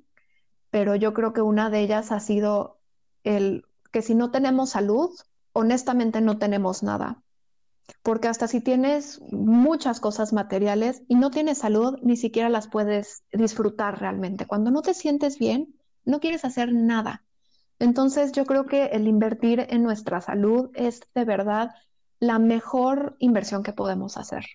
pero 0.70 0.96
yo 0.96 1.14
creo 1.14 1.34
que 1.34 1.42
una 1.42 1.70
de 1.70 1.80
ellas 1.82 2.12
ha 2.12 2.20
sido 2.20 2.80
el 3.24 3.66
que 3.92 4.02
si 4.02 4.16
no 4.16 4.32
tenemos 4.32 4.72
salud, 4.72 5.12
honestamente 5.54 6.20
no 6.20 6.40
tenemos 6.40 6.84
nada. 6.84 7.22
Porque 8.02 8.28
hasta 8.28 8.48
si 8.48 8.62
tienes 8.62 9.22
muchas 9.32 10.00
cosas 10.00 10.34
materiales 10.34 11.04
y 11.08 11.16
no 11.16 11.32
tienes 11.32 11.60
salud, 11.60 11.98
ni 12.02 12.18
siquiera 12.18 12.50
las 12.50 12.68
puedes 12.68 13.24
disfrutar 13.32 14.00
realmente. 14.00 14.46
Cuando 14.46 14.72
no 14.72 14.82
te 14.82 14.94
sientes 14.94 15.40
bien, 15.40 15.76
no 16.06 16.20
quieres 16.20 16.46
hacer 16.46 16.74
nada. 16.74 17.24
Entonces 17.80 18.32
yo 18.32 18.46
creo 18.46 18.66
que 18.66 18.86
el 18.88 19.08
invertir 19.08 19.68
en 19.70 19.84
nuestra 19.84 20.22
salud 20.22 20.70
es 20.74 21.02
de 21.14 21.26
verdad 21.26 21.72
la 22.20 22.40
mejor 22.40 23.16
inversión 23.20 23.64
que 23.64 23.74
podemos 23.74 24.18
hacer. 24.18 24.46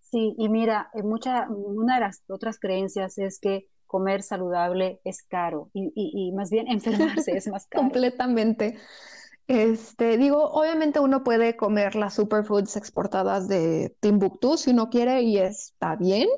Sí, 0.00 0.34
y 0.38 0.48
mira, 0.48 0.90
eh, 0.94 1.02
mucha, 1.02 1.48
una 1.48 1.96
de 1.96 2.00
las 2.00 2.22
otras 2.28 2.58
creencias 2.58 3.18
es 3.18 3.38
que 3.40 3.68
comer 3.86 4.22
saludable 4.22 5.00
es 5.04 5.22
caro 5.22 5.70
y, 5.74 6.32
más 6.32 6.50
bien 6.50 6.68
enfermarse 6.68 7.36
es 7.36 7.48
más 7.48 7.66
caro. 7.66 7.82
Completamente. 7.82 8.78
Este, 9.48 10.18
digo, 10.18 10.44
obviamente 10.50 11.00
uno 11.00 11.24
puede 11.24 11.56
comer 11.56 11.94
las 11.94 12.14
superfoods 12.14 12.76
exportadas 12.76 13.48
de 13.48 13.96
Timbuktu 14.00 14.58
si 14.58 14.72
uno 14.72 14.90
quiere 14.90 15.22
y 15.22 15.38
está 15.38 15.96
bien, 15.96 16.28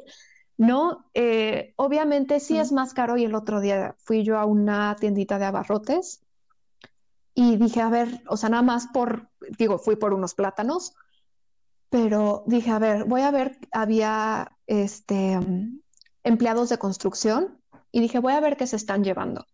¿no? 0.56 1.10
Eh, 1.14 1.74
obviamente 1.74 2.38
sí 2.38 2.56
es 2.56 2.70
más 2.70 2.94
caro 2.94 3.16
y 3.16 3.24
el 3.24 3.34
otro 3.34 3.60
día 3.60 3.96
fui 3.98 4.22
yo 4.22 4.38
a 4.38 4.44
una 4.44 4.94
tiendita 4.94 5.40
de 5.40 5.46
abarrotes 5.46 6.22
y 7.34 7.56
dije, 7.56 7.80
a 7.80 7.88
ver, 7.88 8.22
o 8.28 8.36
sea, 8.36 8.48
nada 8.48 8.62
más 8.62 8.86
por, 8.86 9.28
digo, 9.58 9.78
fui 9.78 9.96
por 9.96 10.14
unos 10.14 10.34
plátanos, 10.34 10.94
pero 11.88 12.44
dije, 12.46 12.70
a 12.70 12.78
ver, 12.78 13.06
voy 13.06 13.22
a 13.22 13.32
ver, 13.32 13.58
había 13.72 14.56
este, 14.68 15.36
empleados 16.22 16.68
de 16.68 16.78
construcción 16.78 17.60
y 17.90 18.00
dije, 18.00 18.20
voy 18.20 18.34
a 18.34 18.40
ver 18.40 18.56
qué 18.56 18.68
se 18.68 18.76
están 18.76 19.02
llevando. 19.02 19.46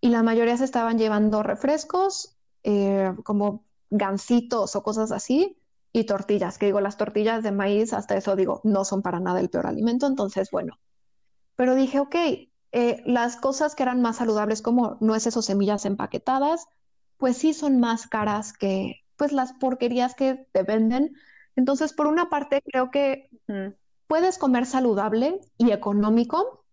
Y 0.00 0.08
la 0.08 0.22
mayoría 0.22 0.56
se 0.56 0.64
estaban 0.64 0.98
llevando 0.98 1.42
refrescos, 1.42 2.33
eh, 2.64 3.12
como 3.22 3.64
gancitos 3.90 4.74
o 4.74 4.82
cosas 4.82 5.12
así, 5.12 5.56
y 5.92 6.04
tortillas, 6.04 6.58
que 6.58 6.66
digo, 6.66 6.80
las 6.80 6.96
tortillas 6.96 7.44
de 7.44 7.52
maíz, 7.52 7.92
hasta 7.92 8.16
eso 8.16 8.34
digo, 8.34 8.60
no 8.64 8.84
son 8.84 9.00
para 9.00 9.20
nada 9.20 9.38
el 9.38 9.48
peor 9.48 9.68
alimento, 9.68 10.08
entonces, 10.08 10.50
bueno. 10.50 10.80
Pero 11.54 11.76
dije, 11.76 12.00
ok, 12.00 12.14
eh, 12.72 13.02
las 13.06 13.36
cosas 13.36 13.76
que 13.76 13.84
eran 13.84 14.02
más 14.02 14.16
saludables 14.16 14.60
como 14.60 14.96
nueces 15.00 15.36
o 15.36 15.42
semillas 15.42 15.84
empaquetadas, 15.84 16.66
pues 17.16 17.36
sí 17.36 17.54
son 17.54 17.78
más 17.78 18.08
caras 18.08 18.52
que 18.52 19.04
pues 19.16 19.30
las 19.30 19.52
porquerías 19.52 20.16
que 20.16 20.48
te 20.50 20.64
venden. 20.64 21.12
Entonces, 21.54 21.92
por 21.92 22.08
una 22.08 22.28
parte, 22.28 22.60
creo 22.66 22.90
que 22.90 23.28
puedes 24.08 24.38
comer 24.38 24.66
saludable 24.66 25.38
y 25.56 25.70
económico, 25.70 26.64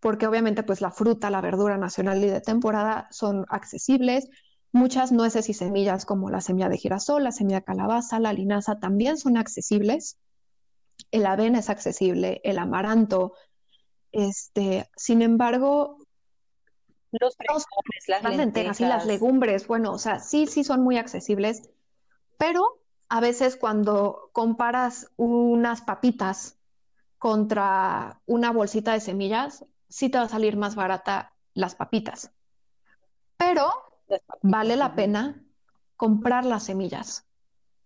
porque 0.00 0.26
obviamente 0.26 0.62
pues 0.62 0.80
la 0.80 0.90
fruta, 0.90 1.28
la 1.28 1.42
verdura 1.42 1.76
nacional 1.76 2.24
y 2.24 2.28
de 2.28 2.40
temporada 2.40 3.08
son 3.10 3.44
accesibles. 3.48 4.28
Muchas 4.74 5.12
nueces 5.12 5.48
y 5.48 5.54
semillas 5.54 6.04
como 6.04 6.30
la 6.30 6.40
semilla 6.40 6.68
de 6.68 6.76
girasol, 6.76 7.22
la 7.22 7.30
semilla 7.30 7.60
de 7.60 7.64
calabaza, 7.64 8.18
la 8.18 8.32
linaza 8.32 8.80
también 8.80 9.16
son 9.18 9.36
accesibles. 9.36 10.18
El 11.12 11.26
avena 11.26 11.60
es 11.60 11.70
accesible, 11.70 12.40
el 12.42 12.58
amaranto. 12.58 13.34
Este, 14.10 14.90
sin 14.96 15.22
embargo, 15.22 15.98
los 17.12 17.36
las, 18.08 18.36
lentejas 18.36 18.80
y 18.80 18.84
las 18.84 19.06
legumbres, 19.06 19.68
bueno, 19.68 19.92
o 19.92 19.98
sea, 19.98 20.18
sí, 20.18 20.48
sí 20.48 20.64
son 20.64 20.82
muy 20.82 20.98
accesibles, 20.98 21.70
pero 22.36 22.80
a 23.08 23.20
veces 23.20 23.54
cuando 23.54 24.30
comparas 24.32 25.12
unas 25.14 25.82
papitas 25.82 26.58
contra 27.18 28.20
una 28.26 28.50
bolsita 28.50 28.92
de 28.94 29.00
semillas, 29.00 29.64
sí 29.88 30.08
te 30.08 30.18
va 30.18 30.24
a 30.24 30.28
salir 30.28 30.56
más 30.56 30.74
barata 30.74 31.32
las 31.52 31.76
papitas. 31.76 32.32
Pero 33.36 33.70
vale 34.42 34.76
la 34.76 34.94
pena 34.94 35.42
comprar 35.96 36.44
las 36.44 36.64
semillas. 36.64 37.26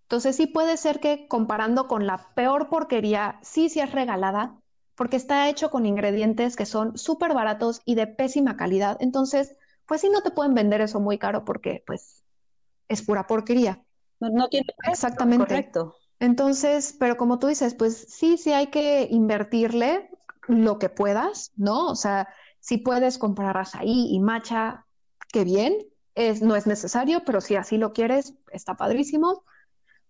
Entonces 0.02 0.36
sí 0.36 0.46
puede 0.46 0.76
ser 0.76 1.00
que 1.00 1.28
comparando 1.28 1.86
con 1.86 2.06
la 2.06 2.32
peor 2.34 2.68
porquería, 2.68 3.38
sí, 3.42 3.68
sí 3.68 3.80
es 3.80 3.92
regalada, 3.92 4.58
porque 4.94 5.16
está 5.16 5.48
hecho 5.48 5.70
con 5.70 5.86
ingredientes 5.86 6.56
que 6.56 6.66
son 6.66 6.96
súper 6.96 7.34
baratos 7.34 7.82
y 7.84 7.94
de 7.94 8.06
pésima 8.06 8.56
calidad. 8.56 8.96
Entonces, 9.00 9.56
pues 9.86 10.00
sí 10.00 10.08
no 10.08 10.22
te 10.22 10.30
pueden 10.30 10.54
vender 10.54 10.80
eso 10.80 10.98
muy 10.98 11.18
caro 11.18 11.44
porque 11.44 11.82
pues 11.86 12.24
es 12.88 13.02
pura 13.02 13.26
porquería. 13.26 13.82
No, 14.18 14.48
tiene 14.48 14.66
exactamente 14.90 15.46
correcto. 15.46 15.94
Entonces, 16.20 16.96
pero 16.98 17.16
como 17.16 17.38
tú 17.38 17.46
dices, 17.46 17.74
pues 17.74 18.06
sí, 18.08 18.38
sí 18.38 18.52
hay 18.52 18.68
que 18.68 19.06
invertirle 19.10 20.10
lo 20.48 20.78
que 20.78 20.88
puedas, 20.88 21.52
¿no? 21.56 21.86
O 21.86 21.94
sea, 21.94 22.28
si 22.60 22.78
puedes 22.78 23.18
comprar 23.18 23.62
ahí 23.74 24.08
y 24.10 24.18
macha, 24.18 24.86
qué 25.32 25.44
bien, 25.44 25.76
es, 26.18 26.42
no 26.42 26.56
es 26.56 26.66
necesario, 26.66 27.22
pero 27.24 27.40
si 27.40 27.54
así 27.54 27.78
lo 27.78 27.92
quieres, 27.92 28.34
está 28.50 28.74
padrísimo. 28.74 29.44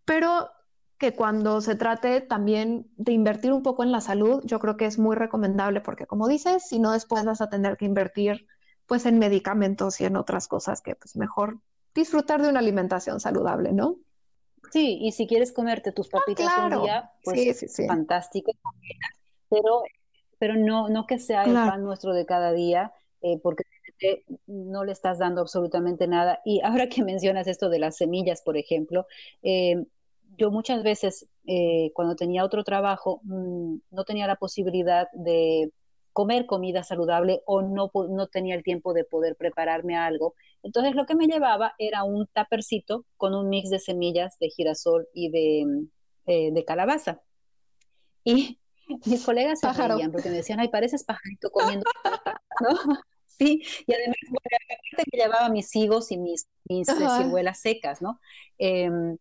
Pero 0.06 0.50
que 0.96 1.14
cuando 1.14 1.60
se 1.60 1.76
trate 1.76 2.22
también 2.22 2.90
de 2.96 3.12
invertir 3.12 3.52
un 3.52 3.62
poco 3.62 3.84
en 3.84 3.92
la 3.92 4.00
salud, 4.00 4.42
yo 4.44 4.58
creo 4.58 4.76
que 4.78 4.86
es 4.86 4.98
muy 4.98 5.14
recomendable 5.14 5.82
porque 5.82 6.06
como 6.06 6.26
dices, 6.26 6.66
si 6.66 6.80
no 6.80 6.92
después 6.92 7.24
vas 7.24 7.40
a 7.40 7.50
tener 7.50 7.76
que 7.76 7.84
invertir 7.84 8.46
pues 8.86 9.04
en 9.04 9.18
medicamentos 9.18 10.00
y 10.00 10.06
en 10.06 10.16
otras 10.16 10.48
cosas 10.48 10.80
que 10.80 10.96
pues 10.96 11.14
mejor 11.14 11.60
disfrutar 11.94 12.42
de 12.42 12.48
una 12.48 12.60
alimentación 12.60 13.20
saludable, 13.20 13.72
¿no? 13.72 13.96
Sí, 14.72 14.98
y 15.00 15.12
si 15.12 15.26
quieres 15.26 15.52
comerte 15.52 15.92
tus 15.92 16.08
ah, 16.08 16.18
papitas 16.18 16.52
un 16.58 16.82
día, 16.82 17.12
pues 17.22 17.76
fantástico, 17.86 18.52
pero, 19.50 19.82
pero 20.38 20.56
no, 20.56 20.88
no 20.88 21.06
que 21.06 21.18
sea 21.18 21.44
el 21.44 21.52
pan 21.52 21.84
nuestro 21.84 22.14
de 22.14 22.24
cada 22.24 22.52
día, 22.52 22.92
eh, 23.20 23.38
porque 23.42 23.64
no 24.46 24.84
le 24.84 24.92
estás 24.92 25.18
dando 25.18 25.40
absolutamente 25.40 26.06
nada. 26.06 26.40
Y 26.44 26.60
ahora 26.62 26.88
que 26.88 27.02
mencionas 27.04 27.46
esto 27.46 27.68
de 27.68 27.78
las 27.78 27.96
semillas, 27.96 28.42
por 28.42 28.56
ejemplo, 28.56 29.06
eh, 29.42 29.84
yo 30.36 30.50
muchas 30.50 30.82
veces 30.82 31.28
eh, 31.46 31.90
cuando 31.94 32.14
tenía 32.14 32.44
otro 32.44 32.64
trabajo 32.64 33.20
mm, 33.24 33.76
no 33.90 34.04
tenía 34.04 34.26
la 34.26 34.36
posibilidad 34.36 35.08
de 35.12 35.72
comer 36.12 36.46
comida 36.46 36.82
saludable 36.82 37.42
o 37.46 37.62
no, 37.62 37.90
no 38.08 38.26
tenía 38.26 38.54
el 38.56 38.64
tiempo 38.64 38.92
de 38.92 39.04
poder 39.04 39.36
prepararme 39.36 39.96
algo. 39.96 40.34
Entonces 40.62 40.94
lo 40.94 41.06
que 41.06 41.14
me 41.14 41.26
llevaba 41.26 41.74
era 41.78 42.02
un 42.02 42.26
tapercito 42.26 43.04
con 43.16 43.34
un 43.34 43.48
mix 43.48 43.70
de 43.70 43.78
semillas 43.78 44.36
de 44.40 44.48
girasol 44.48 45.08
y 45.14 45.30
de, 45.30 45.86
eh, 46.26 46.50
de 46.52 46.64
calabaza. 46.64 47.20
Y 48.24 48.58
mis 49.06 49.24
colegas 49.24 49.60
se 49.60 49.68
porque 50.10 50.30
me 50.30 50.36
decían, 50.36 50.60
ay, 50.60 50.68
pareces 50.68 51.04
pajarito 51.04 51.50
comiendo, 51.50 51.84
¿no? 52.60 52.98
Sí, 53.38 53.62
y 53.86 53.94
además, 53.94 54.16
bueno, 54.28 55.04
que 55.10 55.16
llevaba 55.16 55.48
mis 55.48 55.74
higos 55.76 56.10
y 56.10 56.18
mis, 56.18 56.48
mis 56.68 56.88
ciruelas 56.88 57.60
secas, 57.60 58.02
¿no? 58.02 58.20
Em, 58.58 59.16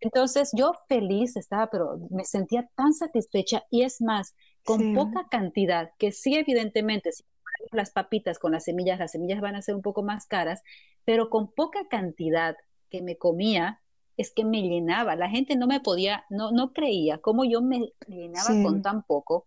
entonces 0.00 0.50
yo 0.52 0.72
feliz 0.88 1.36
estaba, 1.36 1.68
pero 1.70 1.98
me 2.10 2.24
sentía 2.24 2.68
tan 2.74 2.92
satisfecha 2.92 3.62
y 3.70 3.82
es 3.82 4.00
más, 4.00 4.34
con 4.64 4.94
poca 4.94 5.28
cantidad, 5.30 5.92
que 5.98 6.10
sí 6.10 6.34
evidentemente, 6.34 7.12
si 7.12 7.22
las 7.70 7.90
papitas 7.90 8.38
con 8.38 8.52
las 8.52 8.64
semillas, 8.64 8.98
las 8.98 9.12
semillas 9.12 9.40
van 9.40 9.54
a 9.54 9.62
ser 9.62 9.76
un 9.76 9.82
poco 9.82 10.02
más 10.02 10.26
caras, 10.26 10.62
pero 11.04 11.30
con 11.30 11.52
poca 11.52 11.86
cantidad 11.88 12.56
que 12.90 13.00
me 13.00 13.16
comía, 13.16 13.80
es 14.16 14.32
que 14.32 14.44
me 14.44 14.62
llenaba. 14.62 15.16
La 15.16 15.30
gente 15.30 15.56
no 15.56 15.66
me 15.66 15.80
podía, 15.80 16.24
no, 16.30 16.50
no 16.50 16.72
creía 16.72 17.18
cómo 17.18 17.44
yo 17.44 17.62
me 17.62 17.92
llenaba 18.06 18.50
con 18.62 18.82
tan 18.82 19.04
poco. 19.04 19.46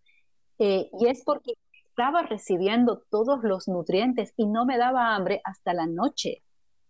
Eh, 0.58 0.90
y 1.00 1.08
es 1.08 1.22
porque 1.24 1.54
estaba 1.96 2.24
recibiendo 2.24 3.04
todos 3.10 3.42
los 3.44 3.70
nutrientes 3.70 4.34
y 4.36 4.48
no 4.48 4.66
me 4.66 4.78
daba 4.78 5.16
hambre 5.16 5.40
hasta 5.46 5.74
la 5.74 5.88
noche. 5.88 6.44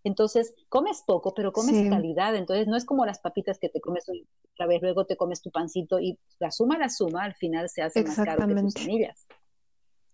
Entonces, 0.03 0.55
comes 0.67 1.03
poco, 1.05 1.35
pero 1.35 1.51
comes 1.51 1.87
calidad. 1.89 2.35
Entonces, 2.35 2.65
no 2.67 2.75
es 2.75 2.85
como 2.85 3.05
las 3.05 3.19
papitas 3.19 3.59
que 3.59 3.69
te 3.69 3.81
comes 3.81 4.05
otra 4.09 4.65
vez, 4.65 4.81
luego 4.81 5.05
te 5.05 5.15
comes 5.15 5.43
tu 5.43 5.51
pancito 5.51 5.99
y 5.99 6.17
la 6.39 6.49
suma, 6.49 6.79
la 6.79 6.89
suma, 6.89 7.23
al 7.23 7.35
final 7.35 7.69
se 7.69 7.83
hace 7.83 8.03
más 8.03 8.15
caro 8.15 8.47
que 8.47 8.55
tus 8.55 8.73
semillas. 8.73 9.27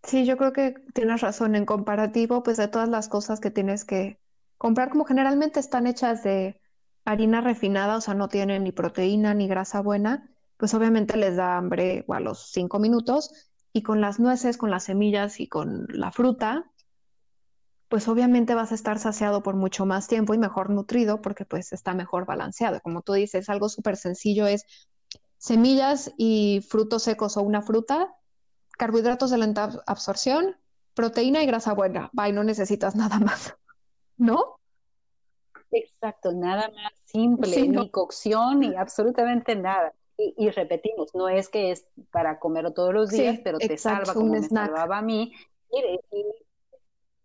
Sí, 0.03 0.25
yo 0.25 0.35
creo 0.35 0.51
que 0.51 0.75
tienes 0.93 1.21
razón. 1.21 1.55
En 1.55 1.65
comparativo, 1.65 2.43
pues 2.43 2.57
de 2.57 2.67
todas 2.67 2.89
las 2.89 3.07
cosas 3.07 3.39
que 3.39 3.49
tienes 3.49 3.85
que 3.85 4.19
comprar, 4.57 4.89
como 4.89 5.05
generalmente 5.05 5.61
están 5.61 5.87
hechas 5.87 6.21
de 6.23 6.59
harina 7.05 7.39
refinada, 7.39 7.95
o 7.95 8.01
sea, 8.01 8.13
no 8.13 8.27
tienen 8.27 8.65
ni 8.65 8.73
proteína 8.73 9.33
ni 9.33 9.47
grasa 9.47 9.81
buena, 9.81 10.29
pues 10.57 10.73
obviamente 10.73 11.15
les 11.15 11.37
da 11.37 11.55
hambre 11.55 12.03
a 12.09 12.19
los 12.19 12.51
cinco 12.51 12.77
minutos. 12.77 13.50
Y 13.73 13.83
con 13.83 14.01
las 14.01 14.19
nueces, 14.19 14.57
con 14.57 14.69
las 14.69 14.85
semillas 14.85 15.39
y 15.39 15.47
con 15.47 15.87
la 15.89 16.11
fruta, 16.11 16.71
pues 17.91 18.07
obviamente 18.07 18.55
vas 18.55 18.71
a 18.71 18.75
estar 18.75 18.99
saciado 18.99 19.43
por 19.43 19.55
mucho 19.55 19.85
más 19.85 20.07
tiempo 20.07 20.33
y 20.33 20.37
mejor 20.37 20.69
nutrido 20.69 21.21
porque 21.21 21.43
pues 21.43 21.73
está 21.73 21.93
mejor 21.93 22.25
balanceado. 22.25 22.79
Como 22.81 23.01
tú 23.01 23.11
dices, 23.13 23.49
algo 23.49 23.67
súper 23.67 23.97
sencillo 23.97 24.47
es 24.47 24.63
semillas 25.37 26.13
y 26.17 26.65
frutos 26.69 27.03
secos 27.03 27.35
o 27.35 27.41
una 27.41 27.61
fruta, 27.61 28.15
carbohidratos 28.77 29.31
de 29.31 29.39
lenta 29.39 29.83
absorción, 29.87 30.55
proteína 30.93 31.43
y 31.43 31.45
grasa 31.45 31.73
buena. 31.73 32.09
Bye, 32.13 32.31
no 32.31 32.45
necesitas 32.45 32.95
nada 32.95 33.19
más, 33.19 33.55
¿no? 34.17 34.61
Exacto, 35.71 36.31
nada 36.33 36.69
más 36.69 36.93
simple, 37.05 37.67
ni 37.67 37.89
cocción, 37.89 38.59
ni 38.59 38.75
absolutamente 38.75 39.55
nada. 39.55 39.93
Y, 40.37 40.49
repetimos, 40.49 41.13
no 41.15 41.29
es 41.29 41.49
que 41.49 41.71
es 41.71 41.85
para 42.11 42.39
comerlo 42.39 42.73
todos 42.73 42.93
los 42.93 43.09
días, 43.09 43.39
pero 43.43 43.57
te 43.57 43.77
salva 43.77 44.13
como 44.13 44.33
me 44.33 44.43
salvaba 44.43 44.99
a 44.99 45.01
mí. 45.01 45.33
Y, 45.71 45.99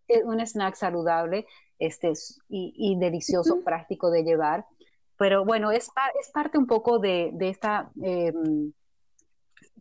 es 0.07 0.23
un 0.23 0.39
snack 0.39 0.75
saludable 0.75 1.45
este, 1.79 2.13
y, 2.49 2.97
delicioso, 2.97 3.63
práctico 3.63 4.09
de 4.09 4.23
llevar. 4.23 4.65
Pero 5.17 5.45
bueno, 5.45 5.71
es, 5.71 5.89
es 6.19 6.29
parte 6.31 6.57
un 6.57 6.67
poco 6.67 6.99
de, 6.99 7.33
esta 7.41 7.91
em, 8.01 8.71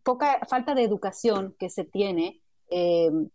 poca 0.02 0.40
falta 0.48 0.74
de 0.74 0.82
educación 0.82 1.54
que 1.58 1.70
se 1.70 1.84
tiene, 1.84 2.42
em, 2.70 3.28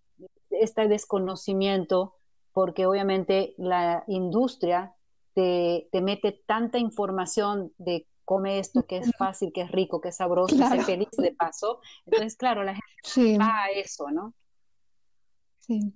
este 0.49 0.87
desconocimiento, 0.87 2.15
porque 2.51 2.85
obviamente 2.85 3.53
la 3.57 4.03
industria 4.07 4.93
te, 5.33 5.87
te, 5.91 6.01
mete 6.01 6.43
tanta 6.45 6.77
información 6.77 7.71
de 7.77 8.05
come 8.31 8.59
esto, 8.59 8.85
que 8.85 8.99
es 8.99 9.11
fácil, 9.17 9.51
que 9.53 9.63
es 9.63 9.71
rico, 9.73 9.99
que 9.99 10.07
es 10.07 10.15
sabroso, 10.15 10.55
que 10.55 10.77
es 10.77 10.85
feliz 10.85 11.09
de 11.17 11.33
paso. 11.33 11.81
Entonces, 12.05 12.37
claro, 12.37 12.63
la 12.63 12.73
gente 12.75 13.37
va 13.37 13.65
a 13.65 13.71
eso, 13.71 14.09
¿no? 14.09 14.33
Sí. 15.59 15.93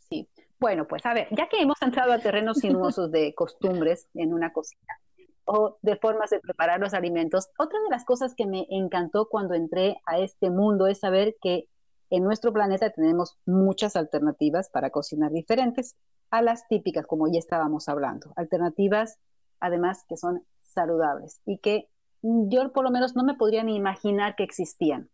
Sí. 0.00 0.28
Bueno, 0.58 0.88
pues 0.88 1.06
a 1.06 1.14
ver, 1.14 1.28
ya 1.30 1.48
que 1.48 1.62
hemos 1.62 1.80
entrado 1.80 2.12
a 2.12 2.18
terrenos 2.18 2.58
sinuosos 2.58 3.12
de 3.12 3.36
costumbres 3.36 4.08
en 4.14 4.34
una 4.34 4.52
cocina 4.52 4.98
o 5.44 5.78
de 5.80 5.94
formas 5.94 6.30
de 6.30 6.40
preparar 6.40 6.80
los 6.80 6.92
alimentos, 6.92 7.48
otra 7.56 7.78
de 7.84 7.90
las 7.90 8.04
cosas 8.04 8.34
que 8.34 8.46
me 8.46 8.66
encantó 8.68 9.28
cuando 9.28 9.54
entré 9.54 9.98
a 10.06 10.18
este 10.18 10.50
mundo 10.50 10.88
es 10.88 10.98
saber 10.98 11.36
que 11.40 11.68
en 12.10 12.24
nuestro 12.24 12.52
planeta 12.52 12.90
tenemos 12.90 13.38
muchas 13.46 13.94
alternativas 13.94 14.70
para 14.70 14.90
cocinar 14.90 15.30
diferentes 15.30 15.94
a 16.30 16.42
las 16.42 16.66
típicas, 16.66 17.06
como 17.06 17.28
ya 17.28 17.38
estábamos 17.38 17.88
hablando. 17.88 18.32
Alternativas, 18.34 19.20
además, 19.60 20.04
que 20.08 20.16
son 20.16 20.44
saludables 20.74 21.40
y 21.46 21.58
que 21.58 21.88
yo 22.22 22.72
por 22.72 22.84
lo 22.84 22.90
menos 22.90 23.14
no 23.14 23.24
me 23.24 23.34
podría 23.34 23.62
ni 23.62 23.76
imaginar 23.76 24.34
que 24.36 24.44
existían. 24.44 25.10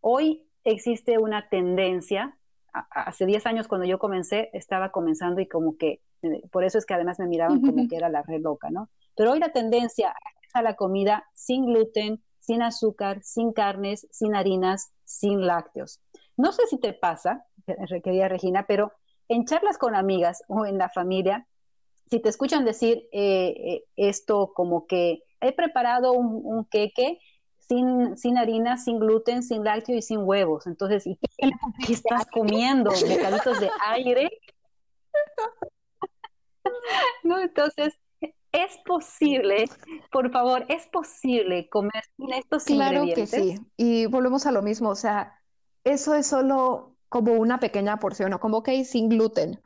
Hoy 0.00 0.46
existe 0.64 1.18
una 1.18 1.48
tendencia, 1.48 2.36
hace 2.90 3.26
10 3.26 3.46
años 3.46 3.68
cuando 3.68 3.86
yo 3.86 3.98
comencé, 3.98 4.50
estaba 4.52 4.90
comenzando 4.90 5.40
y 5.40 5.48
como 5.48 5.76
que, 5.76 6.00
eh, 6.22 6.42
por 6.50 6.64
eso 6.64 6.78
es 6.78 6.86
que 6.86 6.94
además 6.94 7.18
me 7.18 7.26
miraban 7.26 7.60
como 7.60 7.88
que 7.88 7.96
era 7.96 8.08
la 8.08 8.22
red 8.22 8.40
loca, 8.40 8.70
¿no? 8.70 8.88
Pero 9.16 9.32
hoy 9.32 9.38
la 9.38 9.52
tendencia 9.52 10.14
a 10.54 10.62
la 10.62 10.76
comida 10.76 11.24
sin 11.34 11.66
gluten, 11.66 12.22
sin 12.40 12.62
azúcar, 12.62 13.22
sin 13.22 13.52
carnes, 13.52 14.06
sin 14.10 14.34
harinas, 14.34 14.92
sin 15.04 15.46
lácteos. 15.46 16.00
No 16.36 16.52
sé 16.52 16.66
si 16.66 16.78
te 16.78 16.92
pasa, 16.92 17.46
querida 18.02 18.28
Regina, 18.28 18.66
pero 18.66 18.92
en 19.28 19.44
charlas 19.44 19.78
con 19.78 19.94
amigas 19.94 20.42
o 20.48 20.66
en 20.66 20.78
la 20.78 20.88
familia, 20.88 21.46
si 22.12 22.20
te 22.20 22.28
escuchan 22.28 22.66
decir 22.66 23.08
eh, 23.10 23.54
eh, 23.56 23.84
esto 23.96 24.52
como 24.54 24.86
que 24.86 25.22
he 25.40 25.52
preparado 25.52 26.12
un, 26.12 26.66
queque 26.66 27.18
sin, 27.58 28.18
sin, 28.18 28.36
harina, 28.36 28.76
sin 28.76 28.98
gluten, 28.98 29.42
sin 29.42 29.64
lácteo 29.64 29.96
y 29.96 30.02
sin 30.02 30.18
huevos. 30.18 30.66
Entonces, 30.66 31.06
¿y 31.06 31.16
qué, 31.16 31.28
estás 31.90 32.26
comiendo? 32.26 32.90
¿Bocaditos 32.90 33.60
de 33.60 33.70
aire? 33.86 34.30
no, 37.24 37.40
entonces, 37.40 37.94
es 38.20 38.76
posible, 38.84 39.64
por 40.10 40.30
favor, 40.30 40.66
es 40.68 40.86
posible 40.88 41.70
comer 41.70 42.04
sin 42.18 42.34
estos 42.34 42.68
ingredientes. 42.68 43.30
Claro 43.30 43.46
que 43.46 43.56
sí. 43.56 43.66
Y 43.78 44.04
volvemos 44.04 44.44
a 44.44 44.52
lo 44.52 44.60
mismo, 44.60 44.90
o 44.90 44.96
sea, 44.96 45.40
eso 45.82 46.14
es 46.14 46.26
solo 46.26 46.94
como 47.08 47.32
una 47.32 47.58
pequeña 47.58 47.98
porción, 47.98 48.34
o 48.34 48.38
como 48.38 48.62
que 48.62 48.84
sin 48.84 49.08
gluten. 49.08 49.62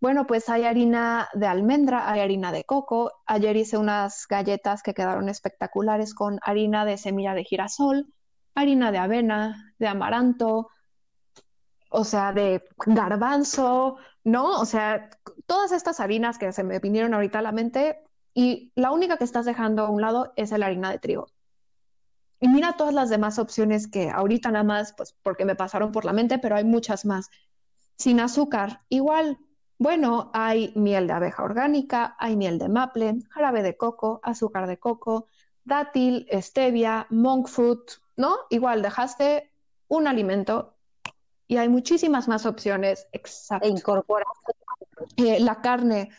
Bueno, 0.00 0.26
pues 0.26 0.48
hay 0.48 0.64
harina 0.64 1.28
de 1.32 1.46
almendra, 1.46 2.10
hay 2.10 2.20
harina 2.20 2.52
de 2.52 2.64
coco. 2.64 3.12
Ayer 3.26 3.56
hice 3.56 3.78
unas 3.78 4.26
galletas 4.28 4.82
que 4.82 4.94
quedaron 4.94 5.28
espectaculares 5.28 6.14
con 6.14 6.38
harina 6.42 6.84
de 6.84 6.98
semilla 6.98 7.34
de 7.34 7.44
girasol, 7.44 8.12
harina 8.54 8.92
de 8.92 8.98
avena, 8.98 9.74
de 9.78 9.88
amaranto, 9.88 10.68
o 11.88 12.04
sea, 12.04 12.32
de 12.32 12.62
garbanzo, 12.86 13.96
¿no? 14.24 14.60
O 14.60 14.64
sea, 14.66 15.10
todas 15.46 15.72
estas 15.72 16.00
harinas 16.00 16.38
que 16.38 16.52
se 16.52 16.64
me 16.64 16.80
vinieron 16.80 17.14
ahorita 17.14 17.38
a 17.38 17.42
la 17.42 17.52
mente 17.52 18.02
y 18.34 18.72
la 18.74 18.90
única 18.90 19.16
que 19.16 19.24
estás 19.24 19.44
dejando 19.46 19.86
a 19.86 19.90
un 19.90 20.00
lado 20.00 20.32
es 20.36 20.50
la 20.50 20.66
harina 20.66 20.90
de 20.90 20.98
trigo. 20.98 21.28
Y 22.40 22.48
mira 22.48 22.76
todas 22.76 22.92
las 22.92 23.10
demás 23.10 23.38
opciones 23.38 23.86
que 23.86 24.10
ahorita 24.10 24.50
nada 24.50 24.64
más, 24.64 24.92
pues 24.96 25.14
porque 25.22 25.44
me 25.44 25.54
pasaron 25.54 25.92
por 25.92 26.04
la 26.04 26.12
mente, 26.12 26.38
pero 26.38 26.56
hay 26.56 26.64
muchas 26.64 27.04
más. 27.04 27.30
Sin 27.96 28.18
azúcar, 28.20 28.82
igual, 28.88 29.38
bueno, 29.78 30.30
hay 30.32 30.72
miel 30.76 31.06
de 31.06 31.12
abeja 31.14 31.42
orgánica, 31.42 32.16
hay 32.18 32.36
miel 32.36 32.58
de 32.58 32.68
maple, 32.68 33.18
jarabe 33.30 33.62
de 33.62 33.76
coco, 33.76 34.20
azúcar 34.22 34.66
de 34.66 34.78
coco, 34.78 35.28
dátil, 35.64 36.26
stevia, 36.40 37.06
monk 37.10 37.48
fruit, 37.48 37.80
¿no? 38.16 38.36
Igual 38.50 38.82
dejaste 38.82 39.50
un 39.88 40.06
alimento 40.06 40.74
y 41.46 41.56
hay 41.56 41.68
muchísimas 41.68 42.28
más 42.28 42.46
opciones. 42.46 43.06
Exacto. 43.12 43.66
E 43.66 43.70
incorporar 43.70 44.26
eh, 45.16 45.40
la 45.40 45.60
carne. 45.60 46.10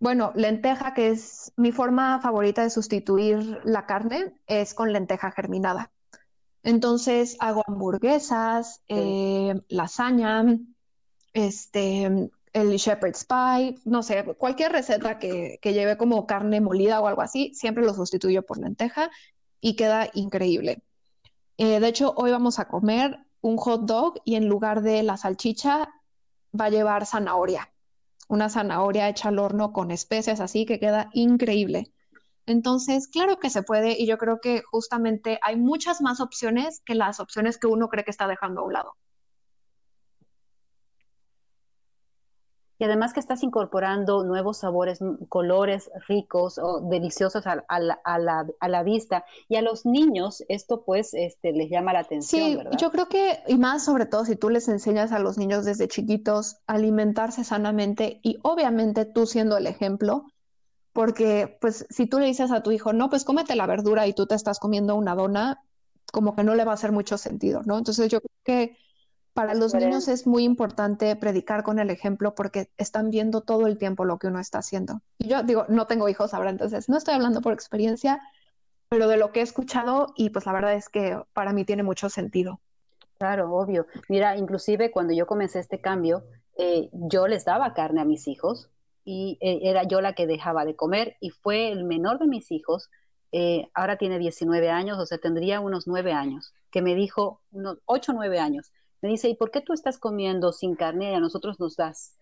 Bueno, 0.00 0.32
lenteja, 0.34 0.94
que 0.94 1.10
es 1.10 1.52
mi 1.56 1.72
forma 1.72 2.20
favorita 2.20 2.62
de 2.62 2.70
sustituir 2.70 3.60
la 3.64 3.86
carne, 3.86 4.34
es 4.46 4.74
con 4.74 4.92
lenteja 4.92 5.30
germinada. 5.30 5.92
Entonces 6.62 7.36
hago 7.40 7.62
hamburguesas, 7.66 8.82
eh, 8.88 9.54
lasaña, 9.68 10.44
este, 11.34 12.30
el 12.54 12.76
shepherd's 12.76 13.24
pie, 13.24 13.74
no 13.84 14.02
sé, 14.02 14.24
cualquier 14.38 14.72
receta 14.72 15.18
que, 15.18 15.58
lleve 15.62 15.96
como 15.98 16.24
carne 16.26 16.60
molida 16.60 17.00
o 17.00 17.08
algo 17.08 17.20
así, 17.20 17.52
siempre 17.52 17.84
lo 17.84 17.92
sustituyo 17.92 18.46
por 18.46 18.58
lenteja 18.58 19.10
y 19.60 19.74
queda 19.74 20.08
increíble. 20.14 20.82
Eh, 21.58 21.80
de 21.80 21.88
hecho, 21.88 22.14
hoy 22.16 22.30
vamos 22.30 22.60
a 22.60 22.68
comer 22.68 23.18
un 23.40 23.56
hot 23.56 23.82
dog 23.82 24.20
y 24.24 24.36
en 24.36 24.48
lugar 24.48 24.82
de 24.82 25.02
la 25.02 25.16
salchicha 25.16 25.92
va 26.58 26.66
a 26.66 26.70
llevar 26.70 27.06
zanahoria, 27.06 27.72
una 28.28 28.48
zanahoria 28.48 29.08
hecha 29.08 29.28
al 29.30 29.40
horno 29.40 29.72
con 29.72 29.90
especias 29.90 30.40
así 30.40 30.64
que 30.64 30.78
queda 30.78 31.10
increíble. 31.12 31.92
Entonces, 32.46 33.08
claro 33.08 33.40
que 33.40 33.50
se 33.50 33.64
puede 33.64 34.00
y 34.00 34.06
yo 34.06 34.16
creo 34.16 34.40
que 34.40 34.62
justamente 34.70 35.40
hay 35.42 35.56
muchas 35.56 36.00
más 36.00 36.20
opciones 36.20 36.82
que 36.84 36.94
las 36.94 37.18
opciones 37.18 37.58
que 37.58 37.66
uno 37.66 37.88
cree 37.88 38.04
que 38.04 38.12
está 38.12 38.28
dejando 38.28 38.60
a 38.60 38.64
un 38.64 38.72
lado. 38.74 38.96
Y 42.84 42.86
además 42.86 43.14
que 43.14 43.20
estás 43.20 43.42
incorporando 43.42 44.24
nuevos 44.24 44.58
sabores, 44.58 44.98
colores 45.30 45.90
ricos 46.06 46.58
o 46.58 46.82
deliciosos 46.82 47.46
a, 47.46 47.64
la, 47.78 48.82
vista. 48.82 49.24
Y 49.48 49.56
a 49.56 49.62
los 49.62 49.86
niños 49.86 50.44
esto 50.50 50.84
pues 50.84 51.14
este, 51.14 51.52
les 51.52 51.70
llama 51.70 51.94
la 51.94 52.00
atención, 52.00 52.42
sí, 52.42 52.56
¿verdad? 52.56 52.76
Yo 52.76 52.90
creo 52.90 53.08
que, 53.08 53.38
y 53.48 53.56
más 53.56 53.86
sobre 53.86 54.04
todo 54.04 54.26
si 54.26 54.36
tú 54.36 54.50
les 54.50 54.68
enseñas 54.68 55.12
a 55.12 55.18
los 55.18 55.38
niños 55.38 55.64
desde 55.64 55.88
chiquitos 55.88 56.58
a 56.66 56.74
alimentarse 56.74 57.42
sanamente 57.42 58.20
y 58.22 58.36
obviamente 58.42 59.06
tú 59.06 59.24
siendo 59.24 59.56
el 59.56 59.66
ejemplo, 59.66 60.26
porque 60.92 61.56
pues 61.62 61.86
si 61.88 62.06
tú 62.06 62.18
le 62.18 62.26
dices 62.26 62.50
a 62.50 62.62
tu 62.62 62.70
hijo, 62.70 62.92
no, 62.92 63.08
pues 63.08 63.24
cómete 63.24 63.56
la 63.56 63.66
verdura 63.66 64.06
y 64.06 64.12
tú 64.12 64.26
te 64.26 64.34
estás 64.34 64.58
comiendo 64.58 64.94
una 64.94 65.14
dona, 65.14 65.64
como 66.12 66.36
que 66.36 66.44
no 66.44 66.54
le 66.54 66.66
va 66.66 66.72
a 66.72 66.74
hacer 66.74 66.92
mucho 66.92 67.16
sentido, 67.16 67.62
¿no? 67.64 67.78
Entonces 67.78 68.10
yo 68.10 68.20
creo 68.20 68.36
que 68.44 68.76
para 69.34 69.54
los 69.54 69.74
niños 69.74 70.06
es 70.06 70.26
muy 70.26 70.44
importante 70.44 71.14
predicar 71.16 71.64
con 71.64 71.80
el 71.80 71.90
ejemplo 71.90 72.34
porque 72.34 72.70
están 72.78 73.10
viendo 73.10 73.40
todo 73.40 73.66
el 73.66 73.76
tiempo 73.76 74.04
lo 74.04 74.18
que 74.18 74.28
uno 74.28 74.38
está 74.38 74.58
haciendo. 74.58 75.00
Y 75.18 75.28
yo 75.28 75.42
digo, 75.42 75.66
no 75.68 75.86
tengo 75.86 76.08
hijos 76.08 76.32
ahora, 76.32 76.50
entonces 76.50 76.88
no 76.88 76.96
estoy 76.96 77.14
hablando 77.14 77.40
por 77.40 77.52
experiencia, 77.52 78.20
pero 78.88 79.08
de 79.08 79.16
lo 79.16 79.32
que 79.32 79.40
he 79.40 79.42
escuchado 79.42 80.14
y 80.16 80.30
pues 80.30 80.46
la 80.46 80.52
verdad 80.52 80.74
es 80.74 80.88
que 80.88 81.20
para 81.32 81.52
mí 81.52 81.64
tiene 81.64 81.82
mucho 81.82 82.08
sentido. 82.08 82.60
Claro, 83.18 83.52
obvio. 83.52 83.86
Mira, 84.08 84.36
inclusive 84.36 84.92
cuando 84.92 85.12
yo 85.12 85.26
comencé 85.26 85.58
este 85.58 85.80
cambio, 85.80 86.24
eh, 86.56 86.88
yo 86.92 87.26
les 87.26 87.44
daba 87.44 87.74
carne 87.74 88.00
a 88.00 88.04
mis 88.04 88.28
hijos 88.28 88.70
y 89.04 89.36
eh, 89.40 89.60
era 89.64 89.82
yo 89.82 90.00
la 90.00 90.14
que 90.14 90.28
dejaba 90.28 90.64
de 90.64 90.76
comer 90.76 91.16
y 91.20 91.30
fue 91.30 91.72
el 91.72 91.84
menor 91.84 92.20
de 92.20 92.28
mis 92.28 92.52
hijos, 92.52 92.88
eh, 93.32 93.68
ahora 93.74 93.96
tiene 93.96 94.20
19 94.20 94.70
años, 94.70 94.96
o 94.98 95.06
sea, 95.06 95.18
tendría 95.18 95.58
unos 95.58 95.88
9 95.88 96.12
años, 96.12 96.54
que 96.70 96.82
me 96.82 96.94
dijo, 96.94 97.40
unos 97.50 97.78
8 97.86 98.12
o 98.12 98.14
9 98.14 98.38
años, 98.38 98.70
me 99.04 99.10
dice, 99.10 99.28
¿y 99.28 99.34
por 99.34 99.50
qué 99.50 99.60
tú 99.60 99.74
estás 99.74 99.98
comiendo 99.98 100.50
sin 100.50 100.76
carne 100.76 101.12
y 101.12 101.14
a 101.14 101.20
nosotros 101.20 101.60
nos 101.60 101.76
das? 101.76 102.18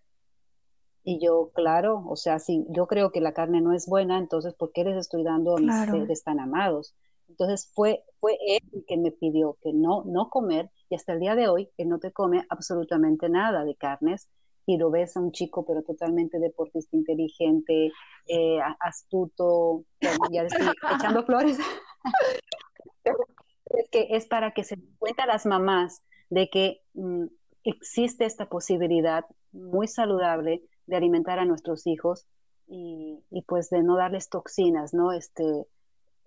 Y 1.05 1.25
yo, 1.25 1.53
claro, 1.55 2.03
o 2.09 2.17
sea, 2.17 2.41
si 2.41 2.67
yo 2.71 2.89
creo 2.89 3.13
que 3.13 3.21
la 3.21 3.33
carne 3.33 3.61
no 3.61 3.73
es 3.73 3.87
buena, 3.87 4.19
entonces, 4.19 4.53
¿por 4.55 4.73
qué 4.73 4.83
les 4.83 4.97
estoy 4.97 5.23
dando 5.23 5.57
a 5.57 5.61
mis 5.61 5.73
seres 5.77 6.25
tan 6.25 6.41
amados? 6.41 6.97
Entonces 7.29 7.71
fue, 7.73 8.03
fue 8.19 8.37
él 8.45 8.63
el 8.73 8.85
que 8.85 8.97
me 8.97 9.13
pidió 9.13 9.59
que 9.63 9.73
no, 9.73 10.03
no 10.07 10.29
comer 10.29 10.73
y 10.91 10.97
hasta 10.97 11.13
el 11.13 11.21
día 11.21 11.37
de 11.37 11.47
hoy 11.47 11.71
él 11.77 11.89
no 11.89 12.01
te 12.01 12.11
come 12.11 12.45
absolutamente 12.49 13.29
nada 13.29 13.65
de 13.65 13.77
carnes 13.77 14.29
y 14.67 14.77
lo 14.77 14.91
ves 14.91 15.17
a 15.17 15.21
un 15.21 15.31
chico 15.31 15.65
pero 15.65 15.85
totalmente 15.85 16.41
deportista, 16.41 16.97
inteligente, 16.97 17.93
eh, 18.27 18.59
astuto, 18.81 19.85
ya 20.33 20.43
estoy 20.43 20.67
echando 20.97 21.25
flores. 21.25 21.59
es 23.05 23.89
que 23.93 24.09
es 24.11 24.27
para 24.27 24.51
que 24.51 24.65
se 24.65 24.75
den 24.75 24.97
cuenta 24.99 25.27
las 25.27 25.47
mamás 25.47 26.03
de 26.33 26.49
que 26.49 26.81
mm, 26.95 27.27
existe 27.63 28.25
esta 28.25 28.49
posibilidad 28.49 29.27
muy 29.53 29.87
saludable 29.87 30.63
de 30.87 30.97
alimentar 30.97 31.39
a 31.39 31.45
nuestros 31.45 31.87
hijos 31.87 32.27
y, 32.67 33.21
pues 33.47 33.69
de 33.69 33.83
no 33.83 33.97
darles 33.97 34.31
toxinas, 34.31 34.95
¿no? 34.95 35.13
Este, 35.13 35.67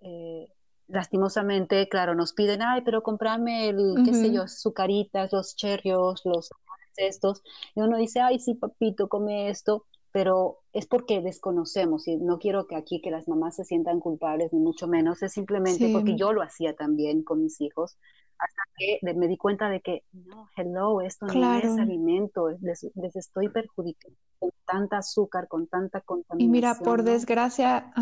eh, 0.02 0.46
lastimosamente, 0.86 1.88
claro, 1.88 2.14
nos 2.14 2.34
piden, 2.34 2.62
ay, 2.62 2.82
pero 2.84 3.02
comprame 3.02 3.68
el, 3.68 3.96
qué 4.04 4.14
sé 4.14 4.32
yo, 4.32 4.42
azucaritas, 4.42 5.32
los 5.32 5.56
cherrios, 5.56 6.22
los 6.24 6.50
estos, 6.96 7.42
y 7.74 7.80
uno 7.80 7.98
dice, 7.98 8.20
ay, 8.20 8.38
sí, 8.38 8.54
papito, 8.54 9.08
come 9.08 9.50
esto, 9.50 9.86
pero 10.12 10.60
es 10.72 10.86
porque 10.86 11.20
desconocemos 11.20 12.06
y 12.06 12.16
no 12.16 12.38
quiero 12.38 12.68
que 12.68 12.76
aquí 12.76 13.02
que 13.02 13.10
las 13.10 13.26
mamás 13.26 13.56
se 13.56 13.64
sientan 13.64 13.98
culpables, 13.98 14.52
ni 14.52 14.60
mucho 14.60 14.86
menos, 14.86 15.22
es 15.24 15.32
simplemente 15.32 15.90
porque 15.92 16.14
yo 16.14 16.32
lo 16.32 16.42
hacía 16.42 16.76
también 16.76 17.24
con 17.24 17.42
mis 17.42 17.60
hijos, 17.60 17.98
hasta 18.38 18.62
que 18.76 18.98
me 19.02 19.28
di 19.28 19.36
cuenta 19.36 19.68
de 19.68 19.80
que, 19.80 20.02
no, 20.12 20.48
hello, 20.56 21.00
esto 21.00 21.26
no 21.26 21.58
es 21.58 21.78
alimento, 21.78 22.50
les, 22.60 22.84
estoy 23.14 23.48
perjudicando 23.48 24.18
con 24.38 24.50
tanta 24.66 24.98
azúcar, 24.98 25.48
con 25.48 25.66
tanta 25.66 26.00
contaminación. 26.00 26.48
Y 26.48 26.52
mira, 26.52 26.74
por 26.74 27.02
desgracia, 27.02 27.92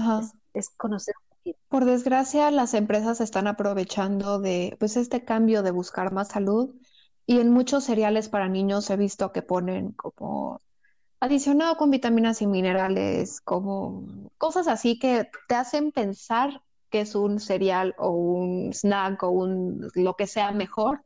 Es, 0.53 0.71
conocer 0.71 1.15
por 1.69 1.85
desgracia, 1.85 2.51
las 2.51 2.75
empresas 2.75 3.21
están 3.21 3.47
aprovechando 3.47 4.39
de 4.39 4.77
pues 4.79 4.97
este 4.97 5.25
cambio 5.25 5.63
de 5.63 5.73
buscar 5.73 6.13
más 6.13 6.29
salud 6.29 6.75
y 7.27 7.41
en 7.41 7.51
muchos 7.51 7.85
cereales 7.85 8.29
para 8.29 8.49
niños 8.49 8.89
he 8.91 8.97
visto 8.97 9.33
que 9.33 9.43
ponen 9.43 9.93
como 9.93 10.61
adicionado 11.21 11.77
con 11.77 11.91
vitaminas 11.91 12.43
y 12.43 12.47
minerales, 12.47 13.41
como 13.41 14.05
cosas 14.39 14.69
así 14.69 14.99
que 14.99 15.29
te 15.49 15.55
hacen 15.55 15.93
pensar 15.93 16.63
que 16.95 17.01
es 17.01 17.17
un 17.17 17.41
cereal 17.41 17.93
o 17.99 18.11
un 18.11 18.73
snack 18.73 19.21
o 19.25 19.31
un 19.31 19.91
lo 19.97 20.15
que 20.15 20.29
sea 20.29 20.53
mejor, 20.53 21.03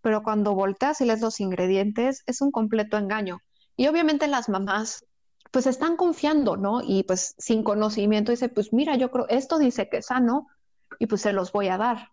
pero 0.00 0.24
cuando 0.24 0.52
volteas 0.52 1.00
y 1.00 1.04
lees 1.04 1.20
los 1.20 1.38
ingredientes 1.38 2.24
es 2.26 2.40
un 2.40 2.50
completo 2.50 2.98
engaño. 2.98 3.38
Y 3.76 3.86
obviamente 3.86 4.26
las 4.26 4.48
mamás 4.48 5.06
pues 5.52 5.68
están 5.68 5.94
confiando, 5.94 6.56
¿no? 6.56 6.80
Y 6.82 7.04
pues 7.04 7.36
sin 7.38 7.62
conocimiento 7.62 8.32
dice, 8.32 8.48
pues 8.48 8.72
mira, 8.72 8.96
yo 8.96 9.12
creo, 9.12 9.28
esto 9.28 9.60
dice 9.60 9.88
que 9.88 9.98
es 9.98 10.06
sano 10.06 10.48
y 10.98 11.06
pues 11.06 11.20
se 11.20 11.32
los 11.32 11.52
voy 11.52 11.68
a 11.68 11.78
dar. 11.78 12.08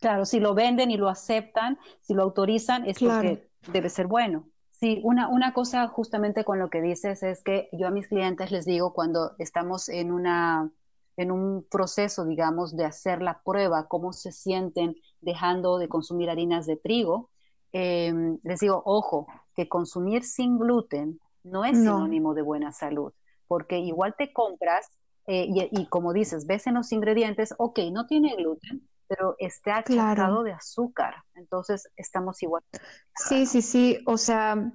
Claro, 0.00 0.24
si 0.24 0.40
lo 0.40 0.54
venden 0.54 0.90
y 0.90 0.96
lo 0.96 1.10
aceptan, 1.10 1.78
si 2.00 2.14
lo 2.14 2.22
autorizan, 2.22 2.86
es 2.86 2.98
porque 2.98 3.50
debe 3.70 3.90
ser 3.90 4.06
bueno. 4.06 4.48
Sí, 4.70 5.02
una, 5.04 5.28
una 5.28 5.52
cosa 5.52 5.88
justamente 5.88 6.42
con 6.42 6.58
lo 6.58 6.70
que 6.70 6.80
dices 6.80 7.22
es 7.22 7.42
que 7.42 7.68
yo 7.72 7.86
a 7.86 7.90
mis 7.90 8.08
clientes 8.08 8.50
les 8.50 8.64
digo 8.64 8.94
cuando 8.94 9.32
estamos 9.36 9.90
en 9.90 10.10
una 10.10 10.70
en 11.16 11.30
un 11.30 11.66
proceso, 11.70 12.24
digamos, 12.24 12.76
de 12.76 12.84
hacer 12.84 13.22
la 13.22 13.40
prueba, 13.42 13.88
cómo 13.88 14.12
se 14.12 14.32
sienten 14.32 14.96
dejando 15.20 15.78
de 15.78 15.88
consumir 15.88 16.30
harinas 16.30 16.66
de 16.66 16.76
trigo, 16.76 17.30
em, 17.72 18.38
les 18.42 18.60
digo, 18.60 18.82
ojo, 18.84 19.26
que 19.54 19.68
consumir 19.68 20.24
sin 20.24 20.58
gluten 20.58 21.20
no 21.42 21.64
es 21.64 21.78
sinónimo 21.78 22.34
de 22.34 22.42
buena 22.42 22.72
salud, 22.72 23.12
porque 23.46 23.78
igual 23.78 24.14
te 24.18 24.32
compras 24.32 24.88
eh, 25.26 25.46
y, 25.48 25.86
como 25.86 26.12
dices, 26.12 26.46
ves 26.46 26.66
en 26.66 26.74
los 26.74 26.92
ingredientes, 26.92 27.54
ok, 27.58 27.80
no 27.90 28.06
tiene 28.06 28.36
gluten, 28.36 28.86
pero 29.08 29.34
está 29.38 29.78
achacado 29.78 30.42
de 30.42 30.52
azúcar, 30.52 31.14
entonces 31.34 31.88
estamos 31.96 32.42
igual. 32.42 32.62
Sí, 33.14 33.46
sí, 33.46 33.62
sí, 33.62 33.98
o 34.06 34.18
sea, 34.18 34.72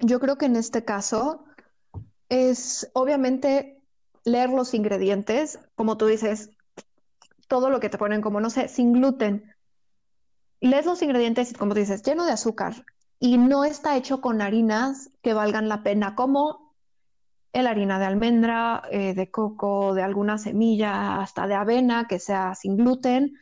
yo 0.00 0.20
creo 0.20 0.36
que 0.36 0.46
en 0.46 0.56
este 0.56 0.84
caso 0.84 1.44
es 2.28 2.90
obviamente 2.92 3.77
leer 4.28 4.50
los 4.50 4.74
ingredientes, 4.74 5.58
como 5.74 5.96
tú 5.96 6.06
dices, 6.06 6.50
todo 7.48 7.70
lo 7.70 7.80
que 7.80 7.88
te 7.88 7.98
ponen 7.98 8.20
como, 8.20 8.40
no 8.40 8.50
sé, 8.50 8.68
sin 8.68 8.92
gluten. 8.92 9.54
Lees 10.60 10.86
los 10.86 11.02
ingredientes 11.02 11.50
y 11.50 11.54
como 11.54 11.72
tú 11.74 11.80
dices, 11.80 12.02
lleno 12.02 12.24
de 12.24 12.32
azúcar 12.32 12.84
y 13.20 13.38
no 13.38 13.64
está 13.64 13.96
hecho 13.96 14.20
con 14.20 14.42
harinas 14.42 15.10
que 15.22 15.34
valgan 15.34 15.68
la 15.68 15.82
pena, 15.82 16.14
como 16.14 16.68
la 17.62 17.70
harina 17.70 17.98
de 17.98 18.04
almendra, 18.06 18.82
eh, 18.90 19.14
de 19.14 19.30
coco, 19.30 19.94
de 19.94 20.02
alguna 20.02 20.38
semilla, 20.38 21.20
hasta 21.20 21.46
de 21.46 21.54
avena, 21.54 22.06
que 22.06 22.18
sea 22.18 22.54
sin 22.54 22.76
gluten. 22.76 23.34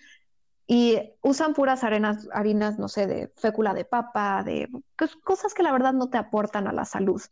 Y 0.67 0.99
usan 1.23 1.55
puras 1.55 1.85
arenas, 1.85 2.29
harinas, 2.33 2.79
no 2.79 2.89
sé, 2.89 3.07
de 3.07 3.33
fécula 3.37 3.73
de 3.73 3.85
papa, 3.85 4.43
de 4.43 4.69
pues, 4.97 5.15
cosas 5.17 5.55
que 5.55 5.63
la 5.63 5.73
verdad 5.73 5.93
no 5.93 6.09
te 6.09 6.19
aportan 6.19 6.67
a 6.67 6.73
la 6.73 6.85
salud. 6.85 7.23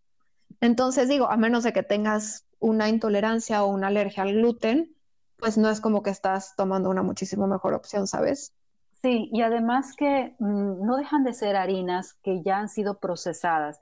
Entonces 0.61 1.09
digo, 1.09 1.29
a 1.31 1.37
menos 1.37 1.65
de 1.65 1.73
que 1.73 1.83
tengas 1.83 2.47
una 2.65 2.89
intolerancia 2.89 3.62
o 3.62 3.69
una 3.69 3.89
alergia 3.89 4.23
al 4.23 4.33
gluten, 4.33 4.97
pues 5.37 5.59
no 5.59 5.69
es 5.69 5.81
como 5.81 6.03
que 6.03 6.11
estás 6.11 6.57
tomando 6.57 6.89
una 6.89 7.03
muchísimo 7.03 7.47
mejor 7.47 7.75
opción, 7.75 8.07
¿sabes? 8.07 8.55
Sí, 9.03 9.29
y 9.33 9.43
además 9.43 9.95
que 9.95 10.35
mm, 10.39 10.87
no 10.87 10.97
dejan 10.97 11.25
de 11.25 11.35
ser 11.35 11.57
harinas 11.57 12.15
que 12.23 12.43
ya 12.43 12.57
han 12.57 12.71
sido 12.71 12.99
procesadas. 13.01 13.81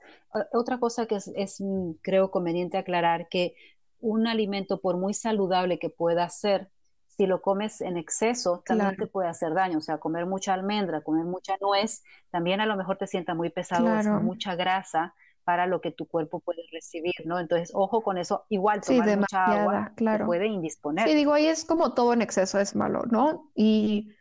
otra 0.51 0.79
cosa 0.79 1.05
que 1.05 1.15
es, 1.15 1.61
mm, 1.61 1.91
creo 2.01 2.29
conveniente 2.29 2.77
aclarar, 2.77 3.29
que 3.29 3.55
un 4.01 4.27
alimento, 4.27 4.81
por 4.81 4.97
muy 4.97 5.13
saludable 5.13 5.79
que 5.79 5.89
pueda 5.89 6.27
ser, 6.27 6.69
si 7.07 7.25
lo 7.25 7.41
comes 7.41 7.79
en 7.79 7.95
exceso, 7.95 8.63
también 8.65 8.97
te 8.97 9.07
puede 9.07 9.29
hacer 9.29 9.53
daño. 9.53 9.77
O 9.77 9.81
sea, 9.81 9.97
comer 9.99 10.25
mucha 10.25 10.53
almendra, 10.53 11.01
comer 11.01 11.23
mucha 11.23 11.55
nuez, 11.61 12.03
también 12.31 12.59
a 12.59 12.65
lo 12.65 12.75
mejor 12.75 12.97
te 12.97 13.07
sienta 13.07 13.33
muy 13.33 13.49
pesado, 13.49 13.87
mucha 14.21 14.55
grasa 14.55 15.13
para 15.43 15.67
lo 15.67 15.81
que 15.81 15.91
tu 15.91 16.07
cuerpo 16.07 16.39
puede 16.39 16.63
recibir, 16.71 17.13
¿no? 17.25 17.39
Entonces, 17.39 17.71
ojo 17.73 18.01
con 18.01 18.17
eso. 18.17 18.45
Igual 18.49 18.81
tomar 18.81 19.17
mucha 19.17 19.45
agua 19.45 19.91
claro. 19.95 20.25
puede 20.25 20.47
indisponer. 20.47 21.07
Sí, 21.07 21.15
digo, 21.15 21.33
ahí 21.33 21.47
es 21.47 21.65
como 21.65 21.93
todo 21.93 22.13
en 22.13 22.21
exceso 22.21 22.59
es 22.59 22.75
malo, 22.75 23.03
¿no? 23.09 23.51
Y 23.55 24.13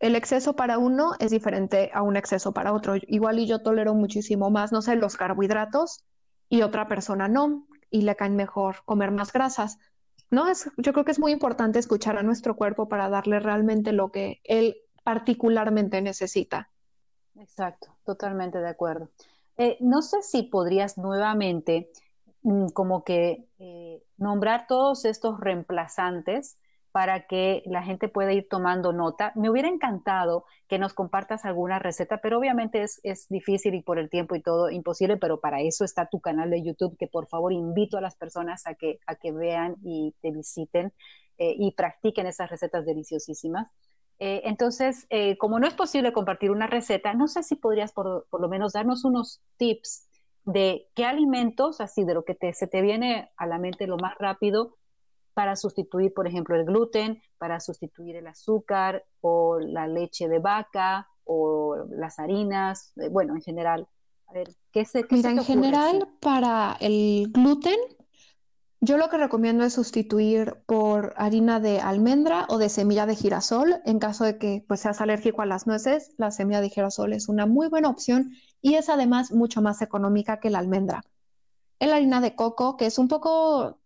el 0.00 0.16
exceso 0.16 0.56
para 0.56 0.78
uno 0.78 1.12
es 1.18 1.30
diferente 1.30 1.90
a 1.94 2.02
un 2.02 2.16
exceso 2.16 2.52
para 2.52 2.72
otro. 2.72 2.94
Igual 3.06 3.38
y 3.38 3.46
yo 3.46 3.62
tolero 3.62 3.94
muchísimo 3.94 4.50
más, 4.50 4.72
no 4.72 4.82
sé, 4.82 4.96
los 4.96 5.16
carbohidratos 5.16 6.04
y 6.48 6.62
otra 6.62 6.88
persona 6.88 7.28
no, 7.28 7.66
y 7.90 8.02
le 8.02 8.16
caen 8.16 8.34
mejor 8.34 8.76
comer 8.84 9.10
más 9.10 9.32
grasas. 9.32 9.78
No, 10.30 10.48
es, 10.48 10.70
yo 10.76 10.92
creo 10.92 11.04
que 11.04 11.12
es 11.12 11.18
muy 11.18 11.32
importante 11.32 11.78
escuchar 11.78 12.16
a 12.16 12.22
nuestro 12.22 12.56
cuerpo 12.56 12.88
para 12.88 13.08
darle 13.08 13.40
realmente 13.40 13.92
lo 13.92 14.10
que 14.10 14.40
él 14.44 14.76
particularmente 15.02 16.00
necesita. 16.02 16.70
Exacto, 17.36 17.96
totalmente 18.04 18.58
de 18.58 18.68
acuerdo. 18.68 19.10
Eh, 19.60 19.76
no 19.80 20.00
sé 20.00 20.22
si 20.22 20.44
podrías 20.44 20.96
nuevamente 20.96 21.90
mm, 22.42 22.68
como 22.68 23.04
que 23.04 23.46
eh, 23.58 24.02
nombrar 24.16 24.66
todos 24.66 25.04
estos 25.04 25.38
reemplazantes 25.38 26.56
para 26.92 27.26
que 27.26 27.62
la 27.66 27.82
gente 27.82 28.08
pueda 28.08 28.32
ir 28.32 28.48
tomando 28.48 28.94
nota. 28.94 29.32
Me 29.36 29.50
hubiera 29.50 29.68
encantado 29.68 30.46
que 30.66 30.78
nos 30.78 30.94
compartas 30.94 31.44
alguna 31.44 31.78
receta, 31.78 32.22
pero 32.22 32.38
obviamente 32.38 32.82
es, 32.82 33.28
difícil 33.28 33.74
y 33.74 33.82
por 33.82 33.98
el 33.98 34.08
tiempo 34.08 34.34
y 34.34 34.40
todo 34.40 34.70
imposible, 34.70 35.18
pero 35.18 35.40
para 35.40 35.60
eso 35.60 35.84
está 35.84 36.08
tu 36.08 36.20
canal 36.20 36.48
de 36.48 36.64
YouTube, 36.64 36.96
que 36.98 37.06
por 37.06 37.28
favor 37.28 37.52
invito 37.52 37.98
a 37.98 38.00
las 38.00 38.16
personas 38.16 38.66
a 38.66 38.74
que, 38.76 38.98
a 39.06 39.16
que 39.16 39.30
vean 39.30 39.76
y 39.82 40.14
te 40.22 40.30
visiten 40.30 40.94
eh, 41.36 41.54
y 41.58 41.72
practiquen 41.72 42.26
esas 42.26 42.48
recetas 42.48 42.86
deliciosísimas. 42.86 43.68
Eh, 44.22 44.42
entonces, 44.44 45.06
eh, 45.08 45.38
como 45.38 45.58
no 45.58 45.66
es 45.66 45.72
posible 45.72 46.12
compartir 46.12 46.50
una 46.50 46.66
receta, 46.66 47.14
no 47.14 47.26
sé 47.26 47.42
si 47.42 47.56
podrías 47.56 47.92
por, 47.92 48.26
lo 48.30 48.48
menos 48.50 48.74
darnos 48.74 49.06
unos 49.06 49.40
tips 49.56 50.08
de 50.44 50.88
qué 50.94 51.06
alimentos, 51.06 51.80
así 51.80 52.04
de 52.04 52.12
lo 52.12 52.24
que 52.24 52.34
te, 52.34 52.52
se 52.52 52.66
te 52.66 52.82
viene 52.82 53.30
a 53.38 53.46
la 53.46 53.58
mente 53.58 53.86
lo 53.86 53.96
más 53.96 54.14
rápido, 54.18 54.76
para 55.32 55.56
sustituir, 55.56 56.12
por 56.12 56.26
ejemplo, 56.26 56.54
el 56.54 56.66
gluten, 56.66 57.22
para 57.38 57.60
sustituir 57.60 58.16
el 58.16 58.26
azúcar 58.26 59.06
o 59.22 59.58
la 59.58 59.88
leche 59.88 60.28
de 60.28 60.38
vaca 60.38 61.08
o 61.24 61.76
las 61.88 62.18
harinas, 62.18 62.92
eh, 62.96 63.08
bueno, 63.08 63.34
en 63.34 63.40
general. 63.40 63.88
A 64.26 64.34
ver, 64.34 64.48
¿qué 64.70 64.84
se 64.84 65.06
qué 65.06 65.16
Mira, 65.16 65.30
en 65.30 65.44
general, 65.44 66.08
para 66.20 66.76
el 66.80 67.30
gluten, 67.32 67.78
yo 68.80 68.96
lo 68.96 69.08
que 69.08 69.18
recomiendo 69.18 69.64
es 69.64 69.74
sustituir 69.74 70.56
por 70.66 71.14
harina 71.16 71.60
de 71.60 71.80
almendra 71.80 72.46
o 72.48 72.58
de 72.58 72.68
semilla 72.68 73.06
de 73.06 73.16
girasol. 73.16 73.80
En 73.84 73.98
caso 73.98 74.24
de 74.24 74.38
que 74.38 74.64
pues, 74.66 74.80
seas 74.80 75.00
alérgico 75.00 75.42
a 75.42 75.46
las 75.46 75.66
nueces, 75.66 76.12
la 76.16 76.30
semilla 76.30 76.60
de 76.60 76.70
girasol 76.70 77.12
es 77.12 77.28
una 77.28 77.46
muy 77.46 77.68
buena 77.68 77.88
opción 77.88 78.32
y 78.62 78.74
es 78.74 78.88
además 78.88 79.32
mucho 79.32 79.62
más 79.62 79.82
económica 79.82 80.40
que 80.40 80.50
la 80.50 80.58
almendra. 80.58 81.02
La 81.78 81.96
harina 81.96 82.20
de 82.20 82.34
coco, 82.34 82.76
que 82.76 82.86
es 82.86 82.98
un 82.98 83.08
poco 83.08 83.80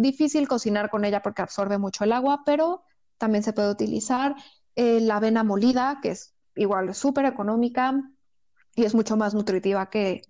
Difícil 0.00 0.48
cocinar 0.48 0.88
con 0.88 1.04
ella 1.04 1.20
porque 1.20 1.42
absorbe 1.42 1.76
mucho 1.76 2.04
el 2.04 2.12
agua, 2.12 2.40
pero 2.46 2.84
también 3.18 3.44
se 3.44 3.52
puede 3.52 3.70
utilizar 3.70 4.34
eh, 4.74 4.98
la 4.98 5.16
avena 5.16 5.44
molida, 5.44 5.98
que 6.00 6.12
es 6.12 6.34
igual 6.56 6.94
súper 6.94 7.26
económica 7.26 8.00
y 8.74 8.84
es 8.84 8.94
mucho 8.94 9.18
más 9.18 9.34
nutritiva 9.34 9.90
que, 9.90 10.22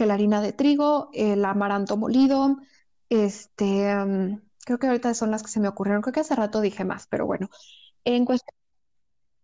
la 0.00 0.14
harina 0.14 0.40
de 0.40 0.52
trigo, 0.52 1.10
el 1.12 1.44
amaranto 1.44 1.96
molido, 1.96 2.56
este, 3.22 3.94
mm, 3.94 4.40
creo 4.64 4.78
que 4.78 4.86
ahorita 4.86 5.14
son 5.14 5.30
las 5.30 5.42
que 5.42 5.50
se 5.50 5.60
me 5.60 5.68
ocurrieron, 5.68 6.02
creo 6.02 6.12
que 6.12 6.20
hace 6.20 6.34
rato 6.34 6.60
dije 6.60 6.84
más, 6.84 7.06
pero 7.06 7.26
bueno, 7.26 7.48
en 8.04 8.24
cuestión... 8.24 8.54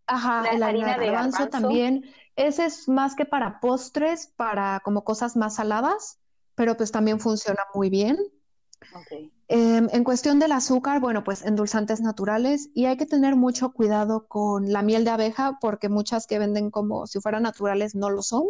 Ajá, 0.07 0.43
la, 0.57 0.67
harina, 0.67 0.99
de 0.99 1.07
garbanzo, 1.07 1.49
también. 1.49 2.05
Ese 2.35 2.65
es 2.65 2.89
más 2.89 3.15
que 3.15 3.25
para 3.25 3.61
postres, 3.61 4.27
para 4.27 4.81
como 4.81 5.05
cosas 5.05 5.37
más 5.37 5.55
saladas, 5.55 6.19
pero 6.57 6.77
pues 6.77 6.91
también 6.91 7.21
funciona 7.21 7.63
muy 7.75 7.91
bien. 7.91 8.19
Em, 9.49 9.89
en 9.93 10.05
cuestión 10.05 10.39
del 10.39 10.53
azúcar, 10.53 11.01
bueno, 11.01 11.23
pues 11.23 11.43
endulzantes 11.45 12.01
naturales 12.01 12.71
y 12.75 12.87
hay 12.87 12.97
que 12.97 13.07
tener 13.07 13.37
mucho 13.37 13.73
cuidado 13.73 14.27
con 14.27 14.73
la 14.73 14.83
miel 14.83 15.05
de 15.05 15.11
abeja 15.11 15.59
porque 15.61 15.89
muchas 15.89 16.27
que 16.27 16.39
venden 16.39 16.71
como 16.71 17.07
si 17.07 17.21
fueran 17.21 17.43
naturales 17.43 17.95
no 17.95 18.11
lo 18.11 18.23
son. 18.23 18.45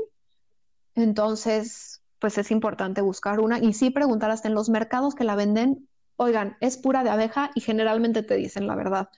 Entonces, 0.95 1.99
pues 2.21 2.39
es 2.39 2.51
importante 2.51 3.01
buscar 3.01 3.41
una 3.41 3.59
y 3.59 3.73
sí 3.73 3.91
preguntar 3.91 4.31
hasta 4.31 4.49
en 4.49 4.55
los 4.55 4.68
mercados 4.68 5.14
que 5.14 5.25
la 5.25 5.35
venden, 5.35 5.89
oigan, 6.16 6.57
es 6.61 6.77
pura 6.77 7.03
de 7.03 7.11
abeja 7.11 7.51
y 7.55 7.61
generalmente 7.61 8.23
te 8.23 8.37
dicen 8.37 8.66
la 8.66 8.77
verdad. 8.77 9.09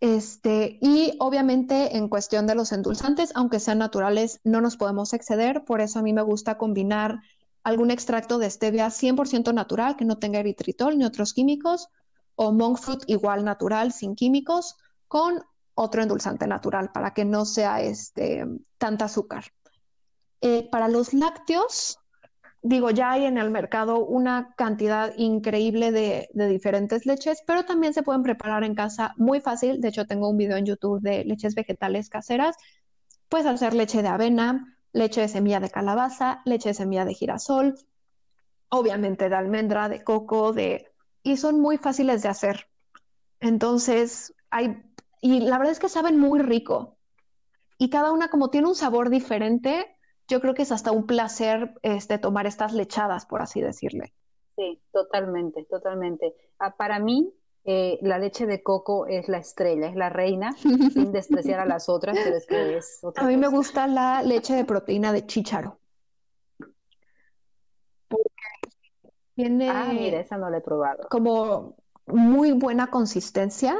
Este, 0.00 0.78
y 0.80 1.14
obviamente 1.20 1.96
en 1.96 2.08
cuestión 2.08 2.46
de 2.46 2.54
los 2.54 2.72
endulzantes, 2.72 3.32
aunque 3.34 3.60
sean 3.60 3.78
naturales, 3.78 4.40
no 4.44 4.60
nos 4.60 4.76
podemos 4.76 5.12
exceder. 5.12 5.64
Por 5.64 5.80
eso 5.80 5.98
a 5.98 6.02
mí 6.02 6.12
me 6.12 6.22
gusta 6.22 6.58
combinar 6.58 7.20
algún 7.62 7.90
extracto 7.90 8.38
de 8.38 8.50
stevia 8.50 8.88
100% 8.88 9.52
natural 9.52 9.96
que 9.96 10.06
no 10.06 10.18
tenga 10.18 10.40
eritritol 10.40 10.98
ni 10.98 11.04
otros 11.04 11.34
químicos, 11.34 11.88
o 12.34 12.52
monk 12.52 12.78
fruit 12.78 13.02
igual 13.06 13.44
natural 13.44 13.92
sin 13.92 14.16
químicos, 14.16 14.76
con 15.06 15.44
otro 15.74 16.02
endulzante 16.02 16.46
natural 16.46 16.90
para 16.92 17.12
que 17.12 17.24
no 17.24 17.44
sea 17.44 17.82
este, 17.82 18.46
tanta 18.78 19.04
azúcar. 19.04 19.44
Eh, 20.40 20.68
para 20.70 20.88
los 20.88 21.12
lácteos, 21.12 21.99
digo, 22.62 22.90
ya 22.90 23.12
hay 23.12 23.24
en 23.24 23.38
el 23.38 23.50
mercado 23.50 24.04
una 24.04 24.54
cantidad 24.56 25.14
increíble 25.16 25.92
de, 25.92 26.28
diferentes 26.34 27.06
leches, 27.06 27.42
pero 27.46 27.64
también 27.64 27.94
se 27.94 28.02
pueden 28.02 28.22
preparar 28.22 28.64
en 28.64 28.74
casa 28.74 29.14
muy 29.16 29.40
fácil. 29.40 29.80
De 29.80 29.88
hecho, 29.88 30.06
tengo 30.06 30.28
un 30.28 30.36
video 30.36 30.56
en 30.56 30.66
YouTube 30.66 31.00
de 31.00 31.24
leches 31.24 31.54
vegetales 31.54 32.08
caseras. 32.08 32.56
Puedes 33.28 33.46
hacer 33.46 33.74
leche 33.74 34.02
de 34.02 34.08
avena, 34.08 34.76
leche 34.92 35.22
de 35.22 35.28
semilla 35.28 35.60
de 35.60 35.70
calabaza, 35.70 36.42
leche 36.44 36.70
de 36.70 36.74
semilla 36.74 37.04
de 37.04 37.14
girasol, 37.14 37.74
obviamente 38.68 39.28
de 39.28 39.36
almendra, 39.36 39.88
de 39.88 40.04
coco, 40.04 40.52
de... 40.52 40.90
y 41.22 41.36
son 41.36 41.60
muy 41.60 41.78
fáciles 41.78 42.22
de 42.22 42.28
hacer. 42.28 42.68
Entonces, 43.40 44.34
hay... 44.50 44.82
y 45.22 45.40
la 45.40 45.56
verdad 45.58 45.72
es 45.72 45.78
que 45.78 45.88
saben 45.88 46.18
muy 46.18 46.40
rico. 46.40 46.98
Y 47.78 47.88
cada 47.88 48.12
una 48.12 48.28
como 48.28 48.50
tiene 48.50 48.68
un 48.68 48.74
sabor 48.74 49.08
diferente, 49.08 49.96
yo 50.30 50.40
creo 50.40 50.54
que 50.54 50.62
es 50.62 50.70
hasta 50.70 50.92
un 50.92 51.06
placer 51.06 51.74
este, 51.82 52.18
tomar 52.18 52.46
estas 52.46 52.72
lechadas, 52.72 53.26
por 53.26 53.42
así 53.42 53.60
decirle. 53.60 54.14
Sí, 54.56 54.80
totalmente, 54.92 55.64
totalmente. 55.64 56.34
Ah, 56.58 56.76
para 56.76 57.00
mí, 57.00 57.34
eh, 57.64 57.98
la 58.02 58.18
leche 58.18 58.46
de 58.46 58.62
coco 58.62 59.06
es 59.06 59.28
la 59.28 59.38
estrella, 59.38 59.88
es 59.88 59.96
la 59.96 60.08
reina, 60.08 60.52
sin 60.92 61.12
despreciar 61.12 61.58
a 61.58 61.66
las 61.66 61.88
otras, 61.88 62.16
pero 62.22 62.36
es 62.36 62.46
que 62.46 62.76
es 62.76 63.00
otra 63.02 63.24
A 63.24 63.26
mí 63.26 63.36
me 63.36 63.48
gusta 63.48 63.88
la 63.88 64.22
leche 64.22 64.54
de 64.54 64.64
proteína 64.64 65.12
de 65.12 65.26
chícharo. 65.26 65.78
tiene 69.34 69.68
ah, 69.68 69.92
mira, 69.92 70.20
esa 70.20 70.36
no 70.36 70.48
la 70.48 70.58
he 70.58 70.60
probado. 70.60 71.08
Como 71.08 71.76
muy 72.06 72.52
buena 72.52 72.88
consistencia 72.88 73.76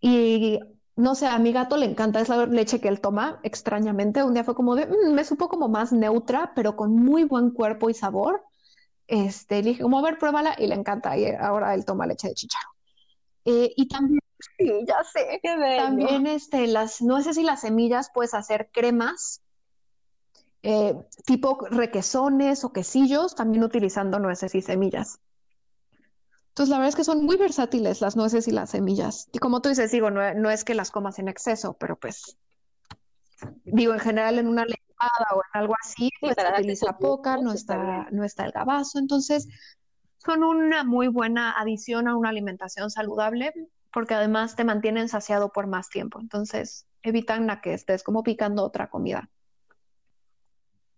y 0.00 0.60
no 0.98 1.14
sé, 1.14 1.28
a 1.28 1.38
mi 1.38 1.52
gato 1.52 1.76
le 1.76 1.86
encanta, 1.86 2.20
es 2.20 2.28
la 2.28 2.44
leche 2.46 2.80
que 2.80 2.88
él 2.88 3.00
toma, 3.00 3.38
extrañamente. 3.44 4.24
Un 4.24 4.34
día 4.34 4.42
fue 4.42 4.56
como 4.56 4.74
de, 4.74 4.86
mm, 4.86 5.14
me 5.14 5.22
supo 5.22 5.48
como 5.48 5.68
más 5.68 5.92
neutra, 5.92 6.52
pero 6.56 6.74
con 6.74 6.92
muy 6.92 7.22
buen 7.22 7.50
cuerpo 7.52 7.88
y 7.88 7.94
sabor. 7.94 8.42
Este, 9.06 9.62
le 9.62 9.70
dije, 9.70 9.82
como, 9.82 10.00
a 10.00 10.02
ver, 10.02 10.18
pruébala, 10.18 10.56
y 10.58 10.66
le 10.66 10.74
encanta, 10.74 11.16
y 11.16 11.26
ahora 11.26 11.72
él 11.74 11.84
toma 11.84 12.04
leche 12.04 12.26
de 12.26 12.34
chicharo. 12.34 12.68
Eh, 13.44 13.72
y 13.76 13.86
también, 13.86 14.20
sí, 14.58 14.72
ya 14.88 15.04
sé, 15.04 15.40
también 15.78 16.26
este, 16.26 16.66
las 16.66 17.00
nueces 17.00 17.38
y 17.38 17.44
las 17.44 17.60
semillas 17.60 18.10
puedes 18.12 18.34
hacer 18.34 18.68
cremas, 18.72 19.40
eh, 20.64 20.96
tipo 21.24 21.58
requesones 21.70 22.64
o 22.64 22.72
quesillos, 22.72 23.36
también 23.36 23.62
utilizando 23.62 24.18
nueces 24.18 24.52
y 24.56 24.62
semillas. 24.62 25.20
Entonces, 26.58 26.70
la 26.72 26.78
verdad 26.78 26.88
es 26.88 26.96
que 26.96 27.04
son 27.04 27.24
muy 27.24 27.36
versátiles 27.36 28.00
las 28.00 28.16
nueces 28.16 28.48
y 28.48 28.50
las 28.50 28.70
semillas. 28.70 29.28
Y 29.30 29.38
como 29.38 29.62
tú 29.62 29.68
dices, 29.68 29.92
digo, 29.92 30.10
no, 30.10 30.50
es 30.50 30.64
que 30.64 30.74
las 30.74 30.90
comas 30.90 31.20
en 31.20 31.28
exceso, 31.28 31.76
pero 31.78 31.94
pues, 31.94 32.36
digo, 33.62 33.94
en 33.94 34.00
general 34.00 34.40
en 34.40 34.48
una 34.48 34.64
levada 34.64 35.36
o 35.36 35.36
en 35.36 35.60
algo 35.60 35.76
así, 35.80 36.10
pues 36.20 36.34
se 36.34 36.52
utiliza 36.52 36.98
poca, 36.98 37.36
no 37.36 37.52
está, 37.52 38.08
no 38.10 38.24
está 38.24 38.44
el 38.44 38.50
gabazo. 38.50 38.98
Entonces, 38.98 39.46
son 40.16 40.42
una 40.42 40.82
muy 40.82 41.06
buena 41.06 41.52
adición 41.52 42.08
a 42.08 42.16
una 42.16 42.30
alimentación 42.30 42.90
saludable, 42.90 43.54
porque 43.92 44.14
además 44.14 44.56
te 44.56 44.64
mantienen 44.64 45.08
saciado 45.08 45.52
por 45.52 45.68
más 45.68 45.88
tiempo. 45.88 46.18
Entonces, 46.18 46.88
evitan 47.02 47.46
la 47.46 47.60
que 47.60 47.72
estés 47.72 48.02
como 48.02 48.24
picando 48.24 48.64
otra 48.64 48.90
comida. 48.90 49.30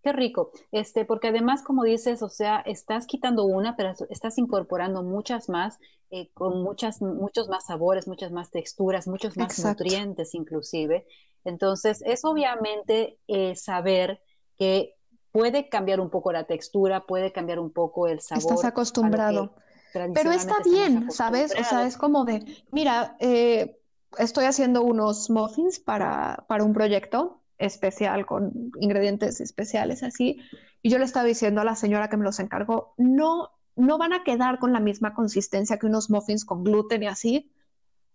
Qué 0.03 0.13
rico, 0.13 0.51
este, 0.71 1.05
porque 1.05 1.27
además, 1.27 1.61
como 1.61 1.83
dices, 1.83 2.23
o 2.23 2.29
sea, 2.29 2.59
estás 2.61 3.05
quitando 3.05 3.45
una, 3.45 3.75
pero 3.75 3.93
estás 4.09 4.39
incorporando 4.39 5.03
muchas 5.03 5.47
más, 5.47 5.77
eh, 6.09 6.31
con 6.33 6.63
muchas, 6.63 7.01
muchos 7.01 7.49
más 7.49 7.67
sabores, 7.67 8.07
muchas 8.07 8.31
más 8.31 8.49
texturas, 8.49 9.07
muchos 9.07 9.37
más 9.37 9.63
nutrientes 9.63 10.33
inclusive. 10.33 11.05
Entonces, 11.45 12.01
es 12.05 12.25
obviamente 12.25 13.19
eh, 13.27 13.55
saber 13.55 14.21
que 14.57 14.95
puede 15.31 15.69
cambiar 15.69 15.99
un 15.99 16.09
poco 16.09 16.31
la 16.31 16.45
textura, 16.45 17.05
puede 17.05 17.31
cambiar 17.31 17.59
un 17.59 17.71
poco 17.71 18.07
el 18.07 18.21
sabor. 18.21 18.41
Estás 18.41 18.65
acostumbrado. 18.65 19.53
Pero 19.93 20.31
está 20.31 20.55
bien, 20.63 21.11
¿sabes? 21.11 21.53
O 21.59 21.63
sea, 21.63 21.85
es 21.85 21.97
como 21.97 22.23
de, 22.25 22.63
mira, 22.71 23.17
eh, 23.19 23.79
estoy 24.17 24.45
haciendo 24.45 24.83
unos 24.83 25.29
muffins 25.29 25.79
para, 25.79 26.45
para 26.47 26.63
un 26.63 26.73
proyecto 26.73 27.40
especial, 27.61 28.25
con 28.25 28.71
ingredientes 28.79 29.39
especiales 29.39 30.03
así. 30.03 30.41
Y 30.81 30.89
yo 30.89 30.97
le 30.97 31.05
estaba 31.05 31.25
diciendo 31.25 31.61
a 31.61 31.65
la 31.65 31.75
señora 31.75 32.09
que 32.09 32.17
me 32.17 32.25
los 32.25 32.39
encargó, 32.39 32.93
no, 32.97 33.51
no 33.75 33.97
van 33.97 34.13
a 34.13 34.23
quedar 34.23 34.59
con 34.59 34.73
la 34.73 34.79
misma 34.79 35.13
consistencia 35.13 35.77
que 35.77 35.85
unos 35.85 36.09
muffins 36.09 36.43
con 36.43 36.63
gluten 36.63 37.03
y 37.03 37.07
así, 37.07 37.51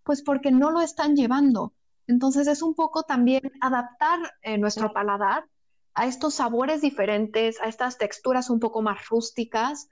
pues 0.03 0.21
porque 0.21 0.51
no 0.51 0.71
lo 0.71 0.81
están 0.81 1.15
llevando. 1.15 1.73
Entonces 2.07 2.47
es 2.47 2.61
un 2.61 2.75
poco 2.75 3.03
también 3.03 3.51
adaptar 3.61 4.19
eh, 4.41 4.57
nuestro 4.57 4.93
paladar 4.93 5.45
a 5.93 6.05
estos 6.05 6.35
sabores 6.35 6.81
diferentes, 6.81 7.59
a 7.61 7.67
estas 7.67 7.97
texturas 7.97 8.49
un 8.49 8.59
poco 8.59 8.81
más 8.81 9.07
rústicas 9.09 9.87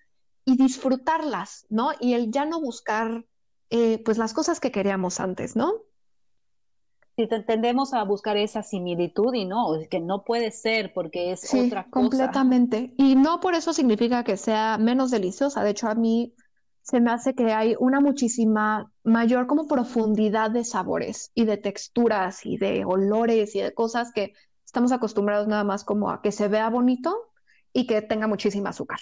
y 0.45 0.55
disfrutarlas, 0.55 1.65
¿no? 1.69 1.91
Y 1.99 2.13
el 2.13 2.31
ya 2.31 2.45
no 2.45 2.61
buscar 2.61 3.25
eh, 3.69 4.01
pues 4.05 4.17
las 4.17 4.33
cosas 4.33 4.59
que 4.59 4.71
queríamos 4.71 5.19
antes, 5.19 5.55
¿no? 5.55 5.73
Si 7.15 7.27
tendemos 7.27 7.93
a 7.93 8.03
buscar 8.03 8.35
esa 8.35 8.61
similitud 8.61 9.33
y 9.33 9.45
no, 9.45 9.75
es 9.75 9.87
que 9.87 10.01
no 10.01 10.23
puede 10.23 10.51
ser 10.51 10.91
porque 10.93 11.31
es 11.31 11.53
otra 11.53 11.85
cosa. 11.85 11.91
Completamente. 11.91 12.93
Y 12.97 13.15
no 13.15 13.39
por 13.39 13.55
eso 13.55 13.71
significa 13.71 14.23
que 14.23 14.35
sea 14.35 14.77
menos 14.77 15.11
deliciosa. 15.11 15.63
De 15.63 15.69
hecho, 15.69 15.87
a 15.87 15.95
mí 15.95 16.33
se 16.81 16.99
me 16.99 17.11
hace 17.11 17.33
que 17.33 17.53
hay 17.53 17.75
una 17.79 18.01
muchísima 18.01 18.91
mayor 19.03 19.47
como 19.47 19.67
profundidad 19.67 20.51
de 20.51 20.65
sabores 20.65 21.31
y 21.33 21.45
de 21.45 21.57
texturas 21.57 22.45
y 22.45 22.57
de 22.57 22.83
olores 22.83 23.55
y 23.55 23.61
de 23.61 23.73
cosas 23.73 24.11
que 24.13 24.33
estamos 24.65 24.91
acostumbrados 24.91 25.47
nada 25.47 25.63
más 25.63 25.85
como 25.85 26.09
a 26.09 26.21
que 26.21 26.33
se 26.33 26.49
vea 26.49 26.69
bonito 26.69 27.15
y 27.71 27.87
que 27.87 28.01
tenga 28.01 28.27
muchísima 28.27 28.71
azúcar. 28.71 28.99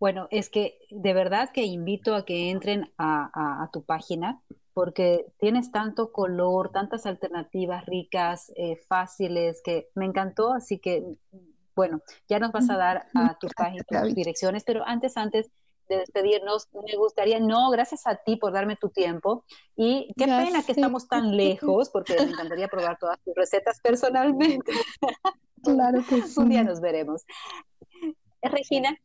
Bueno, 0.00 0.28
es 0.30 0.48
que 0.48 0.78
de 0.90 1.12
verdad 1.12 1.50
que 1.52 1.64
invito 1.64 2.14
a 2.14 2.24
que 2.24 2.50
entren 2.50 2.90
a, 2.96 3.62
a 3.62 3.70
tu 3.70 3.84
página 3.84 4.42
porque 4.74 5.26
tienes 5.38 5.70
tanto 5.70 6.12
color, 6.12 6.70
tantas 6.70 7.06
alternativas 7.06 7.84
ricas, 7.86 8.52
eh, 8.56 8.76
fáciles, 8.88 9.60
que 9.62 9.88
me 9.94 10.06
encantó, 10.06 10.52
así 10.52 10.78
que, 10.78 11.04
bueno, 11.74 12.00
ya 12.28 12.38
nos 12.38 12.52
vas 12.52 12.70
a 12.70 12.76
dar 12.76 13.06
a 13.14 13.38
tus 13.38 13.52
páginas, 13.54 13.86
tus 13.86 14.14
direcciones, 14.14 14.64
pero 14.64 14.82
antes, 14.86 15.16
antes 15.16 15.50
de 15.88 15.98
despedirnos, 15.98 16.68
me 16.72 16.96
gustaría, 16.96 17.38
no, 17.40 17.70
gracias 17.70 18.06
a 18.06 18.16
ti 18.16 18.36
por 18.36 18.52
darme 18.52 18.76
tu 18.76 18.88
tiempo, 18.88 19.44
y 19.76 20.12
qué 20.16 20.26
pena 20.26 20.62
que 20.62 20.72
estamos 20.72 21.08
tan 21.08 21.36
lejos, 21.36 21.90
porque 21.90 22.14
me 22.16 22.30
encantaría 22.30 22.68
probar 22.68 22.98
todas 22.98 23.20
tus 23.22 23.34
recetas 23.34 23.80
personalmente. 23.80 24.72
Claro 25.62 26.02
que 26.08 26.22
sí. 26.22 26.34
Un 26.40 26.48
día 26.48 26.64
nos 26.64 26.80
veremos. 26.80 27.22
Regina, 28.42 28.96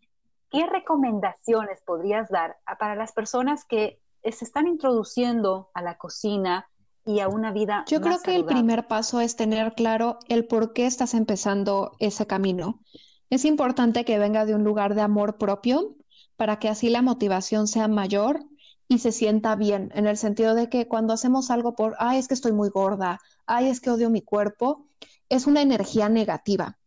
¿qué 0.50 0.66
recomendaciones 0.66 1.82
podrías 1.84 2.30
dar 2.30 2.58
para 2.80 2.96
las 2.96 3.12
personas 3.12 3.64
que 3.66 4.00
se 4.32 4.46
están 4.46 4.68
introduciendo 4.68 5.70
a 5.74 5.82
la 5.82 5.98
cocina 5.98 6.68
y 7.06 7.22
a 7.22 7.30
una 7.30 7.52
vida. 7.52 7.86
Yo 7.88 8.02
creo 8.02 8.20
que 8.22 8.36
el 8.36 8.46
primer 8.46 8.88
paso 8.88 9.22
es 9.22 9.36
tener 9.36 9.74
claro 9.74 10.20
el 10.28 10.46
por 10.46 10.74
qué 10.74 10.86
estás 10.86 11.14
empezando 11.14 11.94
ese 12.00 12.28
camino. 12.28 12.82
Es 13.30 13.46
importante 13.46 14.06
que 14.06 14.20
venga 14.20 14.46
de 14.46 14.56
un 14.56 14.64
lugar 14.64 14.94
de 14.94 15.02
amor 15.02 15.38
propio 15.38 15.96
para 16.36 16.60
que 16.60 16.70
así 16.70 16.90
la 16.90 17.02
motivación 17.02 17.68
sea 17.68 17.88
mayor 17.88 18.46
y 18.90 19.00
se 19.00 19.12
sienta 19.12 19.56
bien, 19.56 19.92
en 19.96 20.08
el 20.08 20.18
sentido 20.18 20.56
de 20.56 20.70
que 20.70 20.88
cuando 20.88 21.14
hacemos 21.14 21.52
algo 21.52 21.76
por, 21.76 21.96
ay, 22.00 22.20
es 22.20 22.28
que 22.28 22.34
estoy 22.34 22.54
muy 22.54 22.70
gorda, 22.70 23.20
ay, 23.46 23.68
es 23.68 23.82
que 23.82 23.90
odio 23.90 24.10
mi 24.10 24.22
cuerpo, 24.22 24.88
es 25.30 25.46
una 25.46 25.62
energía 25.62 26.08
negativa. 26.08 26.78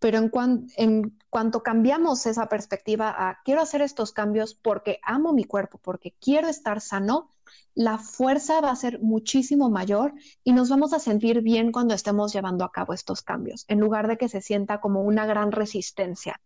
Pero 0.00 0.18
en, 0.18 0.30
en 0.76 1.15
cuanto 1.30 1.62
cambiamos 1.62 2.26
esa 2.26 2.48
perspectiva 2.48 3.14
a 3.16 3.40
quiero 3.44 3.60
hacer 3.60 3.82
estos 3.82 4.12
cambios 4.12 4.54
porque 4.54 5.00
amo 5.02 5.32
mi 5.32 5.44
cuerpo, 5.44 5.78
porque 5.78 6.14
quiero 6.20 6.48
estar 6.48 6.80
sano, 6.80 7.30
la 7.74 7.98
fuerza 7.98 8.60
va 8.60 8.70
a 8.70 8.76
ser 8.76 9.00
muchísimo 9.00 9.68
mayor 9.68 10.14
y 10.44 10.52
nos 10.52 10.68
vamos 10.68 10.92
a 10.92 10.98
sentir 10.98 11.42
bien 11.42 11.72
cuando 11.72 11.94
estemos 11.94 12.32
llevando 12.32 12.64
a 12.64 12.72
cabo 12.72 12.92
estos 12.92 13.22
cambios, 13.22 13.64
en 13.68 13.80
lugar 13.80 14.08
de 14.08 14.16
que 14.16 14.28
se 14.28 14.40
sienta 14.40 14.80
como 14.80 15.02
una 15.02 15.26
gran 15.26 15.52
resistencia. 15.52 16.40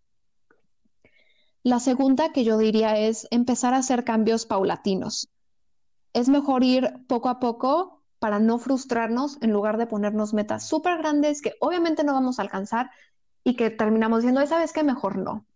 La 1.62 1.78
segunda 1.78 2.32
que 2.32 2.42
yo 2.42 2.56
diría 2.56 2.96
es 2.98 3.28
empezar 3.30 3.74
a 3.74 3.78
hacer 3.78 4.04
cambios 4.04 4.46
paulatinos. 4.46 5.28
Es 6.14 6.28
mejor 6.28 6.64
ir 6.64 7.04
poco 7.06 7.28
a 7.28 7.38
poco 7.38 8.02
para 8.18 8.38
no 8.38 8.58
frustrarnos 8.58 9.38
en 9.40 9.52
lugar 9.52 9.76
de 9.78 9.86
ponernos 9.86 10.34
metas 10.34 10.66
súper 10.66 10.98
grandes 10.98 11.42
que 11.42 11.54
obviamente 11.60 12.02
no 12.02 12.12
vamos 12.12 12.38
a 12.38 12.42
alcanzar, 12.42 12.90
y 13.44 13.56
que 13.56 13.70
terminamos 13.70 14.20
diciendo, 14.20 14.46
¿sabes 14.46 14.72
qué? 14.72 14.82
Mejor 14.82 15.16
no. 15.16 15.46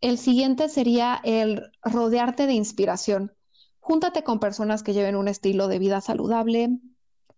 El 0.00 0.18
siguiente 0.18 0.68
sería 0.68 1.20
el 1.22 1.70
rodearte 1.82 2.46
de 2.46 2.54
inspiración. 2.54 3.32
júntate 3.80 4.22
con 4.22 4.38
personas 4.38 4.82
que 4.84 4.92
lleven 4.92 5.16
un 5.16 5.26
estilo 5.26 5.66
de 5.66 5.80
vida 5.80 6.00
saludable, 6.00 6.78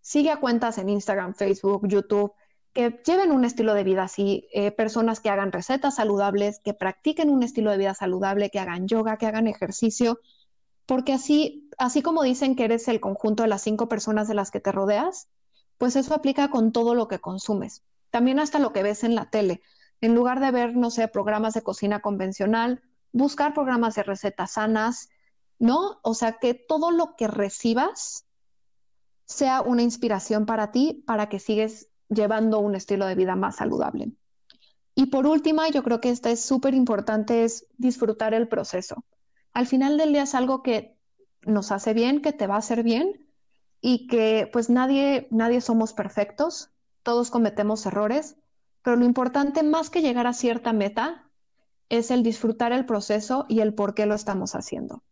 sigue 0.03 0.31
a 0.31 0.41
cuentas 0.41 0.77
en 0.77 0.91
Instagram, 0.91 1.35
Facebook, 1.35 1.89
YouTube, 1.89 2.33
que 2.75 3.01
lleven 3.07 3.31
un 3.31 3.45
estilo 3.45 3.73
de 3.73 3.85
vida 3.85 4.03
así, 4.03 4.47
eh, 4.53 4.71
personas 4.73 5.21
que 5.21 5.31
hagan 5.31 5.53
recetas 5.53 5.95
saludables, 5.95 6.61
que 6.63 6.75
practiquen 6.75 7.31
un 7.31 7.43
estilo 7.43 7.71
de 7.71 7.79
vida 7.79 7.95
saludable, 7.95 8.51
que 8.51 8.59
hagan 8.59 8.89
yoga, 8.89 9.17
que 9.17 9.27
hagan 9.27 9.47
ejercicio, 9.47 10.21
porque 10.85 11.13
así, 11.15 11.71
así 11.79 12.03
como 12.03 12.23
dicen 12.23 12.57
que 12.57 12.65
eres 12.65 12.89
el 12.89 13.01
conjunto 13.01 13.43
de 13.43 13.49
las 13.49 13.63
cinco 13.63 13.89
personas 13.89 14.29
de 14.29 14.35
las 14.35 14.51
que 14.51 14.61
te 14.61 14.73
rodeas, 14.73 15.29
pues 15.79 15.97
eso 15.97 16.15
aplica 16.15 16.51
con 16.51 16.73
todo 16.73 16.95
lo 16.95 17.09
que 17.09 17.21
consumes, 17.21 17.83
también 18.15 18.39
hasta 18.39 18.61
lo 18.61 18.73
que 18.73 18.85
ves 18.85 19.03
en 19.03 19.17
la 19.17 19.29
tele. 19.29 19.61
En 20.01 20.15
lugar 20.15 20.39
de 20.39 20.53
ver, 20.53 20.77
no 20.77 20.93
sé, 20.93 21.09
programas 21.09 21.53
de 21.53 21.63
cocina 21.63 21.99
convencional, 21.99 22.81
buscar 23.11 23.55
programas 23.55 23.97
de 23.97 24.05
recetas 24.05 24.53
sanas, 24.53 25.09
¿no? 25.59 25.99
O 26.05 26.15
sea, 26.15 26.39
que 26.39 26.55
todo 26.55 26.93
lo 26.93 27.17
que 27.17 27.27
recibas 27.27 28.25
sea 29.25 29.63
una 29.63 29.83
inspiración 29.83 30.47
para 30.47 30.71
ti, 30.71 31.03
para 31.09 31.29
que 31.29 31.41
sigues 31.41 31.89
llevando 32.09 32.61
un 32.61 32.77
estilo 32.77 33.05
de 33.07 33.17
vida 33.17 33.35
más 33.35 33.57
saludable. 33.57 34.13
Y 34.95 35.07
por 35.07 35.27
última, 35.27 35.69
yo 35.71 35.83
creo 35.83 36.01
que 36.01 36.11
esta 36.11 36.31
es 36.31 36.41
súper 36.41 36.73
importante, 36.73 37.43
es 37.43 37.67
disfrutar 37.79 38.33
el 38.33 38.47
proceso. 38.47 39.05
Al 39.53 39.67
final 39.67 39.99
del 39.99 40.13
día 40.13 40.23
es 40.23 40.37
algo 40.37 40.63
que 40.63 40.97
nos 41.43 41.73
hace 41.73 41.95
bien, 41.95 42.23
que 42.23 42.33
te 42.33 42.47
va 42.47 42.55
a 42.55 42.59
hacer 42.59 42.85
bien 42.85 43.29
y 43.81 44.07
que 44.07 44.49
pues 44.53 44.71
nadie, 44.71 45.27
nadie 45.33 45.61
somos 45.61 45.93
perfectos, 45.93 46.71
todos 47.05 47.31
cometemos 47.31 47.87
errores, 47.87 48.37
pero 48.83 48.97
lo 48.97 49.05
importante 49.05 49.63
más 49.63 49.91
que 49.91 50.03
llegar 50.03 50.27
a 50.27 50.33
cierta 50.33 50.73
meta 50.73 51.31
es 51.89 52.11
el 52.11 52.23
disfrutar 52.23 52.73
el 52.73 52.87
proceso 52.87 53.47
y 53.49 53.61
el 53.61 53.75
por 53.75 53.95
qué 53.95 54.07
lo 54.07 54.15
estamos 54.15 54.55
haciendo. 54.55 55.03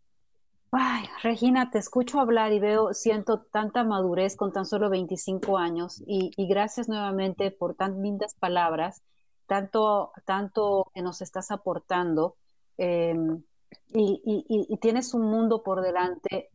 Ay, 0.73 1.05
Regina, 1.23 1.71
te 1.71 1.79
escucho 1.79 2.19
hablar 2.19 2.53
y 2.53 2.59
veo, 2.59 2.95
siento 2.95 3.43
tanta 3.43 3.85
madurez 3.85 4.37
con 4.37 4.53
tan 4.53 4.65
solo 4.65 4.89
25 4.89 5.59
años 5.59 6.03
y, 6.07 6.33
gracias 6.47 6.89
nuevamente 6.89 7.51
por 7.51 7.75
tan 7.75 8.03
lindas 8.03 8.35
palabras, 8.35 9.03
tanto, 9.47 10.13
tanto 10.25 10.91
que 10.95 11.03
nos 11.03 11.21
estás 11.21 11.51
aportando 11.51 12.37
em, 12.79 13.43
y, 13.89 14.79
tienes 14.81 15.13
un 15.13 15.27
mundo 15.27 15.63
por 15.63 15.83
delante 15.83 16.51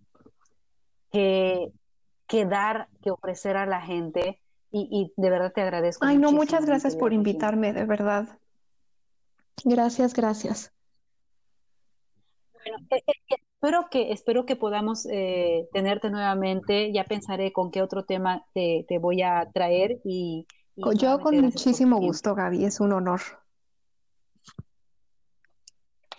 que, 1.12 1.72
que 2.26 2.46
dar, 2.46 2.90
que 3.04 3.12
ofrecer 3.12 3.56
a 3.56 3.68
la 3.68 3.82
gente 3.82 4.42
y, 4.72 5.14
de 5.16 5.30
verdad 5.30 5.52
te 5.54 5.62
agradezco. 5.62 6.06
Ay, 6.06 6.18
no, 6.18 6.32
muchas 6.32 6.66
gracias 6.66 6.96
por 6.96 7.14
invitarme, 7.14 7.74
de 7.74 7.86
verdad. 7.86 8.28
Gracias, 9.64 10.14
gracias. 10.14 10.74
Bueno, 12.54 12.78
eh, 12.92 13.04
eh, 13.08 13.36
espero 13.54 13.88
que, 13.90 14.12
espero 14.12 14.46
que 14.46 14.56
podamos 14.56 15.08
eh, 15.10 15.68
tenerte 15.74 16.10
nuevamente. 16.10 16.92
Ya 16.92 17.06
pensaré 17.06 17.54
con 17.54 17.72
qué 17.72 17.82
otro 17.82 18.04
tema 18.04 18.46
te, 18.54 18.86
voy 19.00 19.22
a 19.22 19.50
traer 19.52 20.00
y... 20.04 20.46
Yo 20.96 21.20
con 21.20 21.40
muchísimo 21.42 21.98
gusto, 22.00 22.36
Gaby, 22.36 22.66
es 22.66 22.80
un 22.80 22.94
honor. 22.94 23.20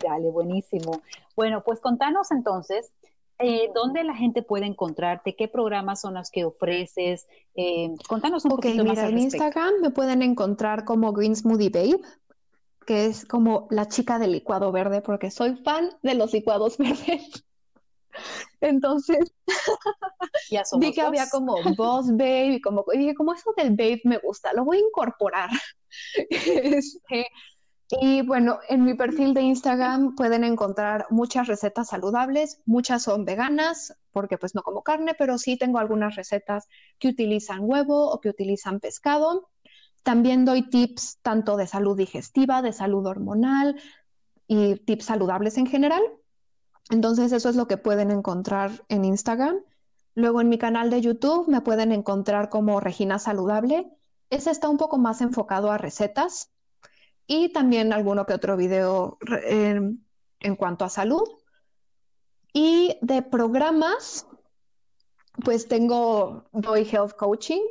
Dale, 0.03 0.29
buenísimo. 0.29 1.01
Bueno, 1.35 1.63
pues 1.63 1.79
contanos 1.79 2.31
entonces, 2.31 2.91
eh, 3.39 3.69
¿dónde 3.73 4.03
la 4.03 4.15
gente 4.15 4.41
puede 4.43 4.65
encontrarte? 4.65 5.35
¿Qué 5.35 5.47
programas 5.47 6.01
son 6.01 6.13
los 6.13 6.29
que 6.29 6.45
ofreces? 6.45 7.27
Eh, 7.55 7.95
contanos 8.07 8.45
un 8.45 8.51
poquito 8.51 8.83
más. 8.83 8.97
Mira, 8.97 9.09
en 9.09 9.19
Instagram 9.19 9.73
me 9.81 9.89
pueden 9.89 10.21
encontrar 10.21 10.85
como 10.85 11.11
Green 11.13 11.35
Smoothie 11.35 11.69
Babe 11.69 12.01
que 12.89 13.05
es 13.05 13.23
como 13.23 13.67
la 13.69 13.87
chica 13.87 14.17
del 14.17 14.31
licuado 14.31 14.71
verde, 14.71 15.01
porque 15.01 15.29
soy 15.29 15.55
fan 15.57 15.91
de 16.01 16.15
los 16.15 16.33
licuados 16.33 16.75
verdes. 16.79 17.45
Entonces, 18.61 19.31
vi 20.79 20.91
que 20.91 21.01
había 21.01 21.29
como 21.29 21.55
Boss 21.77 22.07
Babe 22.11 22.55
y 22.55 22.61
como, 22.61 22.83
dije, 22.91 23.13
como 23.13 23.35
eso 23.35 23.53
del 23.55 23.75
Babe 23.75 24.01
me 24.05 24.17
gusta, 24.17 24.53
lo 24.53 24.65
voy 24.65 24.77
a 24.77 24.87
incorporar. 24.87 25.51
Este, 26.31 27.27
y 27.89 28.21
bueno, 28.21 28.59
en 28.69 28.85
mi 28.85 28.93
perfil 28.93 29.33
de 29.33 29.41
Instagram 29.41 30.15
pueden 30.15 30.43
encontrar 30.43 31.07
muchas 31.09 31.47
recetas 31.47 31.87
saludables, 31.87 32.61
muchas 32.65 33.01
son 33.01 33.25
veganas, 33.25 33.97
porque 34.11 34.37
pues 34.37 34.53
no 34.53 34.61
como 34.61 34.83
carne, 34.83 35.15
pero 35.17 35.39
sí 35.39 35.57
tengo 35.57 35.79
algunas 35.79 36.15
recetas 36.15 36.67
que 36.99 37.07
utilizan 37.07 37.61
huevo 37.63 38.11
o 38.11 38.21
que 38.21 38.29
utilizan 38.29 38.79
pescado. 38.79 39.49
También 40.03 40.45
doy 40.45 40.69
tips 40.69 41.17
tanto 41.23 41.57
de 41.57 41.65
salud 41.65 41.97
digestiva, 41.97 42.61
de 42.61 42.73
salud 42.73 43.07
hormonal 43.07 43.81
y 44.45 44.75
tips 44.75 45.05
saludables 45.05 45.57
en 45.57 45.65
general. 45.65 46.03
Entonces 46.91 47.31
eso 47.31 47.49
es 47.49 47.55
lo 47.55 47.67
que 47.67 47.77
pueden 47.77 48.11
encontrar 48.11 48.71
en 48.89 49.03
Instagram. 49.03 49.57
Luego 50.13 50.41
en 50.41 50.49
mi 50.49 50.59
canal 50.59 50.91
de 50.91 51.01
YouTube 51.01 51.47
me 51.47 51.61
pueden 51.61 51.91
encontrar 51.91 52.49
como 52.49 52.79
Regina 52.79 53.17
Saludable. 53.17 53.91
Ese 54.29 54.51
está 54.51 54.69
un 54.69 54.77
poco 54.77 54.99
más 54.99 55.21
enfocado 55.21 55.71
a 55.71 55.79
recetas 55.79 56.51
y 57.29 57.49
también 57.49 57.93
alguno 57.93 58.25
que 58.25 58.33
otro 58.33 58.57
video 58.57 59.19
en, 59.45 60.03
cuanto 60.57 60.83
a 60.83 60.89
salud. 60.89 61.23
Y 62.51 62.97
de 63.01 63.21
programas, 63.21 64.25
pues 65.45 65.67
tengo, 65.67 66.45
doy 66.51 66.89
health 66.91 67.13
coaching, 67.15 67.61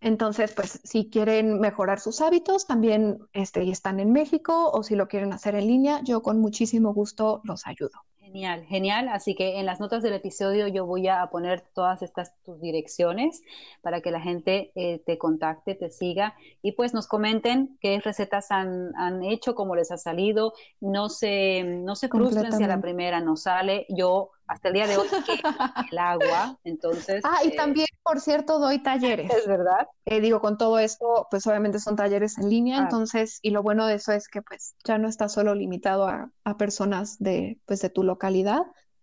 entonces, 0.00 0.52
pues 0.52 0.80
si 0.82 1.10
quieren 1.10 1.60
mejorar 1.60 2.00
sus 2.00 2.20
hábitos, 2.20 2.66
también 2.66 3.18
este, 3.32 3.68
están 3.70 4.00
en 4.00 4.12
México 4.12 4.70
o 4.72 4.82
si 4.82 4.96
lo 4.96 5.06
quieren 5.06 5.32
hacer 5.32 5.54
en 5.54 5.68
línea, 5.68 6.00
yo 6.02 6.20
con 6.20 6.40
muchísimo 6.40 6.92
gusto 6.92 7.40
los 7.44 7.66
ayudo. 7.68 8.04
Genial, 8.28 8.66
genial. 8.66 9.08
Así 9.08 9.34
que 9.34 9.58
en 9.58 9.64
las 9.64 9.80
notas 9.80 10.02
del 10.02 10.12
episodio 10.12 10.68
yo 10.68 10.84
voy 10.84 11.08
a 11.08 11.26
poner 11.30 11.62
todas 11.72 12.02
estas 12.02 12.34
tus 12.44 12.60
direcciones 12.60 13.42
para 13.80 14.02
que 14.02 14.10
la 14.10 14.20
gente 14.20 14.70
eh, 14.74 15.02
te 15.06 15.16
contacte, 15.16 15.74
te 15.74 15.88
siga 15.88 16.34
y 16.60 16.72
pues 16.72 16.92
nos 16.92 17.06
comenten 17.06 17.78
qué 17.80 17.98
recetas 18.00 18.50
han, 18.50 18.94
han 18.96 19.24
hecho, 19.24 19.54
cómo 19.54 19.74
les 19.74 19.90
ha 19.90 19.96
salido. 19.96 20.52
No 20.78 21.08
se, 21.08 21.64
no 21.64 21.96
se 21.96 22.08
frustren 22.08 22.52
si 22.52 22.62
a 22.62 22.68
la 22.68 22.82
primera 22.82 23.22
no 23.22 23.34
sale. 23.34 23.86
Yo 23.88 24.32
hasta 24.48 24.68
el 24.68 24.74
día 24.74 24.86
de 24.86 24.96
hoy 24.96 25.06
el 25.92 25.98
agua, 25.98 26.58
entonces... 26.64 27.22
Ah, 27.24 27.44
y 27.44 27.48
eh, 27.48 27.56
también, 27.56 27.86
por 28.02 28.20
cierto, 28.20 28.58
doy 28.58 28.82
talleres. 28.82 29.30
Es 29.30 29.46
verdad. 29.46 29.86
Eh, 30.06 30.20
digo, 30.20 30.40
con 30.40 30.58
todo 30.58 30.78
esto, 30.78 31.26
pues 31.30 31.46
obviamente 31.46 31.78
son 31.78 31.96
talleres 31.96 32.38
en 32.38 32.48
línea, 32.48 32.78
entonces, 32.78 33.38
y 33.42 33.50
lo 33.50 33.62
bueno 33.62 33.86
de 33.86 33.94
eso 33.94 34.12
es 34.12 34.28
que 34.28 34.42
pues 34.42 34.74
ya 34.84 34.98
no 34.98 35.08
está 35.08 35.28
solo 35.28 35.54
limitado 35.54 36.08
a, 36.08 36.30
personas 36.58 37.18
de, 37.18 37.60
pues, 37.66 37.80
de 37.82 37.90
tu 37.90 38.02
localidad, 38.02 38.62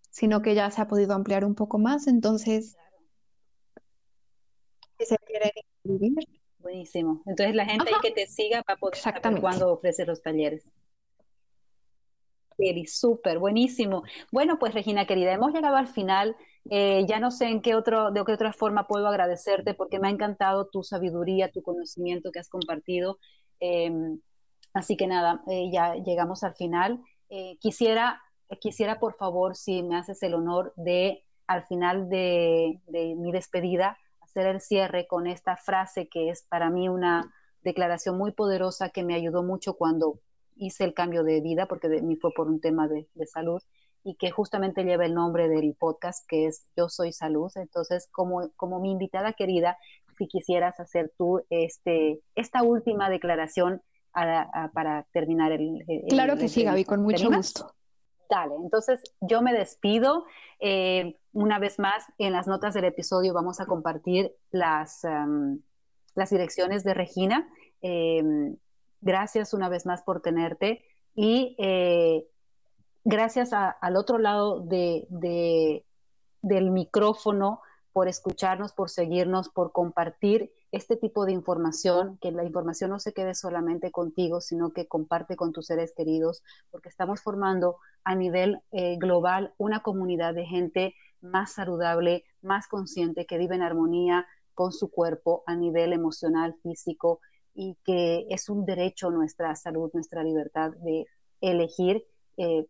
sino 0.10 0.42
que 0.42 0.56
ya 0.56 0.70
se 0.72 0.82
ha 0.82 0.88
podido 0.88 1.14
ampliar 1.14 1.46
un 1.46 1.56
poco 1.56 1.78
más, 1.78 2.08
entonces, 2.08 2.76
si 4.98 5.06
se 5.06 5.18
inscribir. 5.84 6.28
Buenísimo. 6.60 7.22
Entonces 7.28 7.56
la 7.56 7.66
gente 7.66 7.88
ahí 7.88 8.02
que 8.02 8.12
te 8.12 8.26
siga 8.26 8.64
va 8.68 8.74
a 8.74 8.78
poder 8.78 8.98
saber 8.98 9.40
cuándo 9.40 9.72
ofrece 9.72 10.04
los 10.06 10.24
talleres. 10.24 10.66
Kelly, 12.58 12.86
súper, 12.88 13.40
buenísimo. 13.40 14.04
Bueno, 14.32 14.58
pues 14.60 14.74
Regina 14.74 15.06
querida, 15.06 15.34
hemos 15.34 15.54
llegado 15.54 15.76
al 15.76 15.88
final. 15.88 16.36
Eh, 16.70 17.06
ya 17.08 17.20
no 17.20 17.32
sé 17.32 17.48
en 17.48 17.62
qué 17.62 17.76
otro, 17.76 18.12
de 18.12 18.24
qué 18.26 18.34
otra 18.34 18.54
forma 18.54 18.88
puedo 18.88 19.08
agradecerte 19.08 19.74
porque 19.74 20.00
me 20.00 20.08
ha 20.08 20.12
encantado 20.12 20.68
tu 20.68 20.84
sabiduría, 20.84 21.52
tu 21.52 21.62
conocimiento 21.62 22.32
que 22.32 22.40
has 22.40 22.50
compartido. 22.50 23.20
Em, 23.60 24.20
así 24.74 24.98
que 24.98 25.08
nada, 25.08 25.42
eh, 25.50 25.70
ya 25.72 25.96
llegamos 25.96 26.44
al 26.44 26.56
final. 26.56 27.02
Eh, 27.30 27.58
quisiera, 27.60 28.22
quisiera 28.62 29.00
por 29.00 29.16
favor, 29.16 29.56
si 29.56 29.84
me 29.84 29.98
haces 29.98 30.24
el 30.24 30.34
honor 30.34 30.74
de 30.76 31.24
al 31.48 31.66
final 31.66 32.10
de, 32.10 32.80
de 32.88 33.16
mi 33.16 33.32
despedida 33.32 33.98
hacer 34.22 34.48
el 34.48 34.62
cierre 34.62 35.08
con 35.08 35.28
esta 35.28 35.58
frase 35.58 36.08
que 36.10 36.30
es 36.30 36.44
para 36.44 36.70
mí 36.70 36.90
una 36.90 37.34
declaración 37.64 38.18
muy 38.18 38.32
poderosa 38.32 38.90
que 38.90 39.04
me 39.04 39.16
ayudó 39.16 39.44
mucho 39.44 39.76
cuando 39.76 40.20
hice 40.56 40.84
el 40.84 40.94
cambio 40.94 41.24
de 41.24 41.42
vida, 41.42 41.68
porque 41.68 41.90
de 41.90 42.02
mí 42.02 42.16
fue 42.16 42.32
por 42.36 42.48
un 42.48 42.60
tema 42.60 42.88
de, 42.88 43.08
salud, 43.26 43.62
y 44.04 44.16
que 44.16 44.32
justamente 44.32 44.84
lleva 44.84 45.06
el 45.06 45.14
nombre 45.14 45.50
del 45.50 45.76
podcast, 45.78 46.26
que 46.28 46.46
es 46.48 46.66
Yo 46.76 46.90
Soy 46.90 47.12
Salud. 47.12 47.52
Entonces, 47.56 48.08
como, 48.12 48.50
como 48.56 48.80
mi 48.80 48.92
invitada 48.92 49.34
querida, 49.34 49.78
si 50.18 50.28
quisieras 50.28 50.80
hacer 50.80 51.12
tú 51.18 51.42
este, 51.50 52.22
esta 52.36 52.64
última 52.64 53.10
declaración 53.10 53.82
para 54.14 55.06
terminar 55.12 55.52
el... 55.52 55.84
claro 56.08 56.38
que 56.38 56.48
sí, 56.48 56.64
Gaby, 56.64 56.86
con 56.86 57.02
mucho 57.02 57.30
gusto. 57.30 57.76
Dale, 58.30 58.56
entonces 58.64 59.02
yo 59.22 59.42
me 59.42 59.54
despido. 59.54 60.26
Eh, 60.60 61.18
una 61.34 61.60
vez 61.60 61.80
más, 61.80 62.06
en 62.18 62.32
las 62.32 62.48
notas 62.48 62.74
del 62.74 62.86
episodio 62.86 63.34
vamos 63.34 63.60
a 63.60 63.66
compartir 63.66 64.34
las, 64.52 65.02
las 66.16 66.30
direcciones 66.30 66.84
de 66.84 66.94
Regina. 66.94 67.48
Em, 67.82 68.56
Gracias 69.06 69.54
una 69.54 69.70
vez 69.70 69.86
más 69.86 70.02
por 70.02 70.20
tenerte 70.20 70.84
y 71.14 71.56
eh, 71.60 72.28
gracias 73.04 73.54
al 73.54 73.98
otro 73.98 74.18
lado 74.18 74.62
de, 74.62 75.06
del 76.42 76.72
micrófono 76.72 77.62
por 77.94 78.08
escucharnos, 78.08 78.74
por 78.74 78.90
seguirnos, 78.90 79.50
por 79.50 79.72
compartir 79.72 80.52
este 80.72 80.98
tipo 80.98 81.28
de 81.28 81.34
información, 81.34 82.18
que 82.20 82.32
la 82.32 82.44
información 82.44 82.90
no 82.90 83.00
se 83.00 83.14
quede 83.14 83.36
solamente 83.36 83.92
contigo, 83.92 84.42
sino 84.42 84.72
que 84.72 84.88
comparte 84.88 85.36
con 85.36 85.54
tus 85.54 85.68
seres 85.68 85.94
queridos, 85.96 86.42
porque 86.72 86.90
estamos 86.90 87.22
formando 87.22 87.78
a 88.04 88.16
nivel 88.16 88.60
eh, 88.72 88.98
global 88.98 89.54
una 89.60 89.84
comunidad 89.84 90.34
de 90.34 90.46
gente 90.46 90.96
más 91.22 91.54
saludable, 91.54 92.24
más 92.42 92.68
consciente, 92.68 93.28
que 93.28 93.38
vive 93.38 93.54
en 93.54 93.62
armonía 93.62 94.26
con 94.56 94.74
su 94.74 94.90
cuerpo 94.90 95.44
a 95.46 95.56
nivel 95.56 95.94
emocional, 95.94 96.56
físico, 96.64 97.20
y 97.56 97.78
que 97.84 98.28
es 98.30 98.50
un 98.50 98.66
derecho 98.66 99.10
nuestra 99.10 99.56
salud, 99.56 99.90
nuestra 99.94 100.24
libertad 100.24 100.72
de 100.84 101.08
elegir. 101.42 102.06
Eh, 102.38 102.68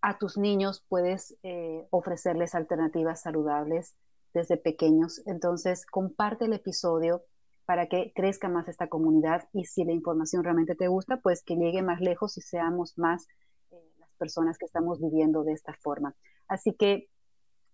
a 0.00 0.18
tus 0.18 0.38
niños 0.38 0.84
puedes 0.88 1.36
eh, 1.42 1.86
ofrecerles 1.90 2.54
alternativas 2.54 3.20
saludables 3.20 3.94
desde 4.32 4.56
pequeños. 4.56 5.20
Entonces, 5.26 5.84
comparte 5.86 6.46
el 6.46 6.54
episodio 6.54 7.22
para 7.66 7.86
que 7.88 8.12
crezca 8.14 8.48
más 8.48 8.68
esta 8.68 8.88
comunidad 8.88 9.48
y 9.52 9.64
si 9.64 9.84
la 9.84 9.92
información 9.92 10.42
realmente 10.42 10.74
te 10.74 10.88
gusta, 10.88 11.18
pues 11.18 11.42
que 11.42 11.56
llegue 11.56 11.82
más 11.82 12.00
lejos 12.00 12.38
y 12.38 12.40
seamos 12.40 12.96
más 12.96 13.26
eh, 13.70 13.76
las 13.98 14.10
personas 14.14 14.56
que 14.56 14.64
estamos 14.64 15.00
viviendo 15.00 15.44
de 15.44 15.52
esta 15.52 15.74
forma. 15.74 16.14
Así 16.46 16.72
que 16.72 17.10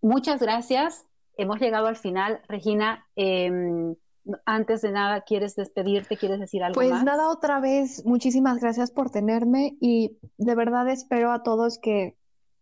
muchas 0.01 0.41
gracias. 0.41 1.07
Hemos 1.37 1.61
llegado 1.61 1.87
al 1.87 1.97
final. 1.97 2.43
Regina, 2.49 3.07
em, 3.15 3.95
antes 4.47 4.83
de 4.83 4.91
nada, 4.91 5.22
¿quieres 5.22 5.57
despedirte? 5.57 6.16
¿Quieres 6.16 6.41
decir 6.41 6.62
algo 6.62 6.75
pues 6.75 6.91
más? 6.91 7.05
Nada, 7.05 7.29
otra 7.29 7.61
vez, 7.61 8.05
muchísimas 8.05 8.59
gracias 8.61 8.91
por 8.91 9.11
tenerme 9.11 9.77
y 9.81 10.18
de 10.39 10.55
verdad 10.55 10.89
espero 10.89 11.33
a 11.33 11.43
todos 11.43 11.79
que 11.79 12.16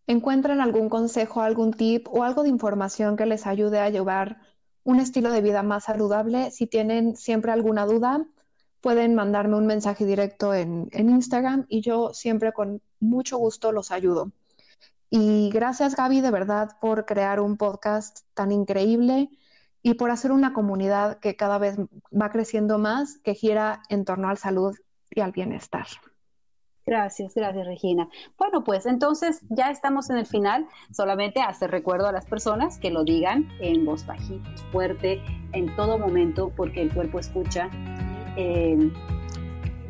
encuentren 0.07 0.59
algún 0.59 0.89
consejo, 0.89 1.41
algún 1.41 1.71
tip 1.71 2.07
o 2.09 2.23
algo 2.23 2.43
de 2.43 2.49
información 2.49 3.15
que 3.15 3.25
les 3.25 3.47
ayude 3.47 3.79
a 3.79 3.89
llevar 3.89 4.41
un 4.83 4.99
estilo 4.99 5.31
de 5.31 5.41
vida 5.41 5.63
más 5.63 5.85
saludable. 5.85 6.51
Si 6.51 6.67
tienen 6.67 7.15
siempre 7.15 7.51
alguna 7.51 7.85
duda, 7.85 8.25
pueden 8.81 9.15
mandarme 9.15 9.55
un 9.55 9.65
mensaje 9.65 10.05
directo 10.05 10.53
en, 10.53 10.89
en 10.91 11.09
Instagram 11.09 11.65
y 11.69 11.81
yo 11.81 12.13
siempre 12.13 12.51
con 12.51 12.81
mucho 12.99 13.37
gusto 13.37 13.71
los 13.71 13.91
ayudo. 13.91 14.31
Y 15.09 15.49
gracias 15.53 15.95
Gaby 15.95 16.19
de 16.21 16.31
verdad 16.31 16.71
por 16.81 17.05
crear 17.05 17.39
un 17.39 17.55
podcast 17.55 18.21
tan 18.33 18.51
increíble 18.51 19.29
y 19.83 19.95
por 19.95 20.09
hacer 20.09 20.31
una 20.31 20.53
comunidad 20.53 21.19
que 21.19 21.35
cada 21.35 21.57
vez 21.57 21.77
va 21.79 22.31
creciendo 22.31 22.79
más, 22.79 23.19
que 23.19 23.35
gira 23.35 23.81
en 23.89 24.05
torno 24.05 24.29
al 24.29 24.37
salud 24.37 24.75
y 25.11 25.19
al 25.19 25.33
bienestar. 25.33 25.85
Gracias, 26.85 27.33
gracias 27.35 27.65
Regina. 27.65 28.09
Bueno, 28.37 28.63
pues 28.63 28.85
entonces 28.85 29.41
ya 29.49 29.71
estamos 29.71 30.09
en 30.09 30.17
el 30.17 30.25
final. 30.25 30.67
Solamente 30.91 31.41
hacer 31.41 31.71
recuerdo 31.71 32.07
a 32.07 32.11
las 32.11 32.25
personas 32.25 32.77
que 32.77 32.91
lo 32.91 33.03
digan 33.03 33.49
en 33.59 33.85
voz 33.85 34.05
bajita, 34.05 34.49
fuerte, 34.71 35.21
en 35.51 35.73
todo 35.75 35.97
momento, 35.97 36.51
porque 36.55 36.81
el 36.81 36.93
cuerpo 36.93 37.19
escucha. 37.19 37.69
Eh, 38.35 38.91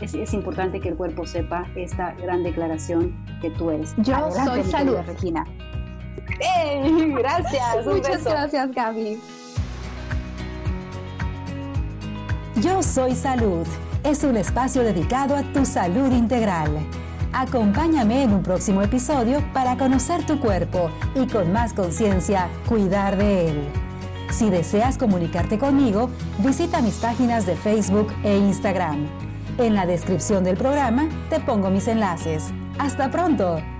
es, 0.02 0.34
importante 0.34 0.80
que 0.80 0.90
el 0.90 0.98
cuerpo 0.98 1.26
sepa 1.26 1.66
esta 1.76 2.14
gran 2.16 2.44
declaración 2.44 3.16
que 3.42 3.50
tú 3.52 3.72
eres. 3.72 3.94
Yo 3.98 4.32
soy 4.32 4.64
salud, 4.64 4.98
Regina. 5.06 5.46
Gracias. 7.16 7.86
Muchas 7.86 8.24
gracias, 8.24 8.72
Gaby. 8.72 9.20
Yo 12.62 12.84
soy 12.84 13.16
salud 13.16 13.66
es 14.04 14.24
un 14.24 14.38
espacio 14.38 14.84
dedicado 14.84 15.36
a 15.36 15.44
tu 15.54 15.66
salud 15.66 16.12
integral. 16.12 16.70
Acompáñame 17.32 18.24
en 18.24 18.34
un 18.34 18.44
próximo 18.44 18.82
episodio 18.82 19.42
para 19.54 19.78
conocer 19.78 20.26
tu 20.26 20.40
cuerpo 20.40 20.92
y 21.16 21.26
con 21.26 21.52
más 21.52 21.74
conciencia 21.74 22.50
cuidar 22.68 23.18
de 23.18 23.50
él. 23.50 23.70
Si 24.30 24.50
deseas 24.50 24.98
comunicarte 24.98 25.58
conmigo, 25.58 26.10
visita 26.40 26.82
mis 26.82 26.96
páginas 26.96 27.46
de 27.46 27.56
Facebook 27.56 28.14
e 28.24 28.38
Instagram. 28.38 29.08
En 29.58 29.74
la 29.74 29.86
descripción 29.86 30.44
del 30.44 30.58
programa 30.58 31.08
te 31.30 31.40
pongo 31.40 31.70
mis 31.70 31.88
enlaces. 31.88 32.52
¡Hasta 32.78 33.10
pronto! 33.10 33.73